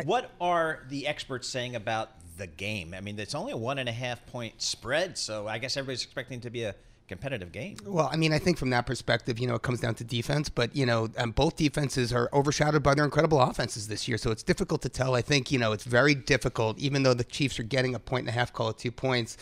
What 0.04 0.30
are 0.40 0.84
the 0.88 1.06
experts 1.06 1.48
saying 1.48 1.76
about 1.76 2.10
the 2.38 2.46
game? 2.46 2.94
I 2.94 3.00
mean, 3.00 3.18
it's 3.18 3.34
only 3.34 3.52
a 3.52 3.56
one 3.56 3.78
and 3.78 3.88
a 3.88 3.92
half 3.92 4.24
point 4.26 4.60
spread, 4.62 5.18
so 5.18 5.46
I 5.46 5.58
guess 5.58 5.76
everybody's 5.76 6.04
expecting 6.04 6.38
it 6.38 6.42
to 6.42 6.50
be 6.50 6.64
a 6.64 6.74
competitive 7.08 7.50
game. 7.50 7.76
Well, 7.84 8.08
I 8.10 8.16
mean, 8.16 8.32
I 8.32 8.38
think 8.38 8.56
from 8.56 8.70
that 8.70 8.86
perspective, 8.86 9.38
you 9.40 9.46
know, 9.48 9.56
it 9.56 9.62
comes 9.62 9.80
down 9.80 9.96
to 9.96 10.04
defense, 10.04 10.48
but 10.48 10.74
you 10.74 10.86
know, 10.86 11.08
um, 11.18 11.32
both 11.32 11.56
defenses 11.56 12.12
are 12.12 12.30
overshadowed 12.32 12.82
by 12.82 12.94
their 12.94 13.04
incredible 13.04 13.40
offenses 13.40 13.88
this 13.88 14.06
year, 14.08 14.16
so 14.16 14.30
it's 14.30 14.44
difficult 14.44 14.80
to 14.82 14.88
tell. 14.88 15.14
I 15.14 15.22
think 15.22 15.50
you 15.50 15.58
know, 15.58 15.72
it's 15.72 15.84
very 15.84 16.14
difficult, 16.14 16.78
even 16.78 17.02
though 17.02 17.14
the 17.14 17.24
Chiefs 17.24 17.58
are 17.58 17.64
getting 17.64 17.94
a 17.94 17.98
point 17.98 18.22
and 18.22 18.28
a 18.30 18.32
half, 18.32 18.52
call 18.52 18.70
it 18.70 18.78
two 18.78 18.92
points. 18.92 19.36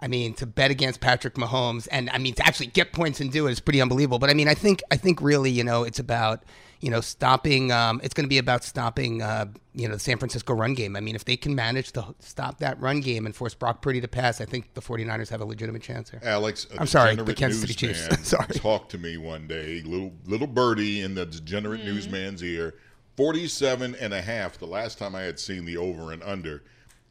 I 0.00 0.08
mean, 0.08 0.34
to 0.34 0.46
bet 0.46 0.70
against 0.70 1.00
Patrick 1.00 1.34
Mahomes, 1.34 1.88
and 1.90 2.10
I 2.10 2.18
mean, 2.18 2.34
to 2.34 2.46
actually 2.46 2.66
get 2.66 2.92
points 2.92 3.20
and 3.20 3.32
do 3.32 3.46
it 3.46 3.52
is 3.52 3.60
pretty 3.60 3.80
unbelievable. 3.80 4.18
But 4.18 4.30
I 4.30 4.34
mean, 4.34 4.48
I 4.48 4.54
think, 4.54 4.82
I 4.90 4.96
think 4.96 5.20
really, 5.22 5.50
you 5.50 5.64
know, 5.64 5.84
it's 5.84 5.98
about, 5.98 6.42
you 6.80 6.90
know, 6.90 7.00
stopping. 7.00 7.72
Um, 7.72 8.00
it's 8.04 8.12
going 8.12 8.24
to 8.26 8.28
be 8.28 8.36
about 8.36 8.62
stopping, 8.62 9.22
uh, 9.22 9.46
you 9.74 9.88
know, 9.88 9.94
the 9.94 10.00
San 10.00 10.18
Francisco 10.18 10.52
run 10.52 10.74
game. 10.74 10.96
I 10.96 11.00
mean, 11.00 11.14
if 11.14 11.24
they 11.24 11.36
can 11.38 11.54
manage 11.54 11.92
to 11.92 12.14
stop 12.20 12.58
that 12.58 12.78
run 12.78 13.00
game 13.00 13.24
and 13.24 13.34
force 13.34 13.54
Brock 13.54 13.80
Purdy 13.80 14.02
to 14.02 14.08
pass, 14.08 14.40
I 14.42 14.44
think 14.44 14.74
the 14.74 14.82
49ers 14.82 15.30
have 15.30 15.40
a 15.40 15.46
legitimate 15.46 15.80
chance 15.82 16.10
here. 16.10 16.20
Alix, 16.22 16.66
a 16.74 16.80
I'm 16.80 16.86
sorry, 16.86 17.14
the 17.16 17.24
degenerate 17.24 17.38
Kansas 17.38 17.60
City 17.62 17.74
Chiefs. 17.74 18.28
sorry. 18.28 18.48
talked 18.48 18.90
to 18.90 18.98
me 18.98 19.16
one 19.16 19.46
day, 19.48 19.80
little 19.86 20.12
little 20.26 20.46
birdie 20.46 21.00
in 21.00 21.14
the 21.14 21.24
degenerate 21.24 21.80
Mm-hmm. 21.80 21.94
newsman's 21.94 22.42
ear, 22.42 22.74
47 23.16 23.94
and 23.94 24.12
a 24.12 24.20
half 24.20 24.58
the 24.58 24.66
last 24.66 24.98
time 24.98 25.14
I 25.14 25.22
had 25.22 25.38
seen 25.40 25.64
the 25.64 25.78
over 25.78 26.12
and 26.12 26.22
under. 26.22 26.62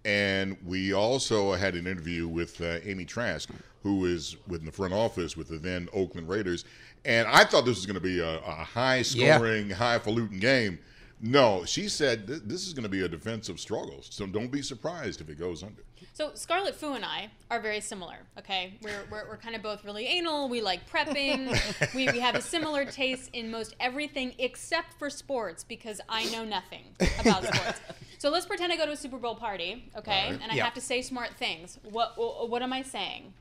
And 0.06 0.56
we 0.64 0.94
also 0.94 1.54
had 1.54 1.74
an 1.74 1.88
interview 1.88 2.28
with 2.28 2.62
uh, 2.62 2.78
Amy 2.84 3.06
Trask, 3.06 3.50
who 3.82 4.06
is 4.06 4.38
within 4.48 4.66
the 4.66 4.72
front 4.72 4.94
office 4.94 5.36
with 5.36 5.50
the 5.50 5.58
then 5.58 5.90
Oakland 5.94 6.30
Raiders. 6.30 6.64
And 7.06 7.28
I 7.28 7.44
thought 7.44 7.66
this 7.66 7.76
was 7.76 7.86
going 7.86 7.96
to 7.96 8.00
be 8.00 8.20
a, 8.20 8.38
a 8.40 8.52
high 8.64 9.02
scoring, 9.02 9.70
highfalutin 9.72 10.40
game. 10.40 10.80
No, 11.22 11.66
she 11.66 11.88
said 11.90 12.28
th- 12.28 12.42
this 12.46 12.68
is 12.68 12.74
going 12.74 12.84
to 12.84 12.90
be 12.90 13.02
a 13.02 13.08
defensive 13.08 13.60
struggle. 13.60 14.02
So 14.02 14.28
don't 14.28 14.52
be 14.52 14.62
surprised 14.62 15.22
if 15.22 15.30
it 15.30 15.40
goes 15.40 15.64
under. 15.64 15.82
So 16.16 16.32
Scarlett 16.34 16.76
Fu 16.76 16.94
and 16.94 17.04
I 17.04 17.30
are 17.52 17.60
very 17.60 17.82
similar. 17.82 18.16
Okay, 18.40 18.76
we're 18.82 19.04
we're, 19.12 19.28
we're 19.28 19.36
kind 19.38 19.54
of 19.54 19.62
both 19.62 19.84
really 19.84 20.06
anal. 20.06 20.48
We 20.48 20.62
like 20.62 20.90
prepping. 20.90 21.94
we, 21.94 22.10
we 22.10 22.20
have 22.22 22.36
a 22.36 22.42
similar 22.42 22.86
taste 22.86 23.30
in 23.34 23.52
most 23.52 23.76
everything 23.82 24.34
except 24.40 24.94
for 24.98 25.10
sports 25.10 25.66
because 25.66 26.00
I 26.08 26.24
know 26.32 26.46
nothing 26.46 26.86
about 27.20 27.44
sports. 27.44 27.82
So 28.18 28.30
let's 28.30 28.46
pretend 28.46 28.72
I 28.72 28.78
go 28.78 28.86
to 28.86 28.94
a 28.94 28.98
Super 28.98 29.18
Bowl 29.18 29.36
party, 29.36 29.92
okay, 29.98 30.30
and 30.42 30.50
I 30.50 30.56
Yeah. 30.56 30.64
have 30.64 30.74
to 30.76 30.82
say 30.82 31.02
smart 31.02 31.32
things. 31.38 31.78
What, 31.84 32.14
what 32.50 32.62
am 32.62 32.72
I 32.72 32.82
saying? 32.82 33.34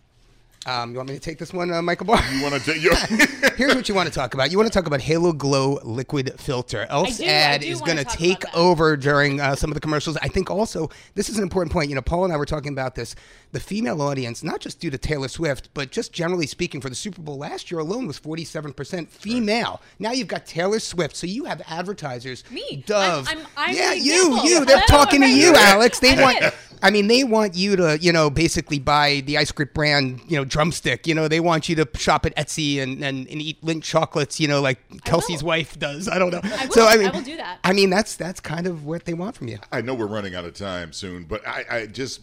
Um, 0.66 0.92
you 0.92 0.96
want 0.96 1.10
me 1.10 1.14
to 1.14 1.20
take 1.20 1.38
this 1.38 1.52
one, 1.52 1.70
uh, 1.70 1.82
Michael 1.82 2.06
Barr? 2.06 2.22
You 2.32 2.42
want 2.42 2.54
to 2.54 2.60
take 2.72 2.82
your? 2.82 2.94
Here's 3.56 3.74
what 3.74 3.86
you 3.88 3.94
want 3.94 4.08
to 4.08 4.14
talk 4.14 4.32
about. 4.32 4.50
You 4.50 4.56
want 4.56 4.72
to 4.72 4.76
talk 4.76 4.86
about 4.86 5.00
Halo 5.02 5.32
Glow 5.32 5.78
liquid 5.82 6.40
filter. 6.40 6.86
Elf's 6.88 7.18
do- 7.18 7.24
I 7.24 7.28
ad 7.28 7.60
do 7.60 7.66
is 7.66 7.80
wanna 7.80 7.94
going 7.94 7.98
to 7.98 8.10
talk 8.10 8.18
take 8.18 8.42
about 8.44 8.52
that. 8.54 8.58
over 8.58 8.96
during 8.96 9.40
uh, 9.40 9.54
some 9.56 9.70
of 9.70 9.74
the 9.74 9.80
commercials. 9.80 10.16
I 10.18 10.28
think 10.28 10.50
also 10.50 10.88
this 11.14 11.28
is 11.28 11.36
an 11.36 11.42
important 11.42 11.70
point. 11.72 11.90
You 11.90 11.96
know, 11.96 12.02
Paul 12.02 12.24
and 12.24 12.32
I 12.32 12.36
were 12.36 12.46
talking 12.46 12.72
about 12.72 12.94
this. 12.94 13.14
The 13.52 13.60
female 13.60 14.00
audience, 14.02 14.42
not 14.42 14.60
just 14.60 14.80
due 14.80 14.90
to 14.90 14.98
Taylor 14.98 15.28
Swift, 15.28 15.68
but 15.74 15.90
just 15.92 16.12
generally 16.12 16.46
speaking, 16.46 16.80
for 16.80 16.88
the 16.88 16.94
Super 16.96 17.20
Bowl 17.22 17.36
last 17.38 17.70
year 17.70 17.78
alone 17.80 18.06
was 18.06 18.18
47% 18.18 19.08
female. 19.08 19.80
Now 19.98 20.12
you've 20.12 20.28
got 20.28 20.44
Taylor 20.46 20.80
Swift, 20.80 21.14
so 21.14 21.26
you 21.26 21.44
have 21.44 21.60
advertisers. 21.68 22.42
Me. 22.50 22.82
Dove. 22.86 23.28
I'm- 23.28 23.38
I'm- 23.38 23.46
I'm 23.56 23.76
yeah, 23.76 23.90
the 23.90 23.98
you, 24.00 24.26
example. 24.26 24.44
you. 24.50 24.64
They're 24.64 24.80
Hello, 24.86 25.04
talking 25.04 25.20
to 25.20 25.26
I'm 25.26 25.32
you, 25.32 25.52
here. 25.52 25.54
Alix. 25.56 25.98
They 26.00 26.12
I'm 26.14 26.20
want. 26.22 26.42
in. 26.42 26.50
I 26.82 26.90
mean, 26.90 27.06
they 27.06 27.24
want 27.24 27.54
you 27.54 27.76
to, 27.76 27.98
you 27.98 28.12
know, 28.12 28.28
basically 28.28 28.78
buy 28.78 29.22
the 29.24 29.38
ice 29.38 29.50
cream 29.52 29.70
brand, 29.72 30.20
you 30.28 30.36
know, 30.36 30.44
drumstick. 30.54 31.08
You 31.08 31.16
know, 31.16 31.26
they 31.26 31.40
want 31.40 31.68
you 31.68 31.74
to 31.74 31.88
shop 31.96 32.24
at 32.24 32.36
Etsy 32.36 32.80
and, 32.80 33.02
and, 33.02 33.26
and 33.28 33.42
eat 33.42 33.60
Lindt 33.62 33.82
chocolates, 33.82 34.38
you 34.38 34.46
know, 34.46 34.60
like 34.60 34.88
Kelce's 34.98 35.42
wife 35.42 35.76
does. 35.80 36.08
I 36.08 36.16
don't 36.16 36.30
know. 36.30 36.40
I 36.44 36.66
will. 36.66 36.72
So 36.72 36.86
I 36.86 36.96
mean, 36.96 37.08
I 37.08 37.10
will 37.10 37.22
do 37.22 37.36
that. 37.36 37.58
I 37.64 37.72
mean, 37.72 37.90
that's 37.90 38.14
that's 38.14 38.38
kind 38.38 38.68
of 38.68 38.84
what 38.86 39.04
they 39.04 39.14
want 39.14 39.34
from 39.34 39.48
you. 39.48 39.58
I 39.72 39.80
know 39.80 39.94
we're 39.94 40.06
running 40.06 40.36
out 40.36 40.44
of 40.44 40.54
time 40.54 40.92
soon, 40.92 41.24
but 41.24 41.44
I, 41.46 41.64
I 41.68 41.86
just 41.86 42.20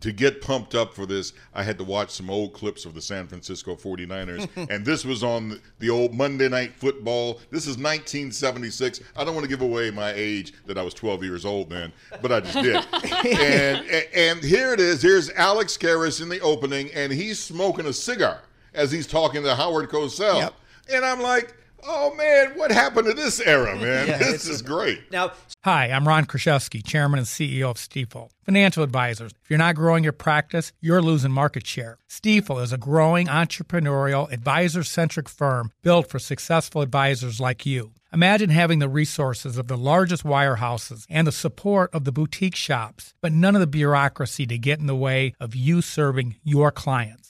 to 0.00 0.12
get 0.12 0.42
pumped 0.42 0.74
up 0.74 0.94
for 0.94 1.06
this, 1.06 1.32
I 1.54 1.62
had 1.62 1.78
to 1.78 1.84
watch 1.84 2.10
some 2.10 2.28
old 2.28 2.54
clips 2.54 2.84
of 2.86 2.94
the 2.94 3.00
San 3.00 3.28
Francisco 3.28 3.76
49ers, 3.76 4.48
and 4.70 4.84
this 4.84 5.04
was 5.04 5.22
on 5.22 5.60
the 5.78 5.90
old 5.90 6.12
Monday 6.12 6.48
Night 6.48 6.74
Football. 6.74 7.34
This 7.50 7.68
is 7.68 7.76
1976. 7.76 9.00
I 9.16 9.22
don't 9.22 9.34
want 9.34 9.44
to 9.44 9.48
give 9.48 9.62
away 9.62 9.92
my 9.92 10.12
age 10.16 10.54
that 10.66 10.76
I 10.76 10.82
was 10.82 10.92
12 10.94 11.22
years 11.22 11.44
old 11.44 11.70
then, 11.70 11.92
but 12.20 12.32
I 12.32 12.40
just 12.40 12.54
did. 12.54 12.84
and 13.40 13.86
and 14.12 14.42
here 14.42 14.72
it 14.72 14.80
is. 14.80 15.02
Here's 15.02 15.30
Alex 15.30 15.78
Karras 15.78 16.20
in 16.20 16.28
the 16.28 16.40
opening, 16.40 16.90
and 16.94 17.12
he's 17.12 17.38
smoking 17.38 17.59
a 17.60 17.92
cigar 17.92 18.40
as 18.72 18.90
he's 18.90 19.06
talking 19.06 19.42
to 19.42 19.54
Howard 19.54 19.90
Cosell, 19.90 20.38
Yep. 20.40 20.54
and 20.94 21.04
I'm 21.04 21.20
like. 21.20 21.54
Oh 21.82 22.14
man, 22.14 22.58
what 22.58 22.70
happened 22.70 23.06
to 23.06 23.14
this 23.14 23.40
era, 23.40 23.74
man? 23.80 24.06
Yeah, 24.06 24.18
this 24.18 24.46
is 24.46 24.60
great. 24.60 25.10
Now, 25.10 25.32
Hi, 25.64 25.86
I'm 25.90 26.06
Ron 26.06 26.26
Kruszewski, 26.26 26.84
Chairman 26.86 27.18
and 27.18 27.26
CEO 27.26 27.70
of 27.70 27.78
Stifel. 27.78 28.28
Financial 28.44 28.82
advisors. 28.82 29.32
If 29.42 29.48
you're 29.48 29.58
not 29.58 29.76
growing 29.76 30.04
your 30.04 30.12
practice, 30.12 30.72
you're 30.82 31.00
losing 31.00 31.32
market 31.32 31.66
share. 31.66 31.96
Stifel 32.06 32.62
is 32.62 32.74
a 32.74 32.76
growing 32.76 33.28
entrepreneurial, 33.28 34.30
advisor 34.30 34.82
centric 34.84 35.26
firm 35.26 35.72
built 35.80 36.10
for 36.10 36.18
successful 36.18 36.82
advisors 36.82 37.40
like 37.40 37.64
you. 37.64 37.92
Imagine 38.12 38.50
having 38.50 38.78
the 38.80 38.88
resources 38.90 39.56
of 39.56 39.68
the 39.68 39.78
largest 39.78 40.22
wirehouses 40.22 41.06
and 41.08 41.26
the 41.26 41.32
support 41.32 41.88
of 41.94 42.04
the 42.04 42.12
boutique 42.12 42.56
shops, 42.56 43.14
but 43.22 43.32
none 43.32 43.54
of 43.54 43.60
the 43.60 43.66
bureaucracy 43.66 44.46
to 44.46 44.58
get 44.58 44.80
in 44.80 44.86
the 44.86 44.94
way 44.96 45.32
of 45.40 45.54
you 45.54 45.80
serving 45.80 46.36
your 46.44 46.70
clients. 46.70 47.29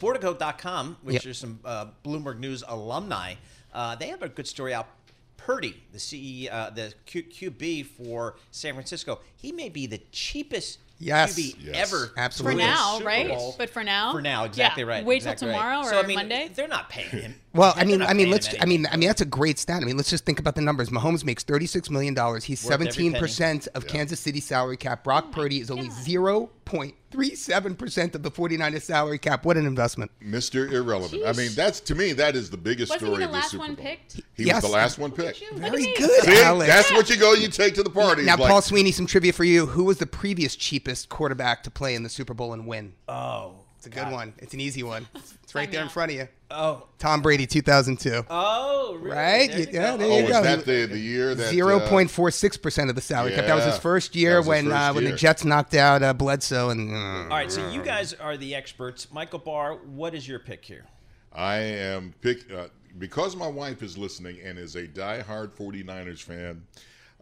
Sportico.com, 0.00 0.96
which 1.02 1.14
Yep. 1.14 1.26
is 1.26 1.38
some 1.38 1.60
uh, 1.64 1.86
Bloomberg 2.04 2.38
News 2.38 2.62
alumni, 2.66 3.34
uh, 3.74 3.94
they 3.96 4.08
have 4.08 4.22
a 4.22 4.28
good 4.28 4.46
story 4.46 4.74
out. 4.74 4.88
Purdy, 5.36 5.80
the 5.92 5.98
CE, 6.00 6.48
uh, 6.50 6.70
the 6.70 6.92
Q- 7.04 7.22
QB 7.50 7.86
for 7.86 8.34
San 8.50 8.74
Francisco, 8.74 9.20
he 9.36 9.52
may 9.52 9.68
be 9.68 9.86
the 9.86 10.00
cheapest 10.10 10.78
Yes. 10.98 11.34
QB 11.38 11.56
Yes. 11.60 11.92
ever 11.92 12.12
Absolutely. 12.16 12.62
For 12.62 12.62
to 12.62 12.66
win 12.66 12.72
a 12.72 12.74
now, 12.74 13.00
right? 13.04 13.54
But 13.58 13.68
for 13.70 13.84
now, 13.84 14.12
For 14.12 14.22
now, 14.22 14.44
exactly 14.44 14.82
Yeah. 14.82 14.88
right. 14.88 15.04
Wait 15.04 15.20
till 15.22 15.30
exactly 15.32 15.48
right. 15.48 15.54
tomorrow 15.54 15.82
So, 15.84 15.96
or 16.00 16.02
I 16.04 16.06
mean, 16.06 16.16
Monday? 16.16 16.50
They're 16.52 16.66
not 16.68 16.88
paying 16.88 17.10
him. 17.10 17.34
Well, 17.56 17.72
I 17.76 17.84
mean, 17.84 18.02
I 18.02 18.12
mean, 18.12 18.30
let's. 18.30 18.54
I 18.60 18.66
mean, 18.66 18.86
I 18.90 18.96
mean, 18.96 19.08
that's 19.08 19.20
a 19.22 19.26
great 19.26 19.58
stat. 19.58 19.82
I 19.82 19.84
mean, 19.86 19.96
let's 19.96 20.10
just 20.10 20.24
think 20.24 20.38
about 20.38 20.54
the 20.54 20.60
numbers. 20.60 20.90
Mahomes 20.90 21.24
makes 21.24 21.42
thirty-six 21.42 21.90
million 21.90 22.14
dollars. 22.14 22.44
He's 22.44 22.60
seventeen 22.60 23.14
percent 23.14 23.66
of 23.74 23.86
Kansas 23.86 24.20
City 24.20 24.40
salary 24.40 24.76
cap. 24.76 25.02
Brock 25.04 25.26
oh 25.28 25.32
Purdy 25.32 25.60
is 25.60 25.70
only 25.70 25.88
zero 25.90 26.50
point 26.64 26.94
three 27.12 27.34
seven 27.36 27.74
percent 27.76 28.14
of 28.16 28.22
the 28.24 28.30
49ers 28.30 28.82
salary 28.82 29.18
cap. 29.18 29.44
What 29.44 29.56
an 29.56 29.64
investment, 29.66 30.10
Mr. 30.22 30.70
Irrelevant. 30.70 31.22
I 31.24 31.32
mean, 31.32 31.50
that's 31.54 31.80
to 31.80 31.94
me 31.94 32.12
that 32.14 32.34
is 32.36 32.50
the 32.50 32.56
biggest 32.56 32.90
Wasn't 32.90 33.08
story 33.08 33.12
he 33.12 33.18
the 33.20 33.24
of 33.26 33.30
the 33.30 33.36
last 33.38 33.50
Super 33.52 33.62
one 33.62 33.74
Bowl. 33.74 33.84
picked? 33.84 34.20
He 34.34 34.44
Yes. 34.44 34.56
was 34.62 34.70
the 34.70 34.76
last 34.76 34.98
one 34.98 35.10
picked. 35.12 35.42
Very 35.54 35.94
good, 35.94 36.24
See, 36.24 36.42
Alix. 36.42 36.66
that's 36.72 36.90
what 36.92 37.08
you 37.08 37.16
go. 37.16 37.32
You 37.34 37.48
take 37.48 37.74
to 37.74 37.82
the 37.82 37.90
party. 37.90 38.22
Now, 38.24 38.36
like, 38.36 38.50
Paul 38.50 38.62
Sweeney, 38.62 38.90
some 38.92 39.06
trivia 39.06 39.32
for 39.32 39.44
you. 39.44 39.66
Who 39.66 39.84
was 39.84 39.98
the 39.98 40.06
previous 40.06 40.56
cheapest 40.56 41.08
quarterback 41.08 41.62
to 41.62 41.70
play 41.70 41.94
in 41.94 42.02
the 42.02 42.08
Super 42.08 42.34
Bowl 42.34 42.52
and 42.52 42.66
win? 42.66 42.94
Oh, 43.08 43.60
it's 43.86 43.96
a 43.96 44.04
good 44.04 44.12
one. 44.12 44.34
It's 44.38 44.54
an 44.54 44.60
easy 44.60 44.82
one. 44.82 45.06
It's 45.46 45.54
right 45.54 45.70
there 45.70 45.82
in 45.82 45.88
front 45.88 46.10
of 46.10 46.18
you. 46.18 46.28
Oh, 46.50 46.88
Tom 46.98 47.22
Brady, 47.22 47.46
2002. 47.46 48.24
Oh, 48.28 48.96
really? 48.96 49.16
Right? 49.16 49.48
There 49.48 49.60
you 49.60 49.66
yeah, 49.66 49.92
go. 49.92 49.96
there 49.96 50.06
oh, 50.08 50.16
you 50.16 50.22
was 50.24 50.32
go. 50.32 50.42
that 50.42 50.64
the, 50.64 50.86
the 50.86 50.98
year 50.98 51.36
that 51.36 51.46
uh, 51.46 51.50
Zero 51.50 51.78
point 51.78 52.10
four 52.10 52.32
six 52.32 52.56
percent 52.56 52.90
of 52.90 52.96
the 52.96 53.00
salary 53.00 53.32
cap. 53.32 53.46
That 53.46 53.54
was 53.54 53.64
his 53.64 53.78
first 53.78 54.16
year 54.16 54.38
his 54.38 54.46
when 54.48 54.64
first 54.64 54.76
uh, 54.76 54.92
when 54.92 55.04
the. 55.04 55.12
Jets 55.12 55.44
knocked 55.44 55.74
out 55.74 56.02
uh, 56.02 56.12
Bledsoe 56.12 56.70
and. 56.70 56.92
uh, 56.92 56.96
All 56.96 57.28
right, 57.28 57.50
so 57.50 57.70
you 57.70 57.80
guys 57.80 58.12
are 58.12 58.36
the 58.36 58.56
experts. 58.56 59.06
Michael 59.12 59.38
Barr, 59.38 59.76
what 59.76 60.16
is 60.16 60.26
your 60.26 60.40
pick 60.40 60.64
here? 60.64 60.84
I 61.32 61.58
am 61.58 62.12
pick 62.20 62.50
uh, 62.52 62.66
because 62.98 63.36
my 63.36 63.48
wife 63.48 63.84
is 63.84 63.96
listening 63.96 64.40
and 64.44 64.58
is 64.58 64.74
a 64.74 64.88
diehard 64.88 65.52
49ers 65.52 66.22
fan. 66.22 66.66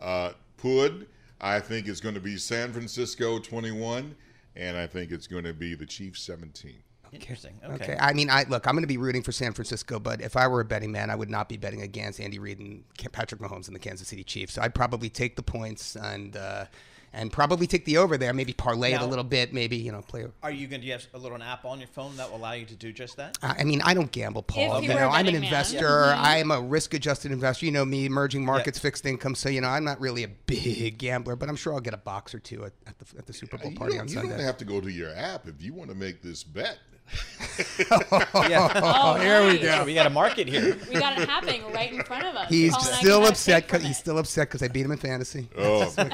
Uh, 0.00 0.32
Pud, 0.56 1.06
I 1.42 1.60
think 1.60 1.88
it's 1.88 2.00
going 2.00 2.14
to 2.14 2.22
be 2.22 2.38
San 2.38 2.72
Francisco 2.72 3.38
21, 3.38 4.14
and 4.57 4.76
I 4.76 4.86
think 4.86 5.11
it's 5.11 5.26
going 5.26 5.44
to 5.44 5.52
be 5.52 5.74
the 5.74 5.86
Chiefs 5.86 6.22
17. 6.22 6.74
Interesting. 7.12 7.61
Okay. 7.64 7.74
Okay. 7.74 7.96
I 8.00 8.12
mean, 8.12 8.28
I 8.28 8.44
look. 8.48 8.66
I'm 8.66 8.74
going 8.74 8.82
to 8.82 8.88
be 8.88 8.96
rooting 8.96 9.22
for 9.22 9.30
San 9.30 9.52
Francisco, 9.52 10.00
but 10.00 10.20
if 10.20 10.36
I 10.36 10.48
were 10.48 10.61
a 10.61 10.64
betting 10.64 10.90
man, 10.90 11.11
I 11.11 11.14
would 11.14 11.30
not 11.30 11.48
be 11.48 11.57
betting 11.57 11.82
against 11.82 12.20
Andy 12.20 12.40
Reid 12.40 12.59
and 12.59 12.82
Patrick 13.12 13.40
Mahomes 13.40 13.68
and 13.68 13.74
the 13.74 13.80
Kansas 13.80 14.09
City 14.09 14.24
Chiefs. 14.24 14.55
So 14.55 14.62
I'd 14.62 14.74
probably 14.74 15.09
take 15.09 15.36
the 15.36 15.42
points 15.42 15.96
and 15.96 16.36
uh, 16.36 16.64
and 17.14 17.32
probably 17.32 17.66
take 17.66 17.84
the 17.84 17.96
over 17.98 18.18
there. 18.18 18.32
Maybe 18.32 18.52
parlay 18.52 18.92
it 18.92 19.00
a 19.00 19.06
little 19.06 19.24
bit. 19.24 19.52
Maybe 19.52 19.76
you 19.76 19.92
know 19.92 20.02
play. 20.02 20.26
Are 20.42 20.50
you 20.50 20.66
going 20.66 20.82
to 20.82 20.88
have 20.88 21.06
a 21.14 21.18
little 21.18 21.40
app 21.42 21.64
on 21.64 21.78
your 21.78 21.88
phone 21.88 22.16
that 22.16 22.30
will 22.30 22.38
allow 22.38 22.52
you 22.52 22.66
to 22.66 22.74
do 22.74 22.92
just 22.92 23.16
that? 23.16 23.38
I 23.42 23.56
I 23.60 23.64
mean, 23.64 23.80
I 23.82 23.94
don't 23.94 24.10
gamble, 24.12 24.42
Paul. 24.42 24.76
If 24.78 24.82
You 24.82 24.88
you 24.88 24.94
were 24.94 25.00
know, 25.00 25.08
a 25.08 25.12
I'm 25.12 25.26
an 25.28 25.34
investor. 25.34 25.88
Mhm. 25.88 26.16
I'm 26.18 26.50
a 26.50 26.60
risk-adjusted 26.60 27.32
investor. 27.32 27.66
You 27.66 27.72
know 27.72 27.84
me, 27.84 28.04
emerging 28.06 28.44
markets, 28.44 28.78
fixed 28.78 29.06
income. 29.06 29.34
So 29.34 29.48
you 29.48 29.60
know, 29.60 29.68
I'm 29.68 29.84
not 29.84 30.00
really 30.00 30.24
a 30.24 30.28
big 30.28 30.98
gambler, 30.98 31.36
but 31.36 31.48
I'm 31.48 31.56
sure 31.56 31.72
I'll 31.72 31.80
get 31.80 31.94
a 31.94 31.98
box 31.98 32.34
or 32.34 32.38
two 32.40 32.64
at, 32.64 32.72
at 32.86 32.98
the 32.98 33.18
at 33.18 33.26
the 33.26 33.32
Super 33.32 33.56
Bowl 33.58 33.72
party 33.72 33.92
don't, 33.94 34.02
on 34.02 34.08
you 34.08 34.14
Sunday. 34.14 34.30
don't 34.36 34.40
have 34.44 34.58
to 34.58 34.64
go 34.64 34.80
to 34.80 34.90
your 34.90 35.14
app 35.14 35.46
if 35.48 35.62
you 35.62 35.72
want 35.72 35.90
to 35.90 35.96
make 35.96 36.22
this 36.22 36.42
bet. 36.44 36.78
yeah. 37.78 38.70
Oh, 38.84 39.14
oh, 39.16 39.20
here 39.20 39.42
we 39.46 39.55
nice. 39.55 39.78
go. 39.78 39.84
We 39.84 39.94
got 39.94 40.07
a 40.07 40.11
market 40.11 40.48
here. 40.48 40.76
We 40.88 40.94
got 40.94 41.18
it 41.18 41.28
happening 41.28 41.62
right 41.72 41.92
in 41.92 42.02
front 42.02 42.26
of 42.26 42.34
us. 42.34 42.48
He's 42.48 42.72
Paul 42.72 42.84
and 42.84 42.94
I 42.94 42.98
still 42.98 43.26
upset. 43.26 43.68
Cause, 43.68 43.82
he's 43.82 43.98
still 43.98 44.18
upset 44.18 44.48
because 44.48 44.62
I 44.62 44.68
beat 44.68 44.84
him 44.84 44.92
in 44.92 44.98
fantasy. 44.98 45.48
Oh, 45.57 45.92
and 45.96 46.12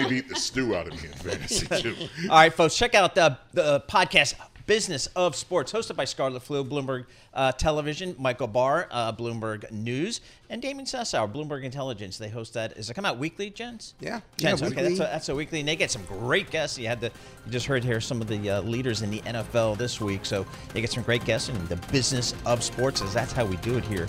he 0.00 0.08
beat 0.08 0.28
the 0.28 0.36
stew 0.36 0.74
out 0.74 0.86
of 0.88 0.94
me 0.94 1.08
in 1.08 1.14
fantasy 1.14 1.66
too. 1.82 1.96
All 2.30 2.36
right, 2.36 2.52
folks, 2.52 2.76
check 2.76 2.94
out 2.94 3.14
the, 3.14 3.38
the 3.52 3.80
podcast 3.88 4.34
Business 4.68 5.06
of 5.16 5.34
Sports, 5.34 5.72
hosted 5.72 5.96
by 5.96 6.04
Scarlett 6.04 6.42
Fu, 6.42 6.62
Bloomberg 6.62 7.06
uh, 7.32 7.52
Television, 7.52 8.14
Michael 8.18 8.46
Barr, 8.46 8.86
uh, 8.90 9.10
Bloomberg 9.10 9.70
News, 9.72 10.20
and 10.50 10.60
Damian 10.60 10.84
Sassower, 10.84 11.26
Bloomberg 11.26 11.64
Intelligence. 11.64 12.18
They 12.18 12.28
host 12.28 12.52
that. 12.52 12.76
Is 12.76 12.90
it 12.90 12.94
come 12.94 13.06
out 13.06 13.18
weekly, 13.18 13.48
Jens? 13.48 13.94
Yeah. 13.98 14.20
Gents, 14.36 14.60
Yeah, 14.60 14.66
okay, 14.68 14.76
weekly. 14.82 14.82
that's 14.82 15.00
a, 15.00 15.12
that's 15.12 15.28
a 15.30 15.34
weekly. 15.34 15.60
And 15.60 15.68
they 15.68 15.74
get 15.74 15.90
some 15.90 16.04
great 16.04 16.50
guests. 16.50 16.78
You 16.78 16.86
had 16.86 17.00
the, 17.00 17.06
you 17.46 17.50
just 17.50 17.64
heard 17.64 17.82
here 17.82 17.98
some 17.98 18.20
of 18.20 18.28
the 18.28 18.50
uh, 18.50 18.60
leaders 18.60 19.00
in 19.00 19.10
the 19.10 19.20
NFL 19.22 19.78
this 19.78 20.02
week. 20.02 20.26
So 20.26 20.44
they 20.74 20.82
get 20.82 20.92
some 20.92 21.02
great 21.02 21.24
guests 21.24 21.48
in 21.48 21.66
the 21.68 21.76
business 21.90 22.34
of 22.44 22.62
sports, 22.62 23.00
as 23.00 23.14
that's 23.14 23.32
how 23.32 23.46
we 23.46 23.56
do 23.56 23.78
it 23.78 23.84
here. 23.86 24.06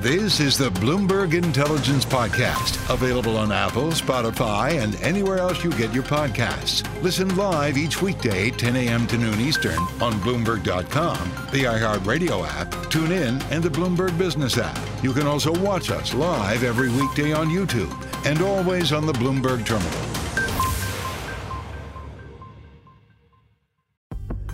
This 0.00 0.40
is 0.40 0.56
the 0.56 0.70
Bloomberg 0.70 1.34
Intelligence 1.34 2.06
Podcast, 2.06 2.88
available 2.88 3.36
on 3.36 3.52
Apple, 3.52 3.90
Spotify, 3.90 4.82
and 4.82 4.94
anywhere 5.02 5.36
else 5.36 5.62
you 5.62 5.70
get 5.72 5.92
your 5.92 6.04
podcasts. 6.04 6.88
Listen 7.02 7.36
live 7.36 7.76
each 7.76 8.00
weekday, 8.00 8.48
10 8.50 8.76
a.m. 8.76 9.06
to 9.08 9.18
noon 9.18 9.38
Eastern, 9.38 9.78
on 10.00 10.14
Bloomberg.com, 10.22 11.18
the 11.52 11.64
iHeartRadio 11.64 12.48
app, 12.48 12.70
TuneIn, 12.86 13.44
and 13.50 13.62
the 13.62 13.68
Bloomberg 13.68 14.16
Business 14.16 14.56
app. 14.56 14.80
You 15.04 15.12
can 15.12 15.26
also 15.26 15.52
watch 15.60 15.90
us 15.90 16.14
live 16.14 16.64
every 16.64 16.88
weekday 16.88 17.34
on 17.34 17.50
YouTube 17.50 17.94
and 18.24 18.40
always 18.40 18.94
on 18.94 19.04
the 19.04 19.12
Bloomberg 19.12 19.66
Terminal. 19.66 20.19